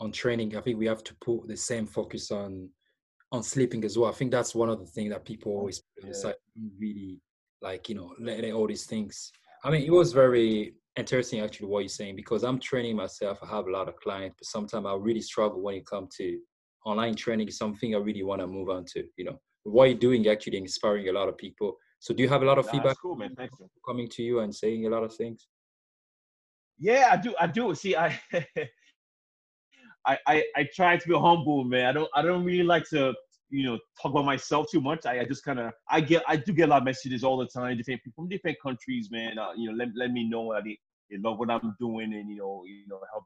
on 0.00 0.12
training, 0.12 0.56
I 0.56 0.60
think 0.60 0.78
we 0.78 0.86
have 0.86 1.04
to 1.04 1.14
put 1.16 1.46
the 1.46 1.56
same 1.56 1.86
focus 1.86 2.30
on 2.30 2.70
on 3.32 3.42
sleeping 3.42 3.84
as 3.84 3.98
well. 3.98 4.10
I 4.10 4.14
think 4.14 4.30
that's 4.30 4.54
one 4.54 4.68
of 4.68 4.78
the 4.78 4.86
things 4.86 5.10
that 5.12 5.24
people 5.24 5.52
oh, 5.52 5.58
always 5.58 5.82
yeah. 6.02 6.32
really 6.78 7.20
like, 7.60 7.88
you 7.88 7.94
know, 7.94 8.14
letting 8.18 8.52
all 8.52 8.66
these 8.66 8.86
things. 8.86 9.32
I 9.64 9.70
mean, 9.70 9.82
it 9.82 9.92
was 9.92 10.12
very 10.12 10.74
interesting 10.96 11.40
actually 11.40 11.68
what 11.68 11.80
you're 11.80 11.88
saying 11.88 12.16
because 12.16 12.42
I'm 12.42 12.58
training 12.58 12.96
myself. 12.96 13.38
I 13.42 13.46
have 13.48 13.66
a 13.66 13.70
lot 13.70 13.88
of 13.88 13.96
clients, 13.96 14.36
but 14.38 14.46
sometimes 14.46 14.86
I 14.86 14.94
really 14.94 15.20
struggle 15.20 15.60
when 15.60 15.74
it 15.74 15.86
comes 15.86 16.14
to 16.16 16.38
online 16.84 17.14
training 17.14 17.48
is 17.48 17.58
something 17.58 17.94
I 17.94 17.98
really 17.98 18.22
want 18.22 18.40
to 18.40 18.46
move 18.46 18.70
on 18.70 18.84
to. 18.94 19.04
You 19.16 19.26
know, 19.26 19.40
what 19.70 19.88
you're 19.88 19.98
doing 19.98 20.26
actually 20.28 20.58
inspiring 20.58 21.08
a 21.08 21.12
lot 21.12 21.28
of 21.28 21.36
people. 21.36 21.76
So 22.00 22.14
do 22.14 22.22
you 22.22 22.28
have 22.28 22.42
a 22.42 22.44
lot 22.44 22.58
of 22.58 22.68
feedback 22.70 22.96
cool, 23.00 23.16
man. 23.16 23.34
Thanks, 23.36 23.54
coming 23.86 24.08
to 24.10 24.22
you 24.22 24.40
and 24.40 24.54
saying 24.54 24.86
a 24.86 24.90
lot 24.90 25.02
of 25.02 25.14
things? 25.14 25.48
Yeah, 26.78 27.08
I 27.12 27.16
do. 27.16 27.34
I 27.40 27.46
do. 27.48 27.74
See, 27.74 27.96
I, 27.96 28.18
I, 30.06 30.18
I, 30.26 30.44
I 30.56 30.68
try 30.74 30.96
to 30.96 31.08
be 31.08 31.14
humble, 31.14 31.64
man. 31.64 31.86
I 31.86 31.92
don't, 31.92 32.10
I 32.14 32.22
don't 32.22 32.44
really 32.44 32.62
like 32.62 32.88
to 32.90 33.14
you 33.50 33.64
know 33.64 33.78
talk 34.00 34.12
about 34.12 34.24
myself 34.24 34.66
too 34.70 34.80
much. 34.80 35.06
I, 35.06 35.20
I 35.20 35.24
just 35.24 35.44
kind 35.44 35.58
of 35.58 35.72
I 35.90 36.00
get 36.00 36.22
I 36.28 36.36
do 36.36 36.52
get 36.52 36.68
a 36.68 36.70
lot 36.70 36.78
of 36.78 36.84
messages 36.84 37.24
all 37.24 37.38
the 37.38 37.46
time, 37.46 37.76
different 37.76 38.02
people 38.02 38.22
from 38.22 38.28
different 38.28 38.58
countries, 38.62 39.08
man. 39.10 39.38
Uh, 39.38 39.52
you 39.56 39.70
know, 39.70 39.76
let, 39.76 39.88
let 39.96 40.12
me 40.12 40.28
know 40.28 40.52
I 40.52 40.60
they, 40.60 40.78
they 41.10 41.18
love 41.18 41.38
what 41.38 41.50
I'm 41.50 41.74
doing 41.80 42.14
and 42.14 42.30
you 42.30 42.36
know 42.36 42.62
you 42.66 42.86
know 42.88 43.00
help 43.12 43.24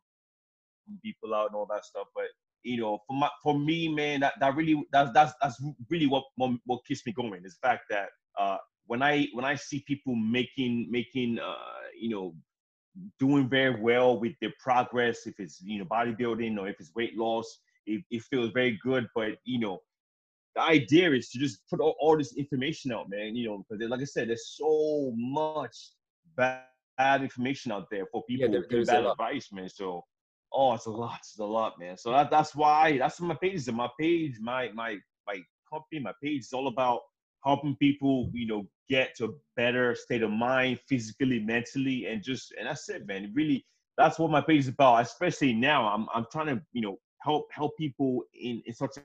people 1.02 1.34
out 1.34 1.48
and 1.48 1.56
all 1.56 1.66
that 1.70 1.84
stuff. 1.84 2.06
But 2.14 2.24
you 2.62 2.80
know, 2.80 2.98
for 3.06 3.16
my 3.16 3.28
for 3.42 3.58
me, 3.58 3.88
man, 3.88 4.20
that, 4.20 4.34
that 4.40 4.54
really 4.56 4.84
that's 4.92 5.10
that's 5.12 5.32
that's 5.40 5.60
really 5.90 6.06
what 6.06 6.24
what 6.36 6.84
keeps 6.86 7.04
me 7.06 7.12
going 7.12 7.44
is 7.44 7.58
the 7.60 7.68
fact 7.68 7.84
that 7.90 8.08
uh, 8.38 8.58
when 8.86 9.02
I 9.02 9.28
when 9.32 9.44
I 9.44 9.54
see 9.54 9.84
people 9.86 10.14
making 10.14 10.88
making 10.90 11.38
uh, 11.38 11.54
you 11.98 12.10
know 12.10 12.34
doing 13.18 13.48
very 13.48 13.80
well 13.80 14.20
with 14.20 14.32
their 14.40 14.52
progress, 14.58 15.26
if 15.26 15.34
it's 15.38 15.60
you 15.62 15.78
know 15.78 15.84
bodybuilding 15.84 16.58
or 16.58 16.68
if 16.68 16.76
it's 16.78 16.94
weight 16.94 17.16
loss, 17.16 17.58
it, 17.86 18.02
it 18.10 18.22
feels 18.22 18.50
very 18.52 18.78
good. 18.82 19.06
But 19.14 19.38
you 19.44 19.58
know, 19.58 19.80
the 20.54 20.62
idea 20.62 21.12
is 21.12 21.30
to 21.30 21.38
just 21.38 21.60
put 21.68 21.80
all, 21.80 21.96
all 22.00 22.16
this 22.16 22.36
information 22.36 22.92
out, 22.92 23.08
man. 23.08 23.34
You 23.34 23.48
know, 23.48 23.64
because 23.68 23.88
like 23.88 24.00
I 24.00 24.04
said, 24.04 24.28
there's 24.28 24.54
so 24.56 25.12
much 25.16 25.76
bad, 26.36 26.62
bad 26.98 27.22
information 27.22 27.72
out 27.72 27.86
there 27.90 28.06
for 28.12 28.22
people 28.24 28.48
yeah, 28.52 28.60
there, 28.68 28.84
bad 28.84 29.06
advice, 29.06 29.48
man. 29.52 29.68
So 29.68 30.04
oh, 30.54 30.74
it's 30.74 30.86
a 30.86 30.90
lot, 30.90 31.18
it's 31.20 31.38
a 31.38 31.44
lot, 31.44 31.78
man. 31.78 31.96
So 31.96 32.10
that, 32.12 32.30
that's 32.30 32.54
why 32.54 32.98
that's 32.98 33.20
what 33.20 33.28
my 33.28 33.34
page 33.34 33.54
is. 33.54 33.72
My 33.72 33.88
page, 33.98 34.38
my 34.40 34.70
my 34.72 34.98
my 35.26 35.40
company, 35.70 36.00
my 36.00 36.12
page 36.22 36.42
is 36.42 36.52
all 36.52 36.68
about 36.68 37.00
helping 37.44 37.76
people, 37.76 38.30
you 38.32 38.46
know, 38.46 38.66
get 38.88 39.14
to 39.16 39.24
a 39.26 39.28
better 39.56 39.94
state 39.94 40.22
of 40.22 40.30
mind, 40.30 40.78
physically, 40.88 41.40
mentally, 41.40 42.06
and 42.06 42.22
just 42.22 42.52
and 42.58 42.68
that's 42.68 42.88
it, 42.88 43.06
man. 43.06 43.32
Really, 43.34 43.64
that's 43.96 44.18
what 44.18 44.30
my 44.30 44.40
page 44.40 44.60
is 44.60 44.68
about. 44.68 45.02
Especially 45.02 45.52
now, 45.52 45.86
I'm 45.88 46.06
I'm 46.14 46.26
trying 46.30 46.46
to, 46.46 46.62
you 46.72 46.82
know, 46.82 46.98
help 47.20 47.46
help 47.52 47.76
people 47.76 48.22
in 48.34 48.62
in 48.66 48.74
such 48.74 48.96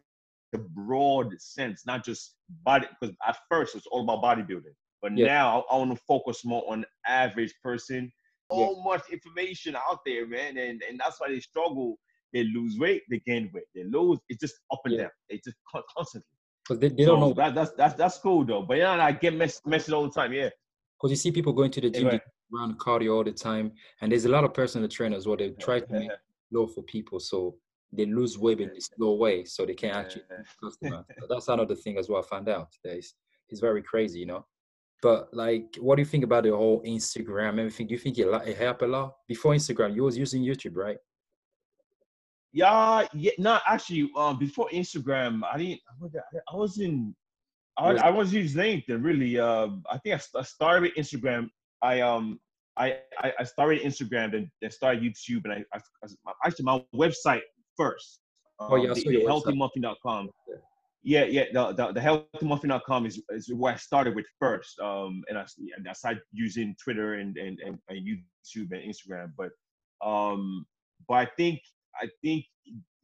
a 0.54 0.58
broad 0.58 1.34
sense, 1.39 1.86
not 1.86 2.06
just 2.06 2.36
body. 2.64 2.88
Because 3.00 3.16
at 3.28 3.38
first 3.50 3.76
it's 3.76 3.88
all 3.88 4.04
about 4.04 4.24
bodybuilding, 4.24 4.76
but 5.02 5.18
yeah. 5.18 5.28
now 5.28 5.66
I, 5.70 5.76
I 5.76 5.78
want 5.78 5.91
to 5.91 6.04
focus 6.08 6.45
more 6.45 6.64
on 6.70 6.86
average 7.06 7.54
person. 7.64 8.12
So 8.52 8.60
yeah. 8.60 8.84
much 8.84 9.04
information 9.12 9.76
out 9.76 10.00
there, 10.06 10.26
man, 10.28 10.58
and 10.58 10.82
and 10.88 11.00
that's 11.00 11.20
why 11.20 11.30
they 11.30 11.39
struggle. 11.39 11.98
They 12.34 12.43
lose 12.43 12.78
weight, 12.78 13.04
they 13.10 13.22
gain 13.26 13.50
weight. 13.54 13.64
They 13.74 13.84
lose. 13.84 14.20
It's 14.30 14.39
just 14.39 14.56
up 14.72 14.82
and 14.86 14.93
yeah. 14.93 15.02
down. 15.04 15.12
It's 15.30 15.45
just 15.45 15.58
constantly. 15.95 16.28
Because 16.64 16.80
they, 16.80 16.89
they 16.89 17.06
so 17.06 17.12
don't 17.12 17.20
know. 17.22 17.34
That, 17.34 17.56
that's 17.56 17.72
that's 17.72 17.93
that's 17.95 18.18
cool 18.20 18.45
though. 18.45 18.64
But 18.64 18.78
yeah, 18.78 19.04
I 19.04 19.12
get 19.12 19.34
mess 19.36 19.62
messaged 19.66 19.93
all 19.93 20.04
the 20.04 20.12
time. 20.12 20.34
Yeah. 20.34 20.50
Because 20.98 21.12
you 21.12 21.16
see 21.16 21.32
people 21.32 21.54
going 21.54 21.72
to 21.72 21.82
the 21.82 21.89
gym, 21.89 22.08
yeah, 22.08 22.20
run 22.52 22.76
cardio 22.78 23.16
all 23.16 23.24
the 23.24 23.32
time, 23.32 23.72
and 24.02 24.12
there's 24.12 24.26
a 24.26 24.30
lot 24.30 24.43
of 24.43 24.54
personal 24.54 24.88
trainers 24.89 25.28
where 25.28 25.38
they 25.38 25.52
try 25.52 25.80
to 25.80 25.93
make 25.93 26.10
low 26.52 26.68
for 26.68 26.82
people, 26.84 27.20
so 27.20 27.56
they 27.93 28.06
lose 28.06 28.38
weight 28.38 28.62
in 28.62 28.70
a 28.70 28.82
slow 28.82 29.16
way, 29.16 29.43
so 29.45 29.66
they 29.66 29.74
can't 29.74 29.95
actually 29.95 30.24
customer. 30.62 31.06
so 31.20 31.28
that's 31.30 31.48
another 31.48 31.76
thing 31.76 31.98
as 31.98 32.10
well. 32.10 32.24
I 32.24 32.28
found 32.28 32.50
out 32.50 32.70
that 32.84 32.98
it's, 32.98 33.14
it's 33.50 33.62
very 33.62 33.82
crazy, 33.82 34.20
you 34.20 34.26
know. 34.26 34.45
But 35.02 35.34
like, 35.34 35.76
what 35.80 35.95
do 35.95 36.02
you 36.02 36.08
think 36.08 36.24
about 36.24 36.43
the 36.43 36.56
whole 36.56 36.82
Instagram? 36.84 37.60
Everything? 37.60 37.88
Do 37.88 37.93
you 37.93 38.00
think 38.00 38.18
it, 38.18 38.28
it 38.48 38.58
helped 38.58 38.82
a 38.82 38.88
lot? 38.88 39.16
Before 39.28 39.54
Instagram, 39.54 39.95
you 39.95 40.04
was 40.04 40.18
using 40.18 40.43
YouTube, 40.43 40.76
right? 40.76 40.98
Yeah, 42.54 43.06
yeah, 43.14 43.32
no, 43.38 43.60
actually, 43.68 44.10
um, 44.18 44.39
before 44.39 44.70
Instagram, 44.74 45.41
I 45.52 45.58
didn't. 45.58 45.82
I 46.52 46.56
was 46.56 46.80
in. 46.80 47.16
I, 47.78 47.91
I 47.91 48.10
was 48.10 48.34
using 48.34 48.60
LinkedIn 48.60 49.04
really. 49.04 49.39
Um, 49.39 49.84
I 49.91 50.00
think 50.00 50.16
I, 50.16 50.39
I 50.39 50.41
started 50.41 50.82
with 50.82 50.95
Instagram. 50.95 51.50
I 51.84 52.02
um, 52.02 52.39
I 52.78 52.98
I 53.22 53.43
started 53.43 53.82
Instagram, 53.82 54.36
and 54.36 54.50
then 54.62 54.72
started 54.72 55.04
YouTube, 55.04 55.43
and 55.45 55.54
I, 55.54 55.80
I, 56.26 56.32
actually 56.45 56.66
my 56.66 56.84
website 56.95 57.41
first. 57.76 58.22
Um, 58.60 58.70
oh 58.72 58.76
yeah, 58.78 58.89
um, 58.89 58.95
the, 58.95 59.04
the 59.04 59.26
healthymuffin.com. 59.26 60.30
Yeah, 61.04 61.24
yeah, 61.26 61.45
the, 61.54 61.74
the, 61.74 61.93
the 61.93 62.00
healthymuffin.com 62.02 63.06
is, 63.06 63.22
is 63.30 63.54
where 63.54 63.74
I 63.74 63.78
started 63.78 64.16
with 64.16 64.26
first. 64.39 64.80
Um, 64.80 65.24
and 65.30 65.38
I, 65.38 65.45
and 65.78 65.88
I 65.88 65.93
started 65.93 66.22
using 66.34 66.76
Twitter 66.84 67.16
and, 67.16 67.38
and, 67.38 67.60
and, 67.60 67.78
and 67.88 68.00
YouTube 68.00 68.72
and 68.72 68.82
Instagram. 68.82 69.32
But 69.38 69.52
um, 70.06 70.66
but 71.08 71.16
I 71.16 71.26
think 71.38 71.62
I 72.02 72.08
think 72.22 72.45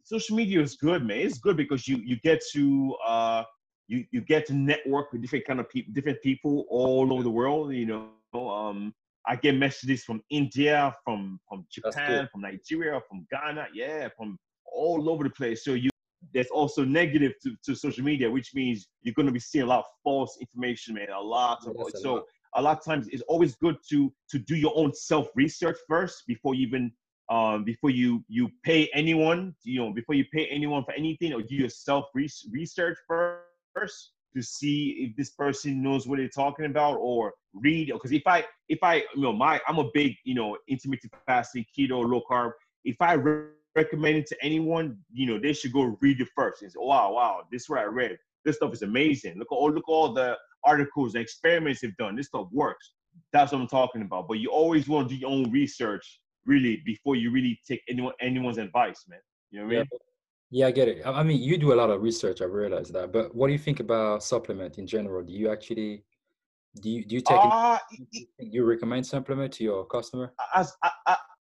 social 0.04 0.36
media 0.36 0.62
is 0.62 0.76
good, 0.76 1.06
man. 1.06 1.18
It's 1.18 1.38
good 1.38 1.58
because 1.58 1.88
you 1.88 1.98
you 1.98 2.18
get 2.18 2.41
to 2.54 2.96
uh 3.06 3.44
you 3.88 4.06
you 4.12 4.22
get 4.22 4.46
to 4.48 4.54
network 4.54 5.12
with 5.12 5.22
different 5.22 5.46
kind 5.46 5.60
of 5.60 5.70
people, 5.70 5.94
different 5.94 6.22
people 6.22 6.66
all 6.70 7.14
over 7.14 7.24
the 7.24 7.30
world. 7.30 7.74
You 7.74 7.86
know, 8.34 8.39
um, 8.39 8.94
I 9.28 9.36
get 9.36 9.56
messages 9.56 10.04
from 10.04 10.22
India, 10.30 10.96
from 11.04 11.39
from 11.48 11.66
Japan, 11.72 12.28
from 12.32 12.41
Nigeria, 12.41 13.02
from 13.10 13.26
Ghana, 13.32 13.68
yeah, 13.74 14.10
from 14.18 14.38
all 14.72 15.10
over 15.10 15.24
the 15.24 15.30
place. 15.30 15.64
So 15.64 15.74
you 15.74 15.89
there's 16.34 16.47
also 16.47 16.84
negative 16.84 17.34
to, 17.43 17.55
to 17.65 17.76
social 17.76 18.03
media, 18.03 18.30
which 18.30 18.53
means 18.53 18.88
you're 19.01 19.13
going 19.13 19.26
to 19.26 19.32
be 19.32 19.39
seeing 19.39 19.63
a 19.63 19.67
lot 19.67 19.80
of 19.80 19.86
false 20.03 20.38
information, 20.39 20.95
man. 20.95 21.07
A 21.15 21.19
lot 21.19 21.59
of 21.65 21.76
yeah, 21.78 21.99
so. 22.01 22.13
Lot. 22.13 22.24
A 22.55 22.61
lot 22.61 22.78
of 22.78 22.86
times, 22.86 23.07
it's 23.07 23.24
always 23.24 23.55
good 23.55 23.78
to 23.89 24.13
to 24.30 24.38
do 24.38 24.55
your 24.55 24.74
own 24.76 24.93
self 24.93 25.28
research 25.34 25.76
first 25.89 26.21
before 26.28 26.53
you 26.53 26.67
even 26.67 26.91
um, 27.30 27.63
before 27.63 27.89
you 27.89 28.24
you 28.28 28.49
pay 28.63 28.89
anyone, 28.93 29.55
you 29.63 29.80
know, 29.80 29.91
before 29.91 30.15
you 30.15 30.26
pay 30.34 30.47
anyone 30.47 30.84
for 30.84 30.93
anything, 30.93 31.34
or 31.34 31.41
do 31.41 31.55
your 31.55 31.69
self 31.69 32.05
research 32.13 32.97
first 33.07 34.11
to 34.36 34.41
see 34.41 35.07
if 35.09 35.15
this 35.15 35.32
person 35.32 35.82
knows 35.82 36.07
what 36.07 36.17
they're 36.17 36.28
talking 36.28 36.65
about, 36.65 36.97
or 36.97 37.34
read. 37.53 37.91
Because 37.91 38.11
if 38.11 38.24
I 38.28 38.45
if 38.69 38.80
I 38.84 38.95
you 39.15 39.21
know 39.24 39.34
my 39.34 39.61
I'm 39.67 39.80
a 39.80 39.89
big 39.93 40.15
you 40.24 40.36
know 40.36 40.57
intermittent 40.67 41.13
fasting, 41.26 41.65
keto, 41.78 42.07
low 42.07 42.21
carb. 42.30 42.51
If 42.84 42.97
I 42.99 43.13
re- 43.13 43.47
recommend 43.76 44.17
it 44.17 44.28
to 44.28 44.38
anyone, 44.43 44.97
you 45.11 45.26
know, 45.26 45.39
they 45.39 45.53
should 45.53 45.74
go 45.74 45.97
read 46.01 46.21
it 46.21 46.30
first. 46.36 46.59
Say, 46.59 46.67
wow, 46.76 47.13
wow, 47.13 47.41
this 47.51 47.63
is 47.63 47.69
what 47.69 47.80
I 47.80 47.84
read. 47.84 48.17
This 48.45 48.57
stuff 48.57 48.74
is 48.74 48.82
amazing. 48.82 49.38
Look 49.38 49.47
at 49.51 49.55
all 49.55 49.71
look 49.71 49.86
at 49.88 49.91
all 49.91 50.13
the 50.13 50.38
articles 50.63 51.15
and 51.15 51.21
experiments 51.21 51.82
they've 51.82 51.95
done. 51.97 52.15
This 52.15 52.28
stuff 52.28 52.47
works. 52.51 52.91
That's 53.32 53.51
what 53.51 53.61
I'm 53.61 53.67
talking 53.67 54.01
about. 54.01 54.28
But 54.28 54.39
you 54.39 54.49
always 54.49 54.88
want 54.88 55.09
to 55.09 55.15
do 55.15 55.19
your 55.19 55.30
own 55.30 55.51
research 55.51 56.19
really 56.45 56.82
before 56.86 57.15
you 57.15 57.32
really 57.32 57.59
take 57.67 57.82
anyone 57.89 58.13
anyone's 58.19 58.57
advice, 58.57 59.05
man. 59.07 59.19
You 59.51 59.59
know 59.59 59.65
what 59.65 59.74
yeah. 59.74 59.80
I 59.80 59.82
mean? 59.82 59.99
Yeah, 60.51 60.67
I 60.67 60.71
get 60.71 60.88
it. 60.88 61.01
I 61.05 61.24
mean, 61.24 61.41
you 61.41 61.57
do 61.57 61.74
a 61.74 61.76
lot 61.76 61.89
of 61.89 62.01
research. 62.01 62.41
I 62.41 62.45
realize 62.45 62.89
that. 62.89 63.11
But 63.11 63.34
what 63.34 63.47
do 63.47 63.53
you 63.53 63.59
think 63.59 63.80
about 63.80 64.24
supplement 64.24 64.78
in 64.78 64.86
general? 64.86 65.24
Do 65.24 65.34
you 65.34 65.51
actually 65.51 66.03
do 66.82 66.89
you 66.89 67.05
do 67.05 67.15
you 67.15 67.21
take 67.21 67.38
uh, 67.39 67.78
it, 68.11 68.28
you 68.39 68.65
recommend 68.65 69.05
supplement 69.05 69.53
to 69.53 69.63
your 69.63 69.86
customer? 69.86 70.34
As 70.55 70.74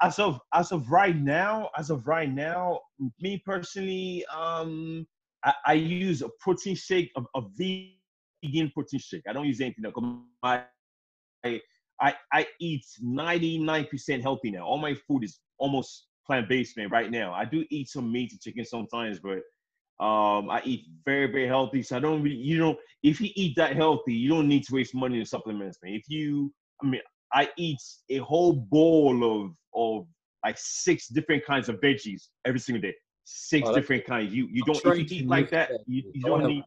as 0.01 0.19
of 0.19 0.39
as 0.53 0.71
of 0.71 0.89
right 0.91 1.15
now, 1.15 1.69
as 1.77 1.89
of 1.89 2.07
right 2.07 2.31
now, 2.31 2.79
me 3.19 3.41
personally, 3.43 4.23
um, 4.35 5.07
I, 5.43 5.53
I 5.65 5.73
use 5.73 6.21
a 6.21 6.29
protein 6.39 6.75
shake, 6.75 7.11
a, 7.17 7.21
a 7.35 7.41
vegan 7.57 8.71
protein 8.73 8.99
shake. 8.99 9.23
I 9.27 9.33
don't 9.33 9.47
use 9.47 9.59
anything 9.59 9.85
else. 9.85 9.95
My 10.43 10.63
I, 11.99 12.15
I 12.31 12.47
eat 12.59 12.85
99% 13.01 14.21
healthy 14.21 14.51
now. 14.51 14.65
All 14.65 14.77
my 14.77 14.93
food 15.07 15.23
is 15.23 15.39
almost 15.57 16.07
plant-based, 16.27 16.77
man, 16.77 16.89
right 16.89 17.09
now. 17.09 17.33
I 17.33 17.45
do 17.45 17.65
eat 17.69 17.89
some 17.89 18.11
meat 18.11 18.31
and 18.31 18.41
chicken 18.41 18.65
sometimes, 18.65 19.19
but 19.19 19.39
um, 19.99 20.49
I 20.49 20.61
eat 20.65 20.85
very, 21.05 21.27
very 21.27 21.47
healthy. 21.47 21.83
So 21.83 21.97
I 21.97 21.99
don't 21.99 22.21
really, 22.21 22.35
you 22.35 22.57
know, 22.57 22.75
if 23.03 23.21
you 23.21 23.29
eat 23.35 23.55
that 23.57 23.75
healthy, 23.75 24.13
you 24.13 24.29
don't 24.29 24.47
need 24.47 24.63
to 24.65 24.75
waste 24.75 24.95
money 24.95 25.19
on 25.19 25.25
supplements, 25.25 25.77
man. 25.83 25.93
If 25.93 26.03
you, 26.07 26.53
I 26.81 26.87
mean, 26.87 27.01
I 27.33 27.49
eat 27.57 27.79
a 28.09 28.17
whole 28.17 28.53
bowl 28.53 29.43
of, 29.45 29.51
of 29.75 30.07
like 30.43 30.57
six 30.59 31.07
different 31.07 31.45
kinds 31.45 31.69
of 31.69 31.79
veggies 31.79 32.23
every 32.45 32.59
single 32.59 32.81
day. 32.81 32.95
Six 33.25 33.69
oh, 33.69 33.73
different 33.73 34.05
kinds. 34.05 34.33
You 34.33 34.49
you 34.51 34.63
don't 34.63 34.85
if 34.85 35.11
you 35.11 35.19
eat 35.19 35.27
like 35.27 35.49
that, 35.51 35.71
you, 35.87 36.03
you 36.13 36.21
don't 36.21 36.45
need 36.45 36.63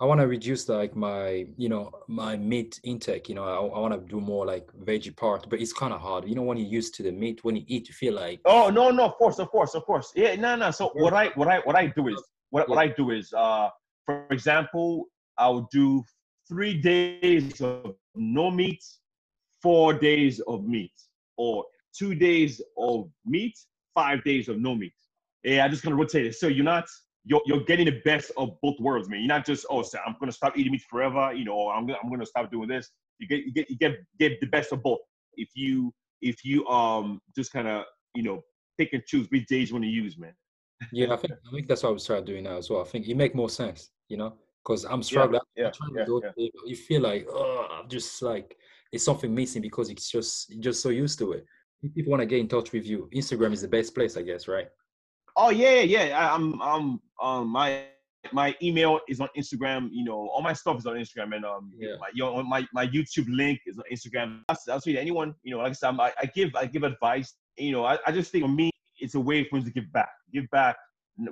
I 0.00 0.06
want 0.06 0.18
to 0.20 0.26
reduce 0.26 0.66
like 0.66 0.96
my, 0.96 1.46
you 1.58 1.68
know, 1.68 1.92
my 2.08 2.34
meat 2.34 2.80
intake. 2.84 3.28
You 3.28 3.34
know, 3.34 3.44
I, 3.44 3.56
I 3.56 3.78
want 3.80 3.92
to 3.92 4.00
do 4.00 4.18
more 4.18 4.46
like 4.46 4.66
veggie 4.82 5.14
part, 5.14 5.46
but 5.50 5.60
it's 5.60 5.74
kind 5.74 5.92
of 5.92 6.00
hard. 6.00 6.26
You 6.26 6.34
know, 6.34 6.42
when 6.42 6.56
you're 6.56 6.66
used 6.66 6.94
to 6.94 7.02
the 7.02 7.12
meat, 7.12 7.44
when 7.44 7.54
you 7.54 7.64
eat, 7.66 7.86
you 7.88 7.92
feel 7.92 8.14
like. 8.14 8.40
Oh 8.46 8.70
no, 8.70 8.90
no, 8.90 9.04
of 9.04 9.16
course, 9.16 9.38
of 9.38 9.50
course, 9.50 9.74
of 9.74 9.84
course. 9.84 10.10
Yeah, 10.16 10.36
no, 10.36 10.56
no. 10.56 10.70
So 10.70 10.90
what 10.94 11.12
I, 11.12 11.26
what 11.34 11.48
I, 11.48 11.58
what 11.60 11.76
I 11.76 11.88
do 11.88 12.08
is, 12.08 12.22
what, 12.50 12.68
yeah. 12.68 12.74
what 12.74 12.78
I 12.78 12.88
do 12.88 13.10
is, 13.10 13.32
uh, 13.32 13.68
for 14.06 14.26
example, 14.30 15.06
I'll 15.38 15.68
do 15.72 16.04
three 16.48 16.80
days 16.80 17.60
of 17.60 17.94
no 18.14 18.50
meat, 18.50 18.84
four 19.62 19.94
days 19.94 20.40
of 20.40 20.64
meat, 20.64 20.92
or 21.36 21.64
two 21.96 22.14
days 22.14 22.60
of 22.76 23.08
meat, 23.24 23.56
five 23.94 24.22
days 24.24 24.48
of 24.48 24.60
no 24.60 24.74
meat. 24.74 24.92
Yeah, 25.44 25.64
I 25.64 25.68
just 25.68 25.82
gonna 25.82 25.96
rotate 25.96 26.26
it. 26.26 26.34
So 26.34 26.48
you're 26.48 26.64
not 26.64 26.86
you're, 27.24 27.42
you're 27.46 27.64
getting 27.64 27.86
the 27.86 28.00
best 28.04 28.32
of 28.36 28.50
both 28.62 28.78
worlds, 28.80 29.08
man. 29.08 29.20
You're 29.20 29.28
not 29.28 29.46
just 29.46 29.66
oh, 29.70 29.82
so 29.82 29.98
I'm 30.06 30.16
gonna 30.18 30.32
stop 30.32 30.58
eating 30.58 30.72
meat 30.72 30.82
forever, 30.90 31.32
you 31.32 31.44
know, 31.44 31.68
I'm 31.68 31.86
gonna 31.86 31.98
I'm 32.02 32.10
gonna 32.10 32.26
stop 32.26 32.50
doing 32.50 32.68
this. 32.68 32.90
You 33.18 33.28
get 33.28 33.44
you 33.44 33.52
get 33.52 33.70
you 33.70 33.76
get 33.76 33.98
get 34.18 34.40
the 34.40 34.46
best 34.46 34.72
of 34.72 34.82
both. 34.82 35.00
If 35.36 35.50
you 35.54 35.94
if 36.20 36.44
you 36.44 36.66
um 36.66 37.20
just 37.36 37.52
kind 37.52 37.68
of 37.68 37.84
you 38.14 38.22
know 38.22 38.42
pick 38.78 38.92
and 38.92 39.04
choose 39.06 39.28
which 39.30 39.46
days 39.46 39.68
you 39.68 39.74
want 39.76 39.84
to 39.84 39.90
use, 39.90 40.18
man. 40.18 40.34
Yeah, 40.92 41.12
I 41.12 41.16
think 41.16 41.32
I 41.46 41.50
think 41.54 41.68
that's 41.68 41.82
what 41.82 41.90
I 41.90 41.92
would 41.92 42.00
start 42.00 42.24
doing 42.24 42.44
now 42.44 42.56
as 42.56 42.70
well. 42.70 42.80
I 42.80 42.84
think 42.84 43.08
it 43.08 43.16
make 43.16 43.34
more 43.34 43.50
sense, 43.50 43.90
you 44.08 44.16
know, 44.16 44.34
because 44.64 44.84
I'm 44.84 45.02
struggling. 45.02 45.40
Yeah, 45.56 45.70
yeah, 45.94 46.04
yeah, 46.08 46.30
yeah. 46.36 46.48
You 46.66 46.76
feel 46.76 47.02
like 47.02 47.26
oh, 47.30 47.66
I'm 47.82 47.88
just 47.88 48.22
like 48.22 48.56
it's 48.92 49.04
something 49.04 49.34
missing 49.34 49.62
because 49.62 49.90
it's 49.90 50.10
just 50.10 50.50
you're 50.50 50.62
just 50.62 50.82
so 50.82 50.88
used 50.88 51.18
to 51.20 51.32
it. 51.32 51.46
If 51.82 51.94
people 51.94 52.10
want 52.10 52.20
to 52.20 52.26
get 52.26 52.40
in 52.40 52.48
touch 52.48 52.72
with 52.72 52.86
you, 52.86 53.08
Instagram 53.14 53.52
is 53.52 53.62
the 53.62 53.68
best 53.68 53.94
place, 53.94 54.16
I 54.16 54.22
guess, 54.22 54.48
right? 54.48 54.68
Oh 55.36 55.50
yeah, 55.50 55.80
yeah. 55.80 56.18
I, 56.18 56.34
I'm, 56.34 56.60
I'm, 56.60 57.00
um, 57.22 57.48
my 57.48 57.84
my 58.32 58.54
email 58.62 59.00
is 59.08 59.20
on 59.20 59.28
Instagram. 59.36 59.88
You 59.92 60.04
know, 60.04 60.28
all 60.28 60.42
my 60.42 60.52
stuff 60.52 60.78
is 60.78 60.86
on 60.86 60.96
Instagram, 60.96 61.34
and 61.36 61.44
um, 61.44 61.72
Yeah. 61.78 61.94
my, 62.00 62.08
you 62.12 62.24
know, 62.24 62.42
my 62.42 62.66
my 62.74 62.86
YouTube 62.86 63.26
link 63.28 63.60
is 63.66 63.78
on 63.78 63.84
Instagram. 63.90 64.40
That's 64.48 64.64
that's 64.64 64.86
really 64.86 64.98
anyone. 64.98 65.34
You 65.42 65.52
know, 65.52 65.58
like 65.62 65.70
I 65.70 65.72
said, 65.72 65.86
I'm- 65.86 66.00
I, 66.00 66.12
I 66.20 66.26
give 66.26 66.54
I 66.54 66.66
give 66.66 66.82
advice. 66.82 67.34
You 67.56 67.72
know, 67.72 67.84
I, 67.84 67.98
I 68.06 68.12
just 68.12 68.30
think 68.32 68.44
for 68.44 68.48
me, 68.50 68.70
it's 69.00 69.14
a 69.14 69.20
way 69.20 69.44
for 69.44 69.56
me 69.56 69.64
to 69.64 69.70
give 69.70 69.92
back, 69.92 70.10
give 70.32 70.48
back 70.50 70.76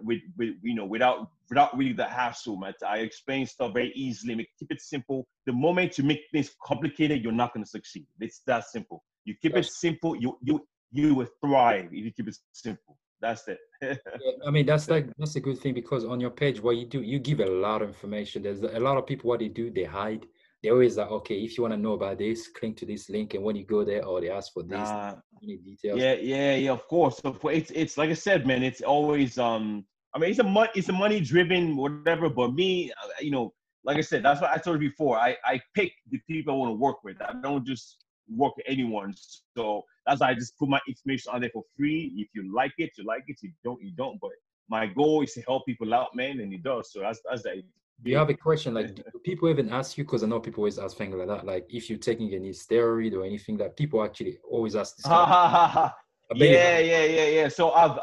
with 0.04 0.20
with 0.36 0.54
you 0.62 0.74
know 0.74 0.84
without 0.84 1.30
without 1.48 1.76
really 1.76 1.92
the 1.92 2.04
hassle, 2.04 2.56
man. 2.56 2.74
I 2.86 2.98
explain 2.98 3.46
stuff 3.46 3.72
very 3.72 3.92
easily, 3.94 4.34
make 4.34 4.48
keep 4.58 4.70
it 4.70 4.80
simple. 4.80 5.26
The 5.46 5.52
moment 5.52 5.98
you 5.98 6.04
make 6.04 6.22
things 6.32 6.50
complicated, 6.62 7.22
you're 7.22 7.32
not 7.32 7.54
going 7.54 7.64
to 7.64 7.70
succeed. 7.70 8.06
It's 8.20 8.40
that 8.46 8.64
simple. 8.64 9.04
You 9.24 9.34
keep 9.40 9.56
it 9.56 9.66
simple, 9.66 10.16
you 10.16 10.38
you 10.42 10.66
you 10.90 11.14
will 11.14 11.28
thrive 11.44 11.86
if 11.92 12.04
you 12.04 12.12
keep 12.12 12.28
it 12.28 12.36
simple. 12.52 12.98
That's 13.20 13.48
it. 13.48 13.58
Yeah, 13.80 14.32
I 14.46 14.50
mean 14.50 14.66
that's 14.66 14.88
like 14.90 15.06
that's 15.18 15.36
a 15.36 15.40
good 15.40 15.58
thing 15.58 15.74
because 15.74 16.04
on 16.04 16.18
your 16.18 16.30
page 16.30 16.60
what 16.60 16.76
you 16.76 16.84
do 16.84 17.00
you 17.00 17.20
give 17.20 17.38
a 17.40 17.46
lot 17.46 17.80
of 17.80 17.88
information. 17.88 18.42
There's 18.42 18.62
a 18.62 18.80
lot 18.80 18.96
of 18.96 19.06
people 19.06 19.28
what 19.28 19.38
they 19.38 19.48
do 19.48 19.70
they 19.70 19.84
hide. 19.84 20.26
They 20.62 20.70
always 20.70 20.96
like 20.96 21.10
okay 21.10 21.36
if 21.36 21.56
you 21.56 21.62
want 21.62 21.74
to 21.74 21.78
know 21.80 21.92
about 21.92 22.18
this 22.18 22.48
click 22.48 22.76
to 22.78 22.86
this 22.86 23.08
link 23.08 23.34
and 23.34 23.44
when 23.44 23.54
you 23.56 23.64
go 23.64 23.84
there 23.84 24.04
or 24.04 24.20
they 24.20 24.28
ask 24.30 24.52
for 24.52 24.62
this 24.64 24.70
Nah, 24.80 25.14
any 25.42 25.56
details. 25.58 25.98
yeah, 26.00 26.14
yeah, 26.14 26.54
yeah. 26.56 26.72
Of 26.72 26.86
course. 26.88 27.18
So 27.18 27.32
for- 27.32 27.52
it's 27.52 27.70
it's 27.70 27.96
like 27.96 28.10
I 28.10 28.14
said, 28.14 28.46
man. 28.46 28.62
It's 28.62 28.82
always 28.82 29.38
um. 29.38 29.84
I 30.14 30.18
mean, 30.18 30.30
it's 30.30 30.38
a 30.40 30.44
money 30.44 30.70
it's 30.74 30.88
a 30.88 30.92
money 30.92 31.20
driven 31.20 31.76
whatever. 31.76 32.28
But 32.28 32.54
me, 32.54 32.90
uh, 32.90 33.08
you 33.20 33.30
know, 33.30 33.52
like 33.84 33.98
I 33.98 34.00
said, 34.00 34.24
that's 34.24 34.40
what 34.40 34.50
I 34.50 34.56
told 34.56 34.82
you 34.82 34.88
before. 34.90 35.16
I 35.16 35.36
I 35.44 35.60
pick 35.74 35.92
the 36.10 36.18
people 36.28 36.54
I 36.54 36.56
want 36.56 36.70
to 36.70 36.74
work 36.74 37.04
with. 37.04 37.20
I 37.22 37.34
don't 37.40 37.64
just 37.64 38.04
work 38.36 38.56
with 38.56 38.66
anyone. 38.68 39.14
So 39.56 39.84
that's 40.06 40.20
why 40.20 40.30
I 40.30 40.34
just 40.34 40.58
put 40.58 40.68
my 40.68 40.80
information 40.88 41.32
on 41.32 41.40
there 41.42 41.50
for 41.52 41.62
free. 41.76 42.12
If 42.16 42.28
you 42.34 42.52
like 42.52 42.72
it, 42.78 42.90
you 42.98 43.04
like 43.04 43.24
it. 43.28 43.38
You 43.42 43.52
don't, 43.64 43.80
you 43.82 43.92
don't. 43.92 44.18
But 44.20 44.30
my 44.68 44.86
goal 44.86 45.22
is 45.22 45.34
to 45.34 45.42
help 45.42 45.66
people 45.66 45.94
out, 45.94 46.16
man, 46.16 46.40
and 46.40 46.52
it 46.52 46.62
does. 46.64 46.92
So 46.92 47.00
that's 47.00 47.20
that's 47.28 47.42
the 47.44 47.62
Do 48.02 48.10
you 48.12 48.16
have 48.16 48.30
a 48.30 48.34
question 48.34 48.74
like 48.74 48.94
do 48.94 49.02
people 49.24 49.48
even 49.48 49.70
ask 49.70 49.98
you 49.98 50.04
because 50.04 50.22
I 50.22 50.26
know 50.28 50.38
people 50.38 50.60
always 50.60 50.78
ask 50.78 50.96
things 50.96 51.14
like 51.14 51.26
that 51.26 51.44
like 51.44 51.66
if 51.68 51.90
you're 51.90 51.98
taking 51.98 52.32
any 52.32 52.50
steroid 52.50 53.12
or 53.14 53.24
anything 53.24 53.56
that 53.58 53.76
people 53.76 54.04
actually 54.04 54.38
always 54.48 54.76
ask 54.76 54.96
this. 54.96 55.06
Yeah, 56.34 56.78
yeah, 56.78 57.04
yeah, 57.04 57.26
yeah. 57.26 57.48
So 57.48 57.72
I've 57.72 57.98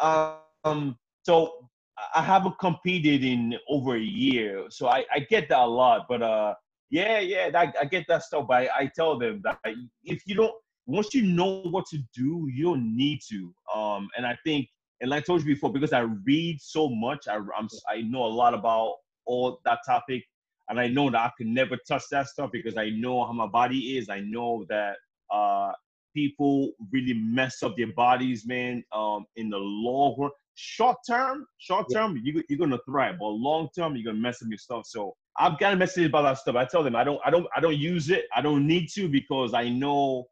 um 0.65 0.97
so 1.23 1.69
I 2.13 2.21
haven't 2.21 2.57
competed 2.59 3.23
in 3.23 3.55
over 3.69 3.95
a 3.95 3.99
year, 3.99 4.65
so 4.69 4.87
I, 4.87 5.05
I 5.13 5.19
get 5.19 5.47
that 5.49 5.59
a 5.59 5.65
lot. 5.65 6.07
But 6.09 6.21
uh 6.21 6.55
yeah, 6.89 7.19
yeah, 7.19 7.51
I, 7.55 7.71
I 7.81 7.85
get 7.85 8.05
that 8.09 8.23
stuff. 8.23 8.47
But 8.47 8.63
I, 8.63 8.69
I 8.79 8.91
tell 8.93 9.17
them 9.17 9.41
that 9.43 9.59
if 10.03 10.23
you 10.25 10.35
don't 10.35 10.53
once 10.87 11.13
you 11.13 11.23
know 11.23 11.61
what 11.61 11.85
to 11.87 11.99
do, 12.13 12.49
you 12.53 12.65
don't 12.65 12.97
need 12.97 13.19
to. 13.29 13.53
Um 13.73 14.09
and 14.17 14.25
I 14.25 14.37
think 14.43 14.67
and 15.01 15.09
like 15.09 15.23
I 15.23 15.25
told 15.25 15.41
you 15.41 15.53
before, 15.53 15.71
because 15.71 15.93
I 15.93 16.01
read 16.01 16.59
so 16.59 16.89
much, 16.89 17.27
I 17.27 17.35
I'm, 17.35 17.69
I 17.89 18.01
know 18.01 18.25
a 18.25 18.33
lot 18.41 18.53
about 18.53 18.95
all 19.25 19.59
that 19.65 19.79
topic. 19.85 20.23
And 20.69 20.79
I 20.79 20.87
know 20.87 21.09
that 21.11 21.19
I 21.19 21.31
can 21.37 21.53
never 21.53 21.77
touch 21.87 22.03
that 22.11 22.27
stuff 22.27 22.51
because 22.53 22.77
I 22.77 22.89
know 22.91 23.25
how 23.25 23.33
my 23.33 23.47
body 23.47 23.97
is. 23.97 24.09
I 24.09 24.21
know 24.21 24.65
that 24.69 24.97
uh 25.31 25.71
people 26.15 26.71
really 26.91 27.13
mess 27.13 27.63
up 27.63 27.75
their 27.77 27.93
bodies, 27.93 28.45
man. 28.47 28.83
Um, 28.93 29.25
in 29.35 29.49
the 29.49 29.57
long 29.57 30.15
run, 30.19 30.31
short 30.55 30.97
term, 31.07 31.45
short 31.59 31.87
Yeah. 31.89 31.99
term, 31.99 32.19
you 32.23 32.43
you're 32.49 32.59
gonna 32.59 32.79
thrive, 32.87 33.15
but 33.19 33.27
long 33.27 33.69
term, 33.77 33.95
you're 33.95 34.05
gonna 34.11 34.21
mess 34.21 34.41
up 34.41 34.49
your 34.49 34.57
stuff. 34.57 34.85
So 34.87 35.15
I've 35.37 35.59
got 35.59 35.73
a 35.73 35.77
message 35.77 36.07
about 36.07 36.23
that 36.23 36.37
stuff. 36.39 36.55
I 36.55 36.65
tell 36.65 36.83
them 36.83 36.95
I 36.95 37.03
don't, 37.03 37.19
I 37.25 37.29
don't, 37.29 37.47
I 37.55 37.59
don't 37.61 37.77
use 37.77 38.09
it. 38.09 38.25
I 38.35 38.41
don't 38.41 38.65
need 38.67 38.89
to 38.95 39.09
because 39.09 39.53
I 39.53 39.69
know, 39.69 40.25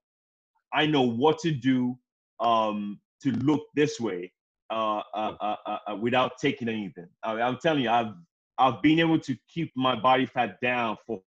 I 0.73 0.85
know 0.85 1.03
what 1.03 1.39
to 1.39 1.51
do 1.51 1.97
um 2.39 2.99
to 3.23 3.31
look 3.31 3.63
this 3.75 3.99
way 3.99 4.31
uh, 4.71 5.01
uh, 5.13 5.35
uh, 5.41 5.55
uh, 5.67 5.77
uh, 5.91 5.95
without 5.97 6.33
taking 6.39 6.69
anything. 6.69 7.07
I, 7.23 7.41
I'm 7.41 7.57
telling 7.57 7.83
you, 7.83 7.89
I've 7.89 8.13
I've 8.59 8.81
been 8.81 8.99
able 8.99 9.19
to 9.21 9.37
keep 9.53 9.71
my 9.75 9.95
body 9.95 10.25
fat 10.27 10.61
down 10.61 10.97
for 11.07 11.21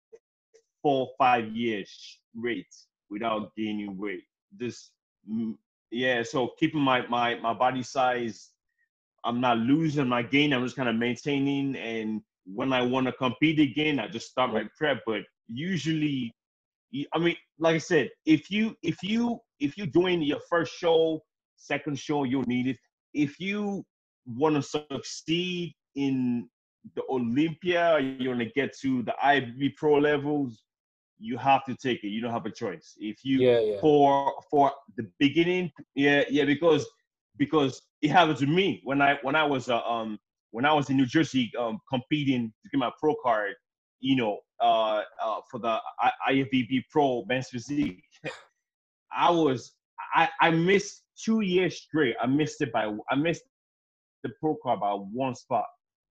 four 0.83 1.11
five 1.19 1.55
years 1.57 2.19
straight 2.39 2.69
without 3.11 3.53
gaining 3.57 3.99
weight. 3.99 4.25
Just 4.61 4.93
mm, 5.31 5.57
yeah, 5.93 6.25
so 6.25 6.51
keeping 6.59 6.81
my 6.83 7.07
my 7.09 7.37
my 7.37 7.55
body 7.55 7.83
size, 7.83 8.51
I'm 9.25 9.41
not 9.41 9.59
losing, 9.59 10.09
my 10.09 10.23
gain. 10.23 10.53
I'm 10.53 10.65
just 10.65 10.77
kind 10.77 10.89
of 10.89 10.97
maintaining. 10.97 11.77
And 11.77 12.23
when 12.47 12.73
I 12.73 12.83
want 12.83 13.07
to 13.07 13.13
compete 13.13 13.61
again, 13.61 14.01
I 14.01 14.09
just 14.09 14.29
start 14.31 14.53
my 14.53 14.65
prep. 14.79 15.03
But 15.07 15.23
usually, 15.49 16.35
I 17.15 17.19
mean, 17.19 17.37
like 17.59 17.77
I 17.77 17.79
said, 17.81 18.11
if 18.27 18.51
you 18.51 18.77
if 18.83 19.03
you 19.03 19.41
if 19.61 19.79
you're 19.79 19.87
doing 19.89 20.23
your 20.23 20.41
first 20.51 20.75
show, 20.75 21.23
second 21.57 21.99
show, 21.99 22.25
you'll 22.25 22.45
need 22.45 22.69
it. 22.69 22.79
If 23.15 23.41
you 23.41 23.85
want 24.27 24.57
to 24.57 24.63
succeed 24.63 25.75
in 25.97 26.49
the 26.95 27.03
Olympia, 27.11 27.99
you 28.01 28.29
want 28.29 28.41
to 28.41 28.47
get 28.47 28.77
to 28.79 29.03
the 29.03 29.15
IFBB 29.23 29.77
pro 29.77 29.99
levels, 29.99 30.63
you 31.19 31.37
have 31.39 31.65
to 31.65 31.75
take 31.75 32.05
it. 32.05 32.09
You 32.09 32.21
don't 32.21 32.33
have 32.33 32.47
a 32.47 32.51
choice. 32.51 32.95
If 32.99 33.25
you 33.25 33.41
Yeah, 33.41 33.61
yeah. 33.61 33.81
for 33.81 34.33
for 34.51 34.73
the 34.97 35.09
beginning, 35.19 35.71
yeah, 35.95 36.25
yeah, 36.29 36.45
because 36.45 36.87
because 37.39 37.83
it 38.03 38.11
happened 38.11 38.39
to 38.39 38.47
me 38.47 38.81
when 38.85 39.01
I 39.01 39.19
when 39.23 39.35
I 39.35 39.45
was 39.45 39.69
uh, 39.69 39.83
um 39.83 40.19
when 40.51 40.65
I 40.65 40.73
was 40.73 40.91
in 40.91 40.97
New 40.97 41.07
Jersey 41.07 41.51
um 41.59 41.79
competing 41.89 42.53
to 42.63 42.69
get 42.71 42.79
my 42.79 42.91
pro 43.01 43.15
card, 43.23 43.55
you 44.01 44.17
know, 44.17 44.39
uh, 44.61 45.03
uh 45.23 45.41
for 45.51 45.59
the 45.59 45.79
I- 46.01 46.33
IFBB 46.33 46.85
Pro 46.91 47.25
Men's 47.27 47.49
Physique. 47.49 48.03
I 49.17 49.31
was 49.31 49.73
I 50.15 50.29
I 50.41 50.51
missed 50.51 51.05
two 51.23 51.41
years 51.41 51.79
straight. 51.79 52.17
I 52.21 52.27
missed 52.27 52.61
it 52.61 52.73
by 52.73 52.93
I 53.11 53.15
missed 53.17 53.43
the 54.23 54.31
pro 54.41 54.57
card 54.63 54.81
by 54.81 54.93
one 54.93 55.35
spot. 55.35 55.65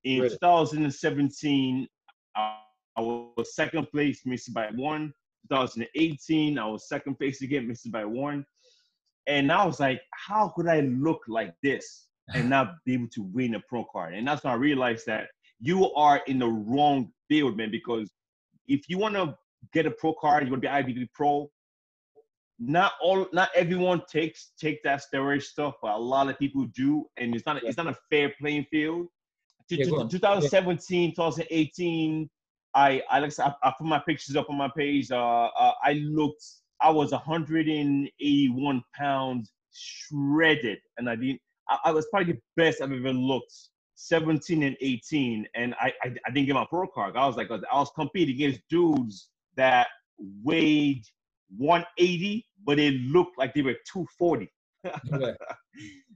In 0.05 0.21
Really? 0.21 0.29
2017, 0.29 1.87
I, 2.35 2.57
I 2.95 3.01
was 3.01 3.55
second 3.55 3.87
place, 3.91 4.21
missed 4.25 4.53
by 4.53 4.67
one. 4.75 5.11
2018, 5.49 6.57
I 6.57 6.65
was 6.65 6.87
second 6.87 7.15
place 7.17 7.41
again, 7.41 7.67
missed 7.67 7.91
by 7.91 8.05
one. 8.05 8.45
And 9.27 9.51
I 9.51 9.65
was 9.65 9.79
like, 9.79 10.01
how 10.11 10.53
could 10.55 10.67
I 10.67 10.81
look 10.81 11.21
like 11.27 11.55
this 11.63 12.07
and 12.35 12.49
not 12.51 12.75
be 12.85 12.93
able 12.93 13.07
to 13.13 13.23
win 13.23 13.55
a 13.55 13.59
pro 13.67 13.83
card? 13.85 14.13
And 14.13 14.27
that's 14.27 14.43
when 14.43 14.53
I 14.53 14.57
realized 14.57 15.07
that 15.07 15.27
you 15.59 15.91
are 15.93 16.21
in 16.27 16.37
the 16.39 16.47
wrong 16.47 17.11
field, 17.27 17.57
man, 17.57 17.71
because 17.71 18.11
if 18.67 18.87
you 18.87 18.99
want 18.99 19.15
to 19.15 19.35
get 19.73 19.87
a 19.87 19.91
pro 19.91 20.13
card, 20.13 20.45
you 20.45 20.51
want 20.51 20.61
to 20.61 20.69
be 20.69 20.71
IFBB 20.71 21.09
pro. 21.13 21.49
Not 22.59 22.93
all, 23.01 23.27
not 23.33 23.49
everyone 23.55 24.03
takes 24.09 24.51
take 24.59 24.81
that 24.83 25.01
steroid 25.01 25.41
stuff, 25.41 25.73
but 25.81 25.95
a 25.95 25.97
lot 25.97 26.29
of 26.29 26.39
people 26.39 26.65
do, 26.73 27.05
and 27.17 27.35
it's 27.35 27.45
not 27.45 27.61
it's 27.63 27.75
not 27.75 27.87
a 27.87 27.97
fair 28.09 28.33
playing 28.39 28.65
field. 28.71 29.07
To- 29.69 29.75
Yeah, 29.77 29.85
to- 29.85 29.89
go 29.91 29.99
on. 30.01 30.09
2017, 30.09 31.11
2018, 31.15 32.29
I 32.75 33.01
I 33.09 33.19
like 33.19 33.37
I 33.39 33.45
I, 33.63 33.69
I 33.69 33.73
put 33.77 33.87
my 33.87 33.99
pictures 33.99 34.35
up 34.35 34.49
on 34.49 34.57
my 34.57 34.69
page. 34.75 35.11
Uh, 35.11 35.45
uh, 35.57 35.73
I 35.83 35.93
looked, 35.93 36.43
I 36.81 36.89
was 36.89 37.11
181 37.11 38.83
pounds 38.93 39.51
shredded, 39.73 40.79
and 40.97 41.09
I 41.09 41.15
didn't. 41.15 41.41
I, 41.69 41.77
I 41.85 41.91
was 41.91 42.05
probably 42.11 42.33
the 42.33 42.39
best 42.57 42.81
I've 42.81 42.91
ever 42.91 43.13
looked. 43.13 43.53
17 43.97 44.61
and 44.63 44.75
18, 44.81 45.47
and 45.55 45.73
I 45.79 45.93
I, 46.03 46.13
I 46.27 46.31
didn't 46.31 46.47
get 46.47 46.53
my 46.55 46.65
pro 46.69 46.85
card. 46.87 47.15
I 47.15 47.25
was 47.25 47.37
like, 47.37 47.49
I 47.49 47.59
was 47.79 47.89
competing 47.95 48.35
against 48.35 48.59
dudes 48.69 49.29
that 49.55 49.87
weighed 50.43 51.03
180, 51.57 52.45
but 52.65 52.77
it 52.77 52.93
looked 53.01 53.37
like 53.37 53.53
they 53.53 53.61
were 53.61 53.75
240. 53.91 54.49
Yeah. 54.85 55.31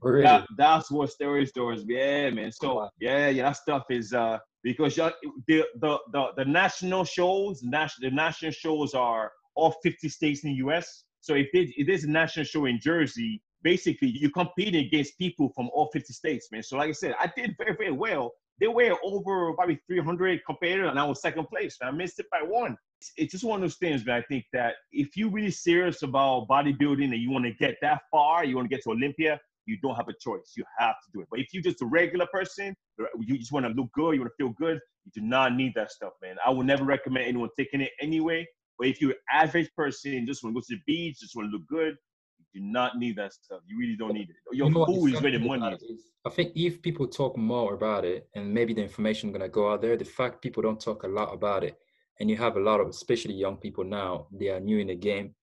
Really? 0.02 0.22
That, 0.22 0.46
that's 0.56 0.90
what 0.90 1.10
steroid 1.10 1.46
stores. 1.48 1.84
Yeah, 1.86 2.30
man. 2.30 2.50
So 2.50 2.88
yeah, 2.98 3.28
yeah, 3.28 3.42
that 3.42 3.56
stuff 3.56 3.84
is 3.90 4.14
uh 4.14 4.38
because 4.62 4.96
the, 4.96 5.12
the 5.46 5.98
the 6.12 6.26
the 6.38 6.44
national 6.46 7.04
shows, 7.04 7.62
national 7.62 8.08
the 8.08 8.16
national 8.16 8.52
shows 8.52 8.94
are 8.94 9.30
all 9.56 9.74
50 9.82 10.08
states 10.08 10.42
in 10.42 10.52
the 10.52 10.56
U.S. 10.56 11.04
So 11.20 11.34
if 11.34 11.48
it, 11.52 11.68
if 11.76 11.86
there's 11.86 12.04
a 12.04 12.10
national 12.10 12.46
show 12.46 12.64
in 12.64 12.80
Jersey, 12.80 13.42
basically 13.62 14.08
you 14.08 14.30
compete 14.30 14.74
against 14.74 15.18
people 15.18 15.50
from 15.54 15.68
all 15.74 15.90
50 15.92 16.12
states, 16.14 16.48
man. 16.50 16.62
So 16.62 16.78
like 16.78 16.88
I 16.88 16.92
said, 16.92 17.14
I 17.20 17.30
did 17.36 17.54
very 17.58 17.76
very 17.76 17.92
well. 17.92 18.32
They 18.58 18.68
were 18.68 18.96
over 19.04 19.52
probably 19.54 19.80
300 19.86 20.40
competitors, 20.46 20.88
and 20.88 20.98
I 20.98 21.04
was 21.04 21.20
second 21.20 21.46
place. 21.48 21.76
I 21.82 21.90
missed 21.90 22.18
it 22.18 22.26
by 22.30 22.40
one. 22.42 22.76
It's, 23.16 23.32
just 23.32 23.44
one 23.44 23.56
of 23.56 23.62
those 23.62 23.76
things, 23.76 24.04
man. 24.04 24.22
I 24.22 24.24
think 24.26 24.44
that 24.52 24.74
if 24.92 25.16
you're 25.16 25.30
really 25.30 25.50
serious 25.50 26.02
about 26.02 26.48
bodybuilding 26.48 27.04
and 27.04 27.14
you 27.14 27.30
want 27.30 27.44
to 27.46 27.52
get 27.54 27.76
that 27.82 28.02
far, 28.10 28.44
you 28.44 28.56
want 28.56 28.70
to 28.70 28.74
get 28.74 28.82
to 28.84 28.90
Olympia, 28.90 29.40
you 29.66 29.78
don't 29.82 29.94
have 29.94 30.08
a 30.08 30.14
choice. 30.20 30.52
You 30.56 30.64
have 30.78 30.94
to 31.04 31.10
do 31.12 31.20
it. 31.20 31.28
But 31.30 31.40
if 31.40 31.48
you're 31.52 31.62
just 31.62 31.82
a 31.82 31.86
regular 31.86 32.26
person, 32.32 32.74
you 33.20 33.38
just 33.38 33.52
want 33.52 33.66
to 33.66 33.72
look 33.72 33.90
good, 33.92 34.14
you 34.14 34.20
want 34.20 34.32
to 34.36 34.44
feel 34.44 34.54
good, 34.58 34.80
you 35.04 35.12
do 35.14 35.26
not 35.26 35.54
need 35.54 35.72
that 35.76 35.90
stuff, 35.90 36.12
man. 36.22 36.36
I 36.44 36.50
would 36.50 36.66
never 36.66 36.84
recommend 36.84 37.26
anyone 37.26 37.48
taking 37.56 37.80
it 37.80 37.90
anyway. 38.00 38.46
But 38.78 38.88
if 38.88 39.00
you're 39.00 39.10
an 39.10 39.16
average 39.32 39.70
person, 39.76 40.26
just 40.26 40.42
want 40.42 40.54
to 40.54 40.60
go 40.60 40.64
to 40.66 40.74
the 40.74 40.80
beach, 40.86 41.20
just 41.20 41.36
want 41.36 41.50
to 41.50 41.56
look 41.56 41.66
good, 41.68 41.96
you 42.38 42.60
do 42.60 42.66
not 42.66 42.98
need 42.98 43.16
that 43.16 43.32
stuff. 43.32 43.60
You 43.66 43.78
really 43.78 43.96
don't 43.96 44.14
need 44.14 44.30
it. 44.30 44.36
Your 44.52 44.68
You 44.68 44.74
know 44.74 44.86
food 44.86 45.14
is 45.14 45.22
where 45.22 45.32
the 45.32 45.38
money 45.38 45.76
is. 45.76 46.10
I 46.26 46.30
think 46.30 46.52
if 46.56 46.82
people 46.82 47.06
talk 47.06 47.36
more 47.36 47.74
about 47.74 48.04
it 48.04 48.28
and 48.34 48.52
maybe 48.52 48.74
the 48.74 48.82
information 48.82 49.32
gonna 49.32 49.48
go 49.48 49.70
out 49.72 49.82
there, 49.82 49.96
the 49.96 50.04
fact 50.04 50.42
people 50.42 50.62
don't 50.62 50.80
talk 50.80 51.02
a 51.04 51.08
lot 51.08 51.32
about 51.32 51.64
it, 51.64 51.78
and 52.20 52.30
you 52.30 52.36
have 52.36 52.56
a 52.56 52.60
lot 52.60 52.80
of 52.80 52.88
especially 52.88 53.34
young 53.34 53.56
people 53.56 53.84
now, 53.84 54.26
they 54.30 54.48
are 54.48 54.60
new 54.60 54.78
in 54.78 54.88
the 54.88 54.94
game 54.94 55.34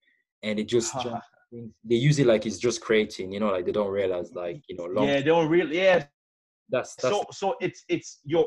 and 0.44 0.58
they 0.58 0.64
just 0.64 0.94
jump 1.04 1.22
they 1.52 1.96
use 1.96 2.20
it 2.20 2.28
like 2.28 2.46
it's 2.46 2.58
just 2.58 2.82
creating, 2.82 3.32
you 3.32 3.40
know, 3.40 3.50
like 3.50 3.66
they 3.66 3.72
don't 3.72 3.92
realize 3.92 4.34
like, 4.34 4.62
you 4.68 4.76
know, 4.76 4.86
long 4.86 5.08
Yeah, 5.08 5.16
they 5.16 5.24
don't 5.24 5.50
really. 5.50 5.78
Yeah, 5.78 6.06
that's 6.70 6.96
that's 6.96 7.16
so 7.16 7.26
so 7.32 7.56
it's 7.62 7.84
it's 7.88 8.20
your 8.26 8.46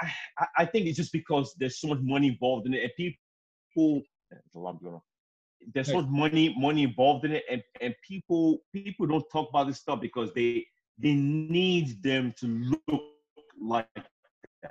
I, 0.00 0.46
I 0.58 0.64
think 0.64 0.86
it's 0.86 0.96
just 0.96 1.12
because 1.12 1.54
there's 1.58 1.80
so 1.80 1.88
much 1.88 2.00
money 2.02 2.28
involved 2.28 2.66
in 2.66 2.74
it, 2.74 2.82
and 2.82 2.92
people. 2.96 4.02
There's 4.30 4.54
a 4.54 4.58
lot 4.58 4.82
going 4.82 4.96
on. 4.96 5.00
There's 5.74 5.88
so 5.88 6.02
much 6.02 6.10
money 6.10 6.54
money 6.58 6.82
involved 6.82 7.24
in 7.24 7.32
it, 7.32 7.44
and, 7.50 7.62
and 7.80 7.94
people 8.06 8.58
people 8.72 9.06
don't 9.06 9.24
talk 9.32 9.48
about 9.50 9.68
this 9.68 9.78
stuff 9.78 10.00
because 10.00 10.32
they 10.34 10.66
they 10.98 11.14
need 11.14 12.02
them 12.02 12.34
to 12.40 12.46
look 12.86 13.02
like. 13.60 13.86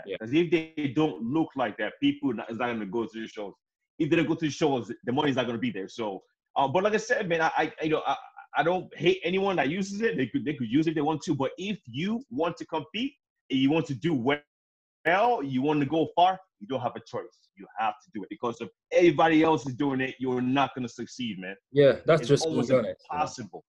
Because 0.08 0.34
yeah. 0.34 0.44
if 0.44 0.52
they 0.52 0.88
don't 0.96 1.22
look 1.22 1.50
like 1.56 1.78
that, 1.78 1.94
people 2.02 2.32
is 2.32 2.38
not 2.38 2.68
going 2.68 2.80
to 2.80 2.86
go 2.86 3.06
to 3.06 3.22
the 3.22 3.28
shows. 3.28 3.54
If 4.00 4.10
they 4.10 4.16
don't 4.16 4.28
go 4.28 4.36
to 4.36 4.46
the 4.46 4.52
shows, 4.52 4.92
the 5.06 5.12
money's 5.12 5.36
not 5.36 5.46
going 5.46 5.58
to 5.58 5.62
be 5.62 5.72
there. 5.72 5.88
So, 5.88 6.22
uh, 6.56 6.68
but 6.68 6.84
like 6.84 6.94
I 6.94 6.98
said, 6.98 7.28
man, 7.28 7.42
I, 7.42 7.52
I 7.58 7.72
you 7.84 7.90
know 7.90 8.04
I, 8.06 8.16
I 8.56 8.64
don't 8.64 8.96
hate 8.98 9.20
anyone 9.24 9.56
that 9.58 9.70
uses 9.70 10.02
it. 10.02 10.18
They 10.18 10.28
could 10.28 10.46
they 10.46 10.54
could 10.54 10.70
use 10.70 10.88
it 10.88 10.92
if 10.92 10.96
they 10.96 11.02
want 11.02 11.22
to. 11.24 11.36
But 11.36 11.52
if 11.58 11.80
you 11.86 12.24
want 12.30 12.58
to 12.58 12.66
compete 12.66 13.14
and 13.50 13.60
you 13.60 13.72
want 13.72 13.86
to 13.88 13.96
do 13.96 14.14
well, 14.14 15.44
you 15.44 15.62
want 15.62 15.80
to 15.80 15.86
go 15.86 16.08
far, 16.16 16.40
you 16.60 16.68
don't 16.68 16.82
have 16.82 16.96
a 16.96 17.00
choice. 17.00 17.50
You 17.56 17.66
have 17.80 17.94
to 18.04 18.12
do 18.14 18.24
it 18.24 18.30
because 18.30 18.62
if 18.62 18.70
everybody 18.92 19.44
else 19.44 19.66
is 19.68 19.76
doing 19.76 20.02
it, 20.02 20.16
you're 20.20 20.42
not 20.42 20.76
going 20.76 20.88
to 20.88 20.94
succeed, 20.94 21.40
man. 21.40 21.56
Yeah, 21.72 21.98
that's 22.06 22.22
it's 22.22 22.30
just 22.30 22.46
almost 22.46 22.72
impossible. 22.72 23.64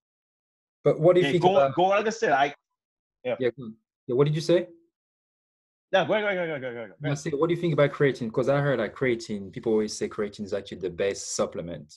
But 0.84 1.00
what 1.00 1.14
do 1.14 1.20
you 1.20 1.26
yeah, 1.26 1.32
think 1.32 1.42
go, 1.42 1.56
about? 1.56 1.74
Go 1.74 1.84
like 1.84 2.06
I 2.06 2.10
said, 2.10 2.32
I 2.32 2.54
yeah. 3.24 3.36
Yeah. 3.38 3.48
yeah 4.06 4.14
what 4.14 4.24
did 4.24 4.34
you 4.34 4.40
say? 4.40 4.68
Yeah, 5.90 6.04
go 6.06 6.14
ahead, 6.14 6.36
go 6.36 6.42
ahead, 6.42 6.60
go 6.60 6.68
ahead, 6.68 6.92
go. 7.02 7.14
Say, 7.14 7.30
what 7.30 7.48
do 7.48 7.54
you 7.54 7.60
think 7.60 7.72
about 7.72 7.92
creatine? 7.92 8.26
Because 8.26 8.50
I 8.50 8.60
heard 8.60 8.78
like 8.78 8.94
creatine, 8.94 9.50
people 9.50 9.72
always 9.72 9.96
say 9.96 10.08
creatine 10.08 10.44
is 10.44 10.52
actually 10.52 10.78
the 10.78 10.90
best 10.90 11.34
supplement. 11.34 11.94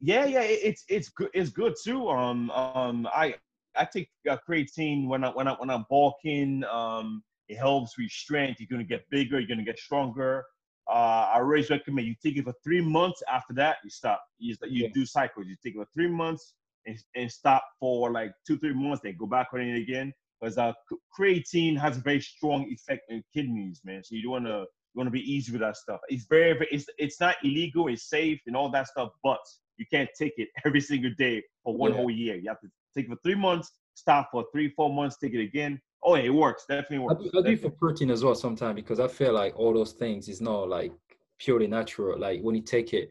Yeah, 0.00 0.24
yeah, 0.24 0.40
it's 0.42 0.84
it's 0.88 1.08
good. 1.10 1.30
It's 1.32 1.50
good 1.50 1.74
too. 1.82 2.08
Um, 2.08 2.50
um, 2.50 3.06
I 3.14 3.36
I 3.76 3.84
take 3.84 4.10
uh, 4.28 4.36
creatine 4.48 5.06
when 5.06 5.22
I 5.22 5.28
when 5.28 5.46
I 5.46 5.52
when 5.52 5.70
I'm 5.70 5.86
bulking. 5.88 6.64
Um, 6.64 7.22
it 7.48 7.56
helps 7.56 7.96
with 7.96 8.10
strength. 8.10 8.58
You're 8.58 8.66
gonna 8.68 8.82
get 8.82 9.08
bigger. 9.10 9.38
You're 9.38 9.48
gonna 9.48 9.64
get 9.64 9.78
stronger. 9.78 10.44
Uh, 10.90 11.30
I 11.32 11.34
always 11.36 11.70
recommend 11.70 12.08
you 12.08 12.16
take 12.20 12.36
it 12.36 12.44
for 12.44 12.54
three 12.64 12.80
months. 12.80 13.22
After 13.30 13.54
that, 13.54 13.76
you 13.84 13.90
stop. 13.90 14.20
You 14.38 14.56
you 14.64 14.84
yeah. 14.84 14.88
do 14.92 15.06
cycles. 15.06 15.46
You 15.46 15.54
take 15.64 15.76
it 15.76 15.78
for 15.78 15.88
three 15.94 16.08
months 16.08 16.54
and, 16.86 16.98
and 17.14 17.30
stop 17.30 17.62
for 17.78 18.10
like 18.10 18.32
two 18.44 18.58
three 18.58 18.74
months. 18.74 19.02
Then 19.04 19.14
go 19.16 19.26
back 19.26 19.50
on 19.52 19.60
it 19.60 19.80
again 19.80 20.12
because 20.42 20.58
uh, 20.58 20.72
creatine 21.16 21.78
has 21.78 21.98
a 21.98 22.00
very 22.00 22.20
strong 22.20 22.66
effect 22.68 23.02
on 23.10 23.22
kidneys, 23.32 23.80
man. 23.84 24.02
So 24.02 24.14
you 24.16 24.22
don't 24.22 24.32
wanna 24.32 24.60
you 24.60 24.96
wanna 24.98 25.10
be 25.10 25.20
easy 25.20 25.52
with 25.52 25.60
that 25.60 25.76
stuff. 25.76 26.00
It's 26.08 26.26
very, 26.28 26.52
very 26.54 26.68
it's 26.70 26.86
it's 26.98 27.20
not 27.20 27.36
illegal. 27.44 27.88
It's 27.88 28.08
safe 28.08 28.40
and 28.46 28.56
all 28.56 28.70
that 28.72 28.88
stuff, 28.88 29.10
but 29.22 29.38
you 29.76 29.86
can't 29.90 30.10
take 30.18 30.34
it 30.36 30.48
every 30.66 30.80
single 30.80 31.12
day 31.16 31.42
for 31.62 31.76
one 31.76 31.92
yeah. 31.92 31.98
whole 31.98 32.10
year. 32.10 32.36
You 32.36 32.48
have 32.48 32.60
to 32.60 32.68
take 32.94 33.06
it 33.06 33.10
for 33.10 33.18
three 33.22 33.36
months, 33.36 33.70
stop 33.94 34.30
for 34.32 34.44
three, 34.52 34.70
four 34.70 34.92
months, 34.92 35.16
take 35.18 35.34
it 35.34 35.42
again. 35.42 35.80
Oh, 36.04 36.16
yeah, 36.16 36.24
it 36.24 36.34
works. 36.34 36.64
Definitely 36.68 36.98
works. 36.98 37.20
I 37.20 37.30
do, 37.30 37.38
I 37.38 37.50
do 37.50 37.56
for 37.56 37.70
protein 37.70 38.10
as 38.10 38.24
well 38.24 38.34
sometimes 38.34 38.74
because 38.74 38.98
I 38.98 39.06
feel 39.06 39.32
like 39.32 39.56
all 39.56 39.72
those 39.72 39.92
things 39.92 40.28
is 40.28 40.40
not 40.40 40.68
like 40.68 40.92
purely 41.38 41.68
natural. 41.68 42.18
Like 42.18 42.40
when 42.40 42.56
you 42.56 42.62
take 42.62 42.92
it, 42.92 43.10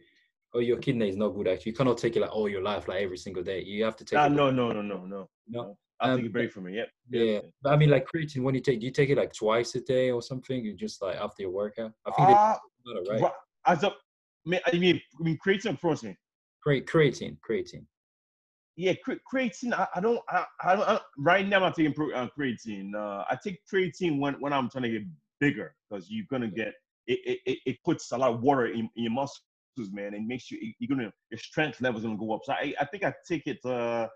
oh, 0.54 0.60
your 0.60 0.78
kidney 0.78 1.08
is 1.08 1.16
not 1.16 1.30
good. 1.30 1.48
Actually, 1.48 1.72
you 1.72 1.78
cannot 1.78 1.98
take 1.98 2.18
it 2.18 2.20
like 2.20 2.36
all 2.36 2.50
your 2.50 2.62
life, 2.62 2.90
like 2.90 3.02
every 3.02 3.18
single 3.18 3.44
day. 3.44 3.64
You 3.64 3.86
have 3.86 3.96
to 3.96 4.04
take. 4.04 4.20
Ah, 4.20 4.26
it. 4.26 4.32
No, 4.32 4.52
no, 4.52 4.74
no, 4.74 4.82
no, 4.82 5.06
no. 5.06 5.30
No. 5.48 5.78
I'll 6.02 6.12
um, 6.12 6.18
take 6.18 6.28
a 6.28 6.30
break 6.30 6.52
from 6.52 6.68
it. 6.68 6.74
Yep. 6.74 6.90
Yeah. 7.12 7.40
But 7.62 7.74
I 7.74 7.78
mean, 7.78 7.90
like 7.90 8.08
creatine, 8.14 8.42
when 8.44 8.56
you 8.56 8.62
take, 8.62 8.80
do 8.80 8.86
you 8.86 8.92
take 8.92 9.10
it 9.10 9.18
like 9.18 9.34
twice 9.34 9.76
a 9.76 9.82
day 9.82 10.12
or 10.12 10.22
something? 10.22 10.66
You 10.66 10.74
just 10.74 11.02
like 11.02 11.16
after 11.18 11.44
your 11.44 11.52
workout? 11.52 11.94
I 12.06 12.12
think 12.12 12.30
uh, 12.30 12.58
it's 12.86 13.10
right. 13.10 13.32
As 13.68 13.84
a, 13.84 13.88
I 13.88 13.92
mean, 14.46 14.60
I 14.66 14.78
mean, 14.78 15.38
creatine 15.46 15.80
protein. 15.80 16.18
Create 16.64 16.88
creatine, 16.88 17.38
creatine. 17.48 17.86
Yeah, 18.76 18.94
creatine. 19.06 19.74
I, 19.74 19.88
I 19.96 20.02
don't. 20.02 20.20
I, 20.30 20.46
I 20.64 20.76
don't. 20.76 20.90
I, 20.90 21.00
right 21.18 21.48
now, 21.48 21.64
I'm 21.64 21.74
taking 21.74 21.94
uh, 22.16 22.28
creatine. 22.38 22.96
Uh, 22.96 23.24
I 23.30 23.38
take 23.44 23.60
creatine 23.72 24.20
when 24.20 24.36
when 24.36 24.54
I'm 24.54 24.70
trying 24.70 24.84
to 24.84 24.90
get 24.90 25.04
bigger 25.40 25.76
because 25.90 26.10
you're 26.10 26.26
gonna 26.32 26.50
get 26.50 26.74
it. 27.06 27.40
It, 27.46 27.60
it, 27.66 27.78
puts 27.84 28.12
a 28.12 28.18
lot 28.18 28.32
of 28.32 28.42
water 28.42 28.68
in, 28.68 28.90
in 28.96 29.04
your 29.04 29.12
muscles, 29.12 29.42
man, 29.92 30.14
and 30.14 30.28
makes 30.28 30.50
you 30.50 30.58
you're 30.80 30.96
gonna 30.96 31.12
your 31.30 31.38
strength 31.38 31.82
levels 31.82 32.04
gonna 32.04 32.18
go 32.18 32.34
up. 32.34 32.42
So 32.44 32.54
I 32.54 32.74
I 32.80 32.86
think 32.86 33.04
I 33.04 33.14
take 33.28 33.46
it. 33.46 33.64
Uh, 33.66 34.08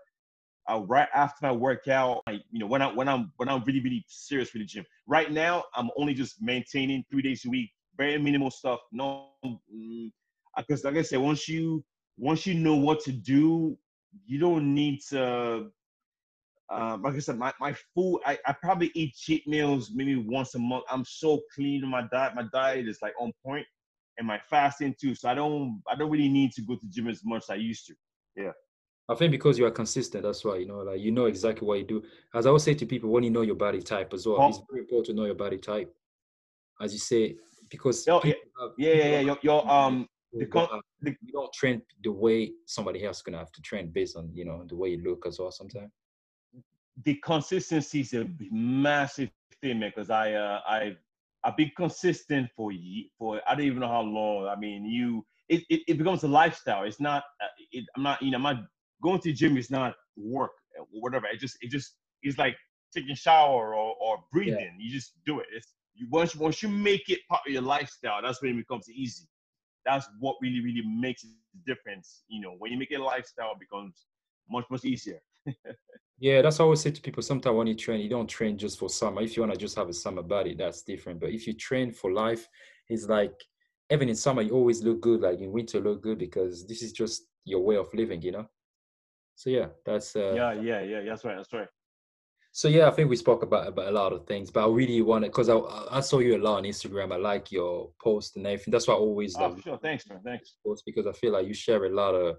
uh, 0.70 0.80
right 0.86 1.08
after 1.14 1.46
I 1.46 1.52
work 1.52 1.88
out, 1.88 2.22
I, 2.26 2.40
you 2.50 2.58
know, 2.58 2.66
when 2.66 2.82
I 2.82 2.92
when 2.92 3.08
I'm 3.08 3.32
when 3.36 3.48
I'm 3.48 3.62
really 3.64 3.80
really 3.80 4.04
serious 4.08 4.52
with 4.52 4.62
the 4.62 4.66
gym. 4.66 4.84
Right 5.06 5.30
now, 5.30 5.64
I'm 5.74 5.90
only 5.96 6.14
just 6.14 6.42
maintaining 6.42 7.04
three 7.10 7.22
days 7.22 7.44
a 7.44 7.50
week, 7.50 7.70
very 7.96 8.18
minimal 8.18 8.50
stuff. 8.50 8.80
No, 8.92 9.28
because 9.42 10.82
mm, 10.82 10.84
like 10.84 10.96
I 10.96 11.02
said, 11.02 11.20
once 11.20 11.48
you 11.48 11.84
once 12.18 12.46
you 12.46 12.54
know 12.54 12.74
what 12.74 13.00
to 13.04 13.12
do, 13.12 13.76
you 14.26 14.38
don't 14.38 14.74
need 14.74 15.00
to. 15.10 15.70
Um, 16.68 17.02
like 17.02 17.14
I 17.14 17.20
said, 17.20 17.38
my, 17.38 17.52
my 17.60 17.76
food, 17.94 18.22
I, 18.26 18.36
I 18.44 18.52
probably 18.52 18.90
eat 18.94 19.14
cheat 19.14 19.46
meals 19.46 19.92
maybe 19.94 20.16
once 20.16 20.56
a 20.56 20.58
month. 20.58 20.82
I'm 20.90 21.04
so 21.04 21.40
clean 21.54 21.84
in 21.84 21.88
my 21.88 22.02
diet. 22.10 22.34
My 22.34 22.44
diet 22.52 22.88
is 22.88 22.98
like 23.00 23.14
on 23.20 23.32
point 23.44 23.64
and 24.18 24.26
my 24.26 24.40
fasting 24.50 24.94
too. 25.00 25.14
So 25.14 25.28
I 25.28 25.34
don't 25.34 25.80
I 25.88 25.94
don't 25.94 26.10
really 26.10 26.28
need 26.28 26.52
to 26.52 26.62
go 26.62 26.74
to 26.74 26.86
gym 26.90 27.06
as 27.08 27.20
much 27.24 27.44
as 27.44 27.50
I 27.50 27.54
used 27.54 27.86
to. 27.86 27.94
Yeah. 28.36 28.52
I 29.08 29.14
think 29.14 29.30
because 29.30 29.58
you 29.58 29.66
are 29.66 29.70
consistent, 29.70 30.24
that's 30.24 30.44
why 30.44 30.56
you 30.56 30.66
know, 30.66 30.78
like 30.78 31.00
you 31.00 31.12
know 31.12 31.26
exactly 31.26 31.66
what 31.66 31.78
you 31.78 31.84
do. 31.84 32.02
As 32.34 32.46
I 32.46 32.48
always 32.48 32.64
say 32.64 32.74
to 32.74 32.86
people, 32.86 33.10
when 33.10 33.22
you 33.22 33.30
know 33.30 33.42
your 33.42 33.54
body 33.54 33.80
type 33.80 34.12
as 34.12 34.26
well, 34.26 34.38
oh. 34.40 34.48
it's 34.48 34.60
very 34.68 34.82
important 34.82 35.06
to 35.06 35.14
know 35.14 35.26
your 35.26 35.34
body 35.34 35.58
type. 35.58 35.94
As 36.80 36.92
you 36.92 36.98
say, 36.98 37.36
because 37.70 38.04
yeah, 38.06 38.14
have, 38.14 38.32
yeah, 38.76 38.92
yeah, 38.92 39.04
yeah, 39.04 39.20
your, 39.20 39.38
your 39.42 39.70
um, 39.70 40.08
the, 40.32 40.46
the, 41.02 41.16
you 41.22 41.32
don't 41.32 41.52
train 41.52 41.80
the 42.02 42.10
way 42.10 42.52
somebody 42.66 43.04
else 43.04 43.18
is 43.18 43.22
gonna 43.22 43.38
have 43.38 43.52
to 43.52 43.62
train 43.62 43.90
based 43.90 44.16
on 44.16 44.30
you 44.34 44.44
know 44.44 44.64
the 44.68 44.76
way 44.76 44.90
you 44.90 45.02
look 45.02 45.24
as 45.26 45.38
well. 45.38 45.52
Sometimes 45.52 45.92
the 47.04 47.14
consistency 47.24 48.00
is 48.00 48.14
a 48.14 48.28
massive 48.50 49.30
thing, 49.60 49.80
man. 49.80 49.92
Because 49.94 50.10
I, 50.10 50.32
uh, 50.32 50.60
I, 50.66 50.96
I've 51.44 51.56
been 51.56 51.70
consistent 51.76 52.48
for 52.56 52.72
for 53.18 53.40
I 53.46 53.54
don't 53.54 53.66
even 53.66 53.80
know 53.80 53.88
how 53.88 54.02
long. 54.02 54.46
I 54.46 54.58
mean, 54.58 54.84
you, 54.84 55.24
it, 55.48 55.62
it, 55.68 55.82
it 55.86 55.98
becomes 55.98 56.22
a 56.22 56.28
lifestyle. 56.28 56.84
It's 56.84 57.00
not. 57.00 57.24
Uh, 57.40 57.46
it, 57.72 57.84
I'm 57.96 58.02
not. 58.02 58.22
You 58.22 58.30
know, 58.30 58.38
I'm 58.38 58.42
not 58.42 58.56
going 59.02 59.20
to 59.20 59.28
the 59.28 59.34
gym 59.34 59.56
is 59.56 59.70
not 59.70 59.94
work 60.16 60.52
or 60.78 60.86
whatever. 61.00 61.26
It 61.26 61.40
just 61.40 61.56
it 61.60 61.70
just 61.70 61.94
it's 62.22 62.38
like 62.38 62.56
taking 62.94 63.10
a 63.10 63.16
shower 63.16 63.74
or, 63.74 63.94
or 64.00 64.18
breathing. 64.32 64.58
Yeah. 64.78 64.84
You 64.84 64.90
just 64.90 65.12
do 65.24 65.40
it. 65.40 65.46
It's 65.54 65.74
you 65.94 66.06
once 66.10 66.34
once 66.36 66.62
you 66.62 66.68
make 66.68 67.08
it 67.08 67.20
part 67.28 67.42
of 67.46 67.52
your 67.52 67.62
lifestyle, 67.62 68.22
that's 68.22 68.42
when 68.42 68.52
it 68.52 68.56
becomes 68.56 68.88
easy. 68.90 69.26
That's 69.84 70.06
what 70.18 70.36
really 70.42 70.60
really 70.60 70.82
makes 70.86 71.24
a 71.24 71.28
difference. 71.66 72.22
You 72.28 72.42
know, 72.42 72.54
when 72.58 72.72
you 72.72 72.78
make 72.78 72.90
it 72.90 73.00
a 73.00 73.04
lifestyle, 73.04 73.52
it 73.52 73.60
becomes 73.60 74.04
much 74.50 74.64
much 74.70 74.84
easier. 74.84 75.20
yeah, 76.18 76.42
that's 76.42 76.58
what 76.58 76.64
I 76.64 76.66
always 76.66 76.80
say 76.80 76.90
to 76.90 77.00
people. 77.00 77.22
Sometimes 77.22 77.56
when 77.56 77.66
you 77.66 77.74
train, 77.74 78.00
you 78.00 78.08
don't 78.08 78.26
train 78.28 78.58
just 78.58 78.78
for 78.78 78.88
summer. 78.88 79.22
If 79.22 79.36
you 79.36 79.42
want 79.42 79.52
to 79.52 79.58
just 79.58 79.76
have 79.76 79.88
a 79.88 79.92
summer 79.92 80.22
body, 80.22 80.54
that's 80.54 80.82
different. 80.82 81.20
But 81.20 81.30
if 81.30 81.46
you 81.46 81.54
train 81.54 81.92
for 81.92 82.12
life, 82.12 82.48
it's 82.88 83.08
like 83.08 83.34
even 83.90 84.08
in 84.08 84.16
summer 84.16 84.42
you 84.42 84.52
always 84.52 84.82
look 84.82 85.00
good. 85.00 85.20
Like 85.20 85.40
in 85.40 85.52
winter, 85.52 85.80
look 85.80 86.02
good 86.02 86.18
because 86.18 86.66
this 86.66 86.82
is 86.82 86.92
just 86.92 87.22
your 87.44 87.60
way 87.60 87.76
of 87.76 87.92
living. 87.94 88.22
You 88.22 88.32
know. 88.32 88.46
So 89.36 89.50
yeah, 89.50 89.66
that's 89.84 90.16
uh, 90.16 90.32
yeah, 90.34 90.52
yeah, 90.54 90.80
yeah. 90.80 91.02
That's 91.04 91.24
right. 91.24 91.36
That's 91.36 91.52
right. 91.52 91.68
So 92.52 92.68
yeah, 92.68 92.88
I 92.88 92.90
think 92.90 93.10
we 93.10 93.16
spoke 93.16 93.42
about 93.42 93.68
about 93.68 93.88
a 93.88 93.90
lot 93.90 94.14
of 94.14 94.26
things, 94.26 94.50
but 94.50 94.64
I 94.64 94.68
really 94.68 95.02
wanted 95.02 95.28
because 95.28 95.50
I 95.50 95.56
I 95.90 96.00
saw 96.00 96.20
you 96.20 96.36
a 96.36 96.42
lot 96.42 96.56
on 96.56 96.64
Instagram. 96.64 97.12
I 97.12 97.16
like 97.16 97.52
your 97.52 97.90
post 98.02 98.36
and 98.36 98.46
everything. 98.46 98.72
That's 98.72 98.88
why 98.88 98.94
I 98.94 98.96
always 98.96 99.36
oh, 99.36 99.48
like 99.48 99.62
sure. 99.62 99.78
Thanks, 99.78 100.08
man. 100.08 100.20
Thanks. 100.24 100.54
Post 100.66 100.84
because 100.86 101.06
I 101.06 101.12
feel 101.12 101.32
like 101.32 101.46
you 101.46 101.52
share 101.52 101.84
a 101.84 101.94
lot 101.94 102.14
of 102.14 102.36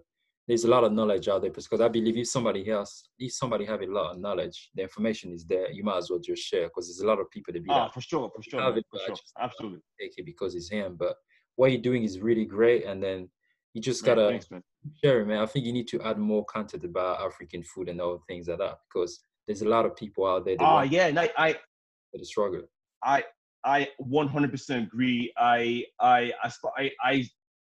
there's 0.48 0.64
a 0.64 0.70
lot 0.70 0.84
of 0.84 0.92
knowledge 0.92 1.28
out 1.28 1.42
there 1.42 1.52
because 1.52 1.82
I 1.82 1.88
believe 1.88 2.18
if 2.18 2.30
somebody 2.30 2.68
else, 2.72 3.10
if 3.20 3.34
somebody 3.34 3.66
have 3.66 3.82
a 3.82 3.86
lot 3.86 4.14
of 4.14 4.20
knowledge, 4.20 4.72
the 4.74 4.82
information 4.82 5.34
is 5.34 5.46
there. 5.46 5.70
You 5.70 5.84
might 5.84 5.98
as 5.98 6.10
well 6.10 6.20
just 6.20 6.42
share 6.42 6.68
because 6.68 6.88
there's 6.88 7.02
a 7.02 7.08
lot 7.08 7.20
of 7.20 7.30
people 7.30 7.54
that 7.54 7.64
be 7.64 7.70
oh, 7.70 7.78
like, 7.78 7.94
for 7.94 8.02
sure, 8.02 8.32
for 8.36 8.42
sure, 8.42 8.76
it, 8.76 8.86
for 8.90 9.00
sure. 9.06 9.16
absolutely 9.40 9.82
take 10.00 10.14
it 10.18 10.26
because 10.26 10.56
it's 10.56 10.70
him. 10.70 10.96
But 10.98 11.16
what 11.58 11.72
you're 11.72 11.82
doing 11.82 12.04
is 12.04 12.22
really 12.22 12.46
great, 12.46 12.86
and 12.86 13.04
then 13.04 13.30
you 13.78 13.84
just 13.84 14.04
gotta 14.04 14.28
Thanks, 14.28 14.50
share 15.04 15.22
it, 15.22 15.28
man. 15.28 15.38
I 15.38 15.46
think 15.46 15.64
you 15.64 15.72
need 15.72 15.88
to 15.90 16.02
add 16.02 16.18
more 16.18 16.44
content 16.46 16.84
about 16.84 17.22
African 17.22 17.62
food 17.62 17.90
and 17.90 18.02
all 18.02 18.24
things 18.28 18.48
like 18.48 18.58
that 18.58 18.80
because 18.92 19.24
there's 19.46 19.62
a 19.62 19.70
lot 19.70 19.86
of 19.86 19.96
people 19.96 20.26
out 20.26 20.46
there. 20.46 20.58
Oh 20.60 20.78
uh, 20.78 20.82
yeah, 20.82 21.06
and 21.06 21.20
I, 21.20 21.30
I 21.38 21.56
the 22.12 22.26
struggle. 22.26 22.64
I 23.04 23.24
I 23.64 23.90
100% 24.02 24.84
agree. 24.84 25.32
I 25.38 25.84
I 26.00 26.34
I 26.44 26.52
I 26.76 26.92
I, 27.04 27.30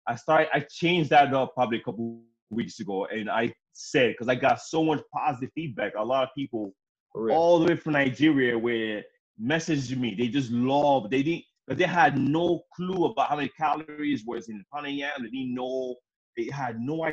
I 0.06 0.16
started 0.18 0.50
I 0.54 0.60
changed 0.70 1.10
that 1.12 1.34
up 1.34 1.54
probably 1.54 1.78
a 1.78 1.84
couple 1.84 2.20
weeks 2.50 2.82
ago, 2.82 3.06
and 3.06 3.30
I 3.30 3.54
said 3.72 4.12
because 4.12 4.28
I 4.28 4.36
got 4.36 4.60
so 4.60 4.84
much 4.84 5.02
positive 5.14 5.52
feedback. 5.56 5.94
A 5.98 6.04
lot 6.04 6.24
of 6.24 6.30
people 6.36 6.76
all 7.16 7.60
the 7.60 7.68
way 7.68 7.78
from 7.78 7.94
Nigeria 7.94 8.60
where 8.60 9.04
messaged 9.42 9.96
me. 9.98 10.16
They 10.16 10.28
just 10.28 10.52
love. 10.52 11.10
They 11.10 11.24
didn't 11.24 11.46
but 11.68 11.78
they 11.78 11.86
had 11.86 12.18
no 12.18 12.62
clue 12.76 13.06
about 13.06 13.30
how 13.30 13.36
many 13.36 13.50
calories 13.50 14.24
was 14.26 14.50
in 14.50 14.58
the 14.58 14.64
pounded 14.74 14.94
yam. 14.94 15.12
They 15.20 15.30
didn't 15.30 15.54
know. 15.54 15.96
They 16.36 16.50
had 16.52 16.80
no 16.80 17.06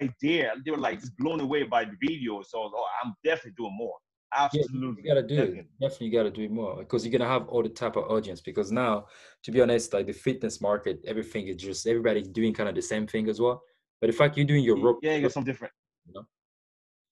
idea. 0.00 0.54
They 0.64 0.70
were 0.70 0.78
like 0.78 1.00
just 1.00 1.16
blown 1.18 1.40
away 1.40 1.64
by 1.64 1.84
the 1.84 1.96
video. 2.00 2.42
So 2.42 2.70
oh, 2.74 2.84
I'm 3.02 3.14
definitely 3.24 3.54
doing 3.58 3.76
more. 3.76 3.96
Absolutely, 4.34 5.02
yeah, 5.04 5.14
you 5.14 5.14
gotta 5.14 5.26
do 5.26 5.36
definitely. 5.36 5.58
it. 5.60 5.68
Definitely, 5.80 6.10
gotta 6.10 6.30
do 6.30 6.48
more 6.50 6.76
because 6.76 7.04
you're 7.04 7.18
gonna 7.18 7.30
have 7.30 7.48
all 7.48 7.62
the 7.62 7.68
type 7.70 7.96
of 7.96 8.04
audience. 8.04 8.40
Because 8.40 8.70
now, 8.70 9.06
to 9.42 9.50
be 9.50 9.60
honest, 9.60 9.92
like 9.92 10.06
the 10.06 10.12
fitness 10.12 10.60
market, 10.60 11.02
everything 11.06 11.48
is 11.48 11.56
just 11.56 11.86
everybody's 11.86 12.28
doing 12.28 12.52
kind 12.52 12.68
of 12.68 12.74
the 12.74 12.82
same 12.82 13.06
thing 13.06 13.28
as 13.28 13.40
well. 13.40 13.62
But 14.00 14.08
the 14.08 14.12
fact 14.12 14.36
you're 14.36 14.46
doing 14.46 14.64
your 14.64 14.78
rope, 14.80 14.98
yeah, 15.02 15.16
you 15.16 15.22
got 15.22 15.32
something 15.32 15.50
different. 15.50 15.72
You 16.06 16.14
know? 16.14 16.24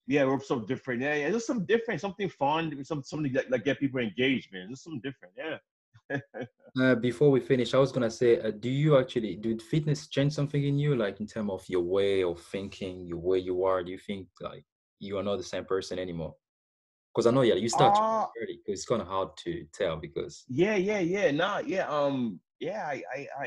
Yeah, 0.06 0.22
rope 0.22 0.44
something 0.44 0.66
different. 0.66 1.00
Yeah, 1.02 1.14
yeah, 1.14 1.30
just 1.30 1.46
something 1.46 1.66
different, 1.66 2.00
something 2.00 2.28
fun, 2.28 2.84
some 2.84 3.02
something 3.02 3.32
that, 3.32 3.50
that 3.50 3.64
get 3.64 3.80
people 3.80 4.00
engaged, 4.00 4.52
man. 4.52 4.68
Just 4.68 4.84
something 4.84 5.00
different. 5.02 5.34
Yeah. 5.36 5.56
uh, 6.80 6.94
before 6.96 7.30
we 7.30 7.40
finish, 7.40 7.74
I 7.74 7.78
was 7.78 7.92
gonna 7.92 8.10
say, 8.10 8.40
uh, 8.40 8.50
do 8.50 8.68
you 8.68 8.98
actually 8.98 9.36
did 9.36 9.62
fitness 9.62 10.08
change 10.08 10.32
something 10.32 10.62
in 10.64 10.78
you, 10.78 10.96
like 10.96 11.20
in 11.20 11.26
terms 11.26 11.50
of 11.50 11.64
your 11.68 11.82
way 11.82 12.22
of 12.22 12.40
thinking, 12.40 13.06
your 13.06 13.18
way 13.18 13.38
you 13.38 13.64
are? 13.64 13.82
Do 13.82 13.90
you 13.90 13.98
think 13.98 14.28
like 14.40 14.64
you 14.98 15.18
are 15.18 15.22
not 15.22 15.36
the 15.36 15.44
same 15.44 15.64
person 15.64 15.98
anymore? 15.98 16.34
Because 17.14 17.26
I 17.26 17.30
know, 17.30 17.42
yeah, 17.42 17.54
you 17.54 17.68
start 17.68 17.96
uh, 17.98 18.26
early. 18.42 18.60
It's 18.66 18.84
kind 18.84 19.00
of 19.00 19.08
hard 19.08 19.30
to 19.44 19.64
tell. 19.72 19.96
Because 19.96 20.44
yeah, 20.48 20.76
yeah, 20.76 20.98
yeah, 20.98 21.30
nah, 21.30 21.58
yeah, 21.58 21.88
um, 21.88 22.40
yeah, 22.60 22.84
I, 22.86 23.02
I, 23.14 23.26
I 23.40 23.46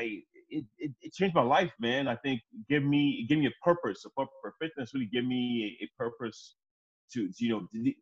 it, 0.50 0.64
it, 0.78 0.90
it, 1.00 1.12
changed 1.12 1.36
my 1.36 1.42
life, 1.42 1.70
man. 1.78 2.08
I 2.08 2.16
think 2.16 2.40
give 2.68 2.82
me 2.82 3.26
give 3.28 3.38
me 3.38 3.46
a 3.46 3.64
purpose. 3.64 4.04
A 4.04 4.10
purpose. 4.10 4.34
for 4.42 4.54
Fitness 4.60 4.92
really 4.92 5.06
give 5.06 5.24
me 5.24 5.78
a, 5.80 5.84
a 5.84 5.88
purpose 5.96 6.56
to, 7.12 7.28
to, 7.28 7.44
you 7.44 7.50
know 7.50 7.92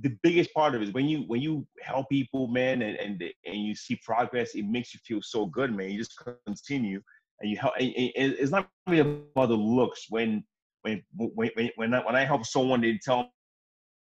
the, 0.00 0.16
biggest 0.22 0.52
part 0.52 0.74
of 0.74 0.82
it 0.82 0.88
is 0.88 0.94
when 0.94 1.06
you 1.06 1.20
when 1.26 1.40
you 1.40 1.66
help 1.80 2.08
people, 2.08 2.46
man, 2.48 2.82
and 2.82 2.96
and 2.96 3.22
and 3.44 3.56
you 3.64 3.74
see 3.74 3.96
progress, 4.04 4.54
it 4.54 4.64
makes 4.64 4.94
you 4.94 5.00
feel 5.04 5.20
so 5.22 5.46
good, 5.46 5.74
man. 5.74 5.90
You 5.90 5.98
just 5.98 6.20
continue 6.46 7.00
and 7.40 7.50
you 7.50 7.56
help. 7.56 7.74
And, 7.78 7.92
and 7.94 8.32
it's 8.38 8.50
not 8.50 8.68
really 8.86 9.00
about 9.34 9.48
the 9.48 9.54
looks. 9.54 10.06
When 10.08 10.44
when 10.82 11.02
when 11.14 11.50
when 11.76 11.94
I, 11.94 12.04
when 12.04 12.16
I 12.16 12.24
help 12.24 12.46
someone, 12.46 12.80
they 12.80 12.98
tell 13.02 13.32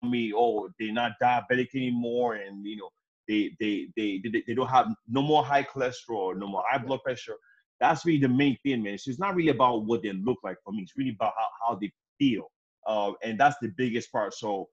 me, 0.04 0.34
oh, 0.36 0.70
they're 0.80 0.94
not 0.94 1.14
diabetic 1.22 1.76
anymore, 1.76 2.36
and 2.36 2.66
you 2.66 2.78
know 2.78 2.90
they 3.28 3.56
they 3.60 3.88
they 3.96 4.22
they, 4.24 4.44
they 4.48 4.54
don't 4.54 4.70
have 4.70 4.88
no 5.08 5.22
more 5.22 5.44
high 5.44 5.64
cholesterol, 5.64 6.38
no 6.38 6.48
more 6.48 6.64
high 6.70 6.80
blood 6.80 7.02
pressure. 7.04 7.36
That's 7.80 8.06
really 8.06 8.20
the 8.20 8.30
main 8.30 8.58
thing, 8.64 8.84
man. 8.84 8.98
So 8.98 9.10
it's 9.10 9.20
not 9.20 9.36
really 9.36 9.52
about 9.52 9.86
what 9.86 10.04
they 10.04 10.12
look 10.12 10.40
like 10.44 10.58
for 10.66 10.74
me. 10.74 10.82
It's 10.82 10.98
really 10.98 11.12
about 11.12 11.34
how, 11.38 11.48
how 11.68 11.80
they 11.80 11.92
feel, 12.20 12.52
uh, 12.86 13.14
and 13.24 13.40
that's 13.40 13.56
the 13.62 13.70
biggest 13.78 14.12
part. 14.12 14.34
So 14.34 14.68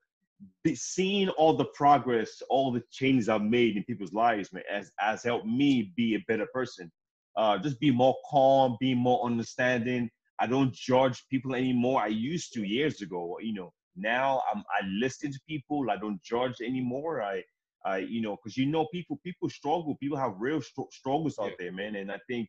seeing 0.75 1.29
all 1.31 1.57
the 1.57 1.65
progress, 1.67 2.43
all 2.51 2.73
the 2.73 2.83
changes 2.91 3.29
I've 3.29 3.43
made 3.43 3.77
in 3.77 3.85
people's 3.85 4.13
lives, 4.13 4.53
man, 4.53 4.63
has, 4.71 4.91
has 4.99 5.23
helped 5.23 5.47
me 5.47 5.93
be 5.97 6.15
a 6.15 6.25
better 6.29 6.47
person. 6.53 6.91
Uh, 7.37 7.59
just 7.59 7.79
be 7.81 7.91
more 7.91 8.17
calm, 8.31 8.77
be 8.81 8.95
more 8.95 9.25
understanding. 9.25 10.11
I 10.39 10.47
don't 10.47 10.73
judge 10.73 11.25
people 11.31 11.55
anymore. 11.55 12.03
I 12.03 12.09
used 12.09 12.53
to 12.55 12.67
years 12.67 13.03
ago. 13.03 13.39
You 13.41 13.55
know, 13.55 13.73
now 13.97 14.43
I'm, 14.53 14.61
I 14.71 14.87
listen 14.87 15.33
to 15.33 15.41
people. 15.49 15.87
I 15.91 15.97
don't 15.97 16.23
judge 16.23 16.61
anymore. 16.61 17.23
I, 17.23 17.43
I, 17.85 17.99
you 17.99 18.21
know, 18.21 18.37
because 18.37 18.57
you 18.57 18.67
know, 18.67 18.87
people 18.93 19.19
people 19.23 19.49
struggle. 19.49 19.97
People 20.01 20.19
have 20.19 20.35
real 20.39 20.61
str- 20.61 20.91
struggles 20.91 21.39
out 21.39 21.51
yeah. 21.51 21.57
there, 21.59 21.73
man. 21.73 21.97
And 21.97 22.11
I 22.11 22.19
think 22.29 22.49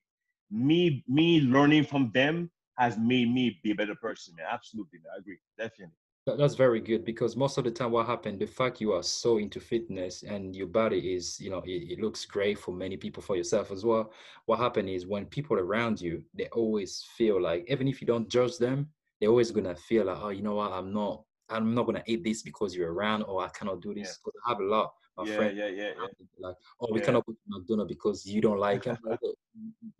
me 0.49 1.03
me 1.07 1.41
learning 1.41 1.85
from 1.85 2.11
them 2.13 2.49
has 2.77 2.97
made 2.97 3.33
me 3.33 3.59
be 3.63 3.71
a 3.71 3.75
better 3.75 3.95
person, 3.95 4.35
man. 4.37 4.47
Absolutely, 4.49 4.99
man. 4.99 5.13
I 5.15 5.19
agree, 5.19 5.37
definitely 5.57 5.93
that's 6.35 6.55
very 6.55 6.81
good 6.81 7.05
because 7.05 7.37
most 7.37 7.57
of 7.57 7.63
the 7.63 7.71
time 7.71 7.91
what 7.91 8.05
happened 8.05 8.39
the 8.39 8.45
fact 8.45 8.81
you 8.81 8.91
are 8.91 9.03
so 9.03 9.37
into 9.37 9.59
fitness 9.59 10.23
and 10.23 10.55
your 10.55 10.67
body 10.67 11.13
is 11.15 11.39
you 11.39 11.49
know 11.49 11.59
it, 11.65 11.91
it, 11.91 11.99
looks 11.99 12.25
great 12.25 12.59
for 12.59 12.73
many 12.73 12.97
people 12.97 13.23
for 13.23 13.35
yourself 13.35 13.71
as 13.71 13.85
well 13.85 14.11
what 14.45 14.59
happened 14.59 14.89
is 14.89 15.05
when 15.05 15.25
people 15.25 15.57
around 15.57 16.01
you 16.01 16.21
they 16.33 16.47
always 16.47 17.05
feel 17.15 17.41
like 17.41 17.65
even 17.69 17.87
if 17.87 18.01
you 18.01 18.07
don't 18.07 18.29
judge 18.29 18.57
them 18.57 18.87
they're 19.19 19.29
always 19.29 19.51
gonna 19.51 19.75
feel 19.75 20.05
like 20.05 20.17
oh 20.21 20.29
you 20.29 20.41
know 20.41 20.55
what 20.55 20.71
i'm 20.71 20.91
not 20.91 21.23
i'm 21.49 21.73
not 21.73 21.85
gonna 21.85 22.03
eat 22.07 22.23
this 22.23 22.41
because 22.41 22.75
you're 22.75 22.93
around 22.93 23.23
or 23.23 23.43
i 23.43 23.47
cannot 23.49 23.81
do 23.81 23.93
this 23.93 24.17
because 24.17 24.33
yeah. 24.35 24.41
i 24.47 24.49
have 24.49 24.59
a 24.59 24.63
lot 24.63 24.91
yeah, 25.25 25.35
friends 25.35 25.57
yeah, 25.57 25.67
yeah, 25.67 25.91
yeah. 25.97 26.07
like 26.39 26.55
oh 26.81 26.87
we 26.91 26.99
yeah. 26.99 27.05
cannot 27.05 27.25
go 27.25 27.33
to 27.33 27.39
mcdonald's 27.47 27.91
because 27.91 28.25
you 28.25 28.41
don't 28.41 28.59
like 28.59 28.85
it 28.85 28.97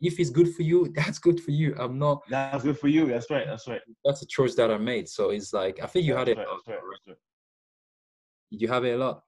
if 0.02 0.20
it's 0.20 0.30
good 0.30 0.54
for 0.54 0.64
you, 0.64 0.92
that's 0.96 1.20
good 1.20 1.40
for 1.40 1.52
you. 1.52 1.76
I'm 1.78 1.98
not. 1.98 2.24
That's 2.30 2.64
good 2.64 2.80
for 2.80 2.88
you. 2.88 3.08
That's 3.08 3.30
right. 3.30 3.46
That's 3.46 3.68
right. 3.68 3.82
That's 4.06 4.22
a 4.22 4.28
choice 4.28 4.56
that 4.56 4.72
I 4.72 4.78
made. 4.78 5.10
So 5.10 5.30
it's 5.30 5.54
like 5.54 5.80
I 5.82 5.88
think 5.88 6.06
you 6.06 6.16
had 6.16 6.30
it. 6.30 6.38
Right, 6.38 6.48
right, 6.68 6.80
right. 7.08 7.18
You 8.50 8.68
have 8.70 8.86
it 8.86 8.92
a 8.92 8.98
lot? 8.98 9.24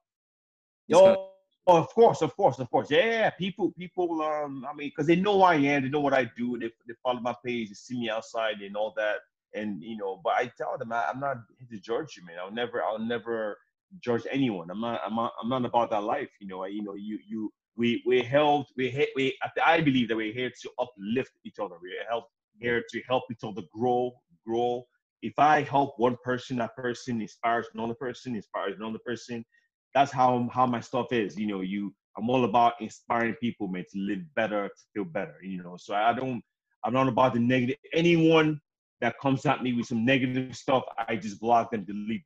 Oh, 0.92 1.30
oh, 1.66 1.76
of 1.76 1.88
course, 1.88 2.22
of 2.22 2.34
course, 2.36 2.58
of 2.58 2.70
course. 2.70 2.90
Yeah, 2.90 3.30
people, 3.30 3.72
people. 3.78 4.22
Um, 4.22 4.66
I 4.68 4.74
mean, 4.74 4.88
because 4.88 5.06
they 5.06 5.16
know 5.16 5.42
I 5.42 5.56
am, 5.56 5.82
they 5.82 5.88
know 5.88 6.00
what 6.00 6.14
I 6.14 6.30
do. 6.36 6.58
They, 6.58 6.70
they 6.88 6.94
follow 7.02 7.20
my 7.20 7.34
page, 7.44 7.68
they 7.68 7.74
see 7.74 8.00
me 8.00 8.10
outside, 8.10 8.60
and 8.60 8.76
all 8.76 8.94
that. 8.96 9.16
And 9.52 9.82
you 9.82 9.96
know, 9.96 10.20
but 10.24 10.34
I 10.34 10.50
tell 10.56 10.78
them 10.78 10.92
I, 10.92 11.10
am 11.10 11.20
not 11.20 11.38
here 11.58 11.68
to 11.70 11.80
judge 11.80 12.16
you, 12.16 12.24
man. 12.24 12.36
I'll 12.40 12.52
never, 12.52 12.82
I'll 12.82 12.98
never 12.98 13.58
judge 13.98 14.22
anyone. 14.30 14.70
I'm 14.70 14.80
not, 14.80 15.00
I'm 15.04 15.16
not, 15.16 15.32
I'm 15.42 15.48
not 15.48 15.64
about 15.64 15.90
that 15.90 16.04
life. 16.04 16.30
You 16.40 16.46
know, 16.46 16.62
I, 16.62 16.68
you 16.68 16.82
know, 16.82 16.94
you, 16.94 17.18
you, 17.26 17.52
we 17.76 18.02
we 18.06 18.22
held 18.22 18.66
we 18.76 19.06
we 19.16 19.38
I 19.64 19.80
believe 19.80 20.08
that 20.08 20.16
we're 20.16 20.32
here 20.32 20.50
to 20.50 20.70
uplift 20.78 21.32
each 21.44 21.58
other. 21.58 21.76
We're 21.80 22.04
help 22.08 22.26
here 22.60 22.82
to 22.90 23.02
help 23.08 23.24
each 23.30 23.42
other 23.42 23.62
grow 23.72 24.12
grow. 24.46 24.84
If 25.22 25.38
I 25.38 25.62
help 25.62 25.94
one 25.98 26.16
person, 26.24 26.58
that 26.58 26.76
person 26.76 27.20
inspires 27.20 27.66
another 27.74 27.94
person, 27.94 28.34
inspires 28.34 28.76
another 28.78 28.98
person. 29.04 29.44
That's 29.94 30.12
how 30.12 30.48
how 30.52 30.66
my 30.66 30.80
stuff 30.80 31.12
is. 31.12 31.38
You 31.38 31.46
know, 31.46 31.60
you 31.60 31.94
I'm 32.16 32.28
all 32.28 32.44
about 32.44 32.74
inspiring 32.80 33.34
people, 33.40 33.68
man, 33.68 33.84
to 33.92 33.98
live 33.98 34.22
better, 34.34 34.68
to 34.68 34.82
feel 34.92 35.04
better. 35.04 35.36
You 35.42 35.62
know, 35.62 35.76
so 35.78 35.94
I 35.94 36.12
don't 36.12 36.42
I'm 36.84 36.92
not 36.92 37.08
about 37.08 37.34
the 37.34 37.40
negative. 37.40 37.76
Anyone 37.94 38.60
that 39.00 39.18
comes 39.18 39.46
at 39.46 39.62
me 39.62 39.72
with 39.72 39.86
some 39.86 40.04
negative 40.04 40.54
stuff, 40.54 40.84
I 41.08 41.16
just 41.16 41.40
block 41.40 41.70
them, 41.70 41.84
delete 41.84 42.24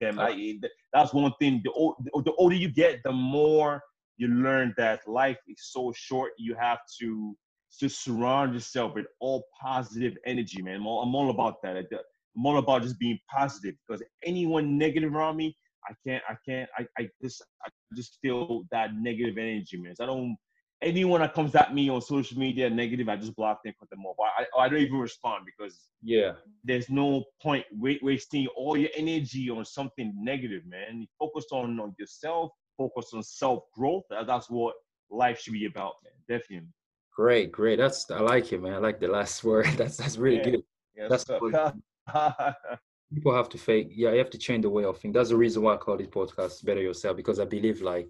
them. 0.00 0.18
I, 0.18 0.58
that's 0.92 1.12
one 1.12 1.32
thing. 1.40 1.60
The, 1.64 1.72
old, 1.72 1.96
the 2.24 2.32
older 2.38 2.54
you 2.54 2.68
get, 2.68 3.02
the 3.02 3.12
more 3.12 3.82
you 4.16 4.28
learn 4.28 4.74
that 4.76 5.06
life 5.06 5.38
is 5.48 5.70
so 5.72 5.92
short. 5.96 6.32
You 6.38 6.54
have 6.58 6.78
to 7.00 7.36
just 7.78 8.02
surround 8.02 8.54
yourself 8.54 8.94
with 8.94 9.06
all 9.20 9.44
positive 9.60 10.16
energy, 10.26 10.62
man. 10.62 10.76
I'm 10.76 10.86
all, 10.86 11.02
I'm 11.02 11.14
all 11.14 11.30
about 11.30 11.60
that. 11.62 11.76
I'm 11.76 12.46
all 12.46 12.58
about 12.58 12.82
just 12.82 12.98
being 12.98 13.18
positive 13.30 13.74
because 13.86 14.02
anyone 14.24 14.78
negative 14.78 15.14
around 15.14 15.36
me, 15.36 15.56
I 15.88 15.94
can't, 16.06 16.22
I 16.28 16.36
can't, 16.48 16.68
I, 16.78 16.86
I 16.98 17.08
just, 17.22 17.44
I 17.64 17.68
just 17.94 18.18
feel 18.22 18.64
that 18.70 18.94
negative 18.94 19.38
energy, 19.38 19.76
man. 19.76 19.94
So 19.94 20.04
I 20.04 20.06
don't, 20.06 20.36
anyone 20.82 21.20
that 21.20 21.34
comes 21.34 21.54
at 21.54 21.74
me 21.74 21.88
on 21.88 22.00
social 22.02 22.38
media 22.38 22.68
negative, 22.68 23.08
I 23.08 23.16
just 23.16 23.34
block 23.34 23.60
them, 23.64 23.74
put 23.78 23.90
them 23.90 24.04
off. 24.04 24.16
I, 24.20 24.44
I 24.58 24.68
don't 24.68 24.80
even 24.80 24.98
respond 24.98 25.44
because 25.46 25.88
yeah, 26.02 26.32
there's 26.64 26.90
no 26.90 27.24
point 27.42 27.64
wasting 27.72 28.46
all 28.56 28.76
your 28.76 28.90
energy 28.96 29.50
on 29.50 29.64
something 29.64 30.12
negative, 30.16 30.62
man. 30.66 31.06
Focus 31.18 31.46
on, 31.52 31.80
on 31.80 31.94
yourself, 31.98 32.52
focus 32.76 33.10
on 33.14 33.22
self 33.22 33.64
growth. 33.74 34.04
That's 34.10 34.50
what 34.50 34.74
life 35.10 35.40
should 35.40 35.54
be 35.54 35.66
about, 35.66 35.94
man. 36.04 36.38
Definitely. 36.38 36.68
Great, 37.14 37.50
great. 37.50 37.76
That's 37.76 38.10
I 38.10 38.20
like 38.20 38.52
it, 38.52 38.62
man. 38.62 38.74
I 38.74 38.78
like 38.78 39.00
the 39.00 39.08
last 39.08 39.42
word. 39.44 39.66
That's 39.76 39.96
that's 39.96 40.18
really 40.18 40.36
yeah. 40.38 40.50
good. 40.50 40.62
Yeah, 40.96 41.08
that's 41.08 41.24
people 43.14 43.34
have 43.34 43.48
to 43.50 43.58
fake. 43.58 43.88
Yeah, 43.94 44.12
you 44.12 44.18
have 44.18 44.30
to 44.30 44.38
change 44.38 44.62
the 44.62 44.70
way 44.70 44.84
of 44.84 44.96
thinking. 44.96 45.12
That's 45.12 45.30
the 45.30 45.36
reason 45.36 45.62
why 45.62 45.74
I 45.74 45.76
call 45.78 45.96
this 45.96 46.08
podcast 46.08 46.64
"Better 46.64 46.82
Yourself" 46.82 47.16
because 47.16 47.40
I 47.40 47.44
believe 47.44 47.80
like 47.80 48.08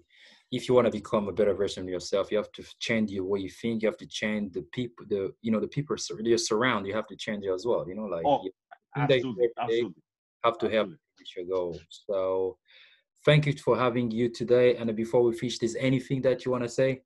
if 0.51 0.67
you 0.67 0.75
want 0.75 0.85
to 0.85 0.91
become 0.91 1.27
a 1.27 1.31
better 1.31 1.53
version 1.53 1.83
of 1.83 1.89
yourself, 1.89 2.31
you 2.31 2.37
have 2.37 2.51
to 2.53 2.63
change 2.79 3.09
the 3.09 3.19
way 3.19 3.39
you 3.39 3.49
think. 3.49 3.81
You 3.81 3.89
have 3.89 3.97
to 3.97 4.07
change 4.07 4.53
the 4.53 4.61
people, 4.71 5.05
the 5.09 5.33
you 5.41 5.51
know 5.51 5.59
the 5.59 5.67
people 5.67 5.95
you 6.19 6.37
surround. 6.37 6.87
You 6.87 6.95
have 6.95 7.07
to 7.07 7.15
change 7.15 7.43
it 7.45 7.51
as 7.51 7.65
well. 7.65 7.85
You 7.87 7.95
know, 7.95 8.05
like 8.05 8.25
oh, 8.25 8.47
absolutely, 8.95 9.49
absolutely. 9.59 10.01
have 10.43 10.57
to 10.59 10.69
help 10.69 10.89
reach 11.19 11.35
your 11.35 11.45
goal. 11.45 11.79
So 11.89 12.57
thank 13.25 13.45
you 13.45 13.53
for 13.53 13.77
having 13.77 14.09
you 14.09 14.29
today. 14.29 14.77
And 14.77 14.95
before 14.95 15.21
we 15.23 15.37
finish, 15.37 15.61
is 15.61 15.75
anything 15.79 16.21
that 16.21 16.45
you 16.45 16.51
want 16.51 16.63
to 16.63 16.69
say? 16.69 17.01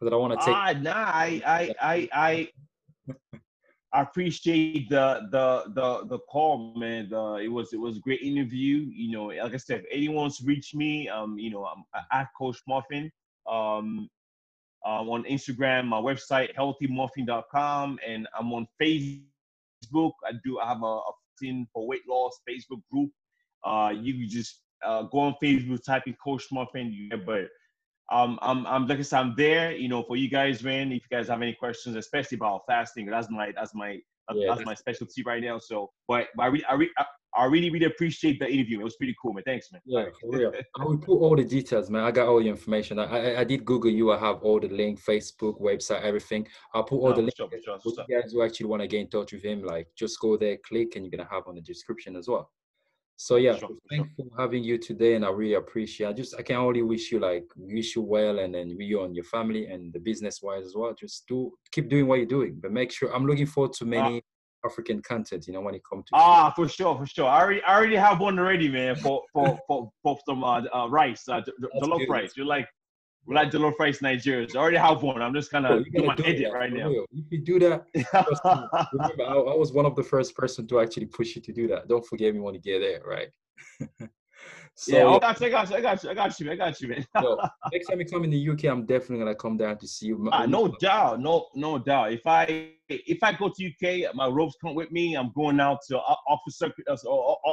Because 0.00 0.12
I 0.12 0.16
want 0.16 0.40
to 0.40 0.44
take. 0.44 0.54
Ah, 0.54 0.72
nah, 0.80 0.92
I, 0.94 1.42
I, 1.46 1.74
I, 1.80 2.08
I, 2.12 2.48
I 3.92 4.02
appreciate 4.02 4.90
the 4.90 5.28
the 5.32 5.72
the 5.74 6.06
the 6.06 6.18
call, 6.30 6.74
man. 6.76 7.08
The, 7.08 7.36
it 7.36 7.48
was 7.48 7.72
it 7.72 7.80
was 7.80 7.96
a 7.96 8.00
great 8.00 8.20
interview. 8.20 8.86
You 8.92 9.12
know, 9.12 9.24
like 9.26 9.54
I 9.54 9.56
said, 9.56 9.80
if 9.80 9.86
anyone 9.90 10.16
wants 10.16 10.38
to 10.38 10.46
reach 10.46 10.74
me, 10.74 11.08
um, 11.08 11.38
you 11.38 11.50
know, 11.50 11.64
I'm 11.64 11.84
at 12.12 12.28
Coach 12.38 12.58
Muffin. 12.66 13.10
Um, 13.50 14.10
um, 14.86 15.08
on 15.08 15.24
Instagram, 15.24 15.86
my 15.86 16.00
website 16.00 16.54
healthymuffin.com, 16.54 17.98
and 18.06 18.28
I'm 18.38 18.52
on 18.52 18.66
Facebook. 18.80 20.12
I 20.24 20.32
do 20.44 20.60
I 20.60 20.68
have 20.68 20.82
a, 20.82 20.86
a 20.86 21.12
for 21.72 21.86
weight 21.86 22.02
loss 22.08 22.40
Facebook 22.48 22.82
group. 22.90 23.10
Uh, 23.64 23.92
you 23.94 24.26
just 24.26 24.60
uh, 24.84 25.02
go 25.04 25.20
on 25.20 25.34
Facebook, 25.42 25.84
type 25.84 26.04
in 26.06 26.16
Coach 26.22 26.46
Muffin. 26.52 27.08
Yeah, 27.10 27.18
but 27.24 27.48
um, 28.10 28.38
I'm, 28.40 28.66
I'm 28.66 28.86
like 28.86 28.98
I 28.98 29.02
said, 29.02 29.20
I'm 29.20 29.34
there. 29.36 29.72
You 29.72 29.88
know, 29.88 30.02
for 30.02 30.16
you 30.16 30.30
guys, 30.30 30.62
man. 30.62 30.92
If 30.92 31.02
you 31.10 31.16
guys 31.16 31.28
have 31.28 31.42
any 31.42 31.52
questions, 31.52 31.96
especially 31.96 32.36
about 32.36 32.62
fasting, 32.66 33.06
that's 33.06 33.30
my 33.30 33.52
that's 33.54 33.74
my 33.74 34.00
yeah, 34.34 34.54
that's, 34.54 34.66
my 34.66 34.74
specialty 34.74 35.22
right 35.22 35.42
now. 35.42 35.58
So, 35.58 35.90
but, 36.06 36.26
but 36.36 36.42
I, 36.42 36.46
re, 36.46 36.64
I, 36.68 36.74
re, 36.74 36.90
I 37.34 37.44
really 37.46 37.70
really 37.70 37.86
appreciate 37.86 38.38
the 38.38 38.50
interview. 38.50 38.80
It 38.80 38.84
was 38.84 38.96
pretty 38.96 39.14
cool, 39.20 39.32
man. 39.32 39.44
Thanks, 39.44 39.70
man. 39.72 39.80
Yeah, 39.84 40.06
for 40.20 40.30
real. 40.30 40.52
I 40.78 40.84
will 40.84 40.98
put 40.98 41.18
all 41.18 41.36
the 41.36 41.44
details, 41.44 41.90
man. 41.90 42.02
I 42.04 42.10
got 42.10 42.28
all 42.28 42.40
the 42.40 42.48
information. 42.48 42.98
I, 42.98 43.04
I, 43.04 43.40
I 43.40 43.44
did 43.44 43.64
Google 43.64 43.90
you. 43.90 44.12
I 44.12 44.18
have 44.18 44.42
all 44.42 44.60
the 44.60 44.68
link, 44.68 45.02
Facebook, 45.02 45.60
website, 45.60 46.02
everything. 46.02 46.46
I'll 46.74 46.84
put 46.84 46.96
all 46.96 47.10
no, 47.10 47.16
the 47.16 47.22
links. 47.22 47.36
Sure, 47.36 47.48
sure, 47.64 47.78
sure. 47.82 48.04
You 48.08 48.20
guys 48.20 48.32
who 48.32 48.42
actually 48.42 48.66
want 48.66 48.82
to 48.82 48.88
get 48.88 49.00
in 49.00 49.08
touch 49.08 49.32
with 49.32 49.42
him, 49.42 49.62
like 49.62 49.88
just 49.96 50.20
go 50.20 50.36
there, 50.36 50.56
click, 50.66 50.96
and 50.96 51.04
you're 51.04 51.16
gonna 51.16 51.28
have 51.30 51.44
on 51.46 51.54
the 51.54 51.60
description 51.60 52.16
as 52.16 52.28
well. 52.28 52.50
So 53.20 53.34
yeah, 53.34 53.56
sure, 53.56 53.70
thanks 53.90 54.08
sure. 54.14 54.26
for 54.30 54.40
having 54.40 54.62
you 54.62 54.78
today, 54.78 55.16
and 55.16 55.24
I 55.24 55.30
really 55.30 55.54
appreciate. 55.54 56.06
I 56.06 56.12
just 56.12 56.36
I 56.38 56.42
can 56.42 56.54
only 56.54 56.82
wish 56.82 57.10
you 57.10 57.18
like 57.18 57.44
wish 57.56 57.96
you 57.96 58.02
well, 58.02 58.38
and 58.38 58.54
then 58.54 58.70
you 58.70 59.02
and 59.02 59.14
your 59.14 59.24
family 59.24 59.66
and 59.66 59.92
the 59.92 59.98
business 59.98 60.40
wise 60.40 60.64
as 60.64 60.76
well. 60.76 60.94
Just 60.94 61.26
do 61.26 61.52
keep 61.72 61.88
doing 61.88 62.06
what 62.06 62.18
you're 62.18 62.26
doing, 62.26 62.60
but 62.62 62.70
make 62.70 62.92
sure 62.92 63.12
I'm 63.12 63.26
looking 63.26 63.46
forward 63.46 63.72
to 63.72 63.84
ah. 63.86 63.88
many 63.88 64.18
uh, 64.18 64.68
African 64.68 65.02
content. 65.02 65.48
You 65.48 65.54
know 65.54 65.62
when 65.62 65.74
it 65.74 65.82
comes 65.84 66.04
to 66.04 66.10
ah 66.14 66.52
for 66.54 66.68
sure 66.68 66.96
for 66.96 67.06
sure. 67.06 67.26
I 67.26 67.40
already 67.40 67.62
I 67.64 67.76
already 67.76 67.96
have 67.96 68.20
one 68.20 68.38
already, 68.38 68.68
man. 68.68 68.94
For 68.94 69.24
for 69.32 69.58
for 69.66 69.90
for 70.00 70.16
some 70.24 70.44
uh, 70.44 70.62
uh, 70.72 70.88
rice, 70.88 71.28
uh, 71.28 71.40
the, 71.40 71.52
the 71.58 72.06
rice. 72.08 72.36
You 72.36 72.44
like 72.44 72.68
We 73.28 73.34
like 73.34 73.50
jollof 73.50 73.78
rice 73.78 73.98
Nigerians. 73.98 74.56
I 74.56 74.58
already 74.58 74.78
have 74.78 75.02
one. 75.02 75.20
I'm 75.20 75.34
just 75.34 75.50
kind 75.50 75.66
of 75.66 75.84
doing 75.92 76.06
my 76.06 76.14
do 76.14 76.24
edit 76.24 76.50
right 76.50 76.72
now. 76.72 76.88
real. 76.88 77.04
If 77.12 77.30
you 77.30 77.40
do 77.42 77.58
that, 77.58 77.84
remember, 78.94 79.22
I, 79.22 79.34
I 79.34 79.54
was 79.54 79.70
one 79.70 79.84
of 79.84 79.94
the 79.94 80.02
first 80.02 80.34
person 80.34 80.66
to 80.68 80.80
actually 80.80 81.06
push 81.06 81.36
you 81.36 81.42
to 81.42 81.52
do 81.52 81.68
that. 81.68 81.88
Don't 81.88 82.06
forget 82.06 82.32
me 82.32 82.40
when 82.40 82.54
you 82.54 82.60
get 82.60 82.78
there, 82.78 83.02
right? 83.04 83.28
so 84.74 84.96
yeah, 84.96 85.06
I 85.06 85.18
got 85.18 85.40
you. 85.42 85.46
I 85.46 85.50
got 85.50 85.70
you. 85.70 85.76
I 85.76 85.80
got 85.82 86.02
you. 86.02 86.10
I 86.10 86.14
got 86.14 86.40
you. 86.40 86.50
I 86.52 86.56
got 86.56 86.80
you, 86.80 86.88
man. 86.88 87.06
yo, 87.20 87.38
next 87.70 87.88
time 87.88 88.00
you 88.00 88.06
come 88.06 88.24
in 88.24 88.30
the 88.30 88.48
UK, 88.48 88.64
I'm 88.64 88.86
definitely 88.86 89.18
gonna 89.18 89.34
come 89.34 89.58
down 89.58 89.76
to 89.76 89.86
see 89.86 90.06
you. 90.06 90.26
Ah, 90.32 90.46
no 90.46 90.74
doubt, 90.80 91.20
no, 91.20 91.48
no 91.54 91.78
doubt. 91.78 92.14
If 92.14 92.26
I 92.26 92.70
if 92.88 93.18
I 93.22 93.32
go 93.34 93.52
to 93.54 93.66
UK, 93.66 94.14
my 94.14 94.26
ropes 94.28 94.54
come 94.58 94.74
with 94.74 94.90
me. 94.90 95.18
I'm 95.18 95.32
going 95.36 95.60
out 95.60 95.80
to 95.88 96.00
Oxford, 96.28 96.72
uh, 96.88 96.96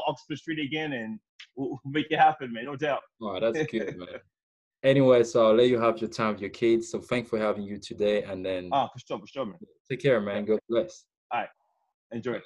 Oxford 0.08 0.38
Street 0.38 0.66
again, 0.66 0.94
and 0.94 1.20
we'll 1.58 1.72
we'll 1.84 1.92
make 1.92 2.08
it 2.12 2.20
happen, 2.20 2.54
man. 2.54 2.64
No 2.64 2.78
doubt. 2.78 3.02
Oh, 3.22 3.42
that's 3.42 3.70
good, 3.70 3.98
man. 3.98 4.08
Anyway, 4.86 5.24
so 5.24 5.48
I'll 5.48 5.56
let 5.56 5.68
you 5.68 5.80
have 5.80 5.98
your 5.98 6.12
time 6.12 6.34
with 6.34 6.42
your 6.42 6.52
kids. 6.52 6.90
So 6.92 7.00
thanks 7.02 7.28
for 7.28 7.40
having 7.40 7.64
you 7.64 7.80
today, 7.80 8.22
and 8.22 8.46
then 8.46 8.70
Ah, 8.72 8.88
for 8.88 9.00
sure, 9.00 9.20
for 9.20 9.26
sure, 9.26 9.46
man. 9.46 9.58
take 9.90 10.00
care, 10.00 10.22
man. 10.22 10.46
God 10.46 10.60
bless. 10.70 11.06
All 11.32 11.40
right. 11.42 11.50
Enjoy. 12.12 12.40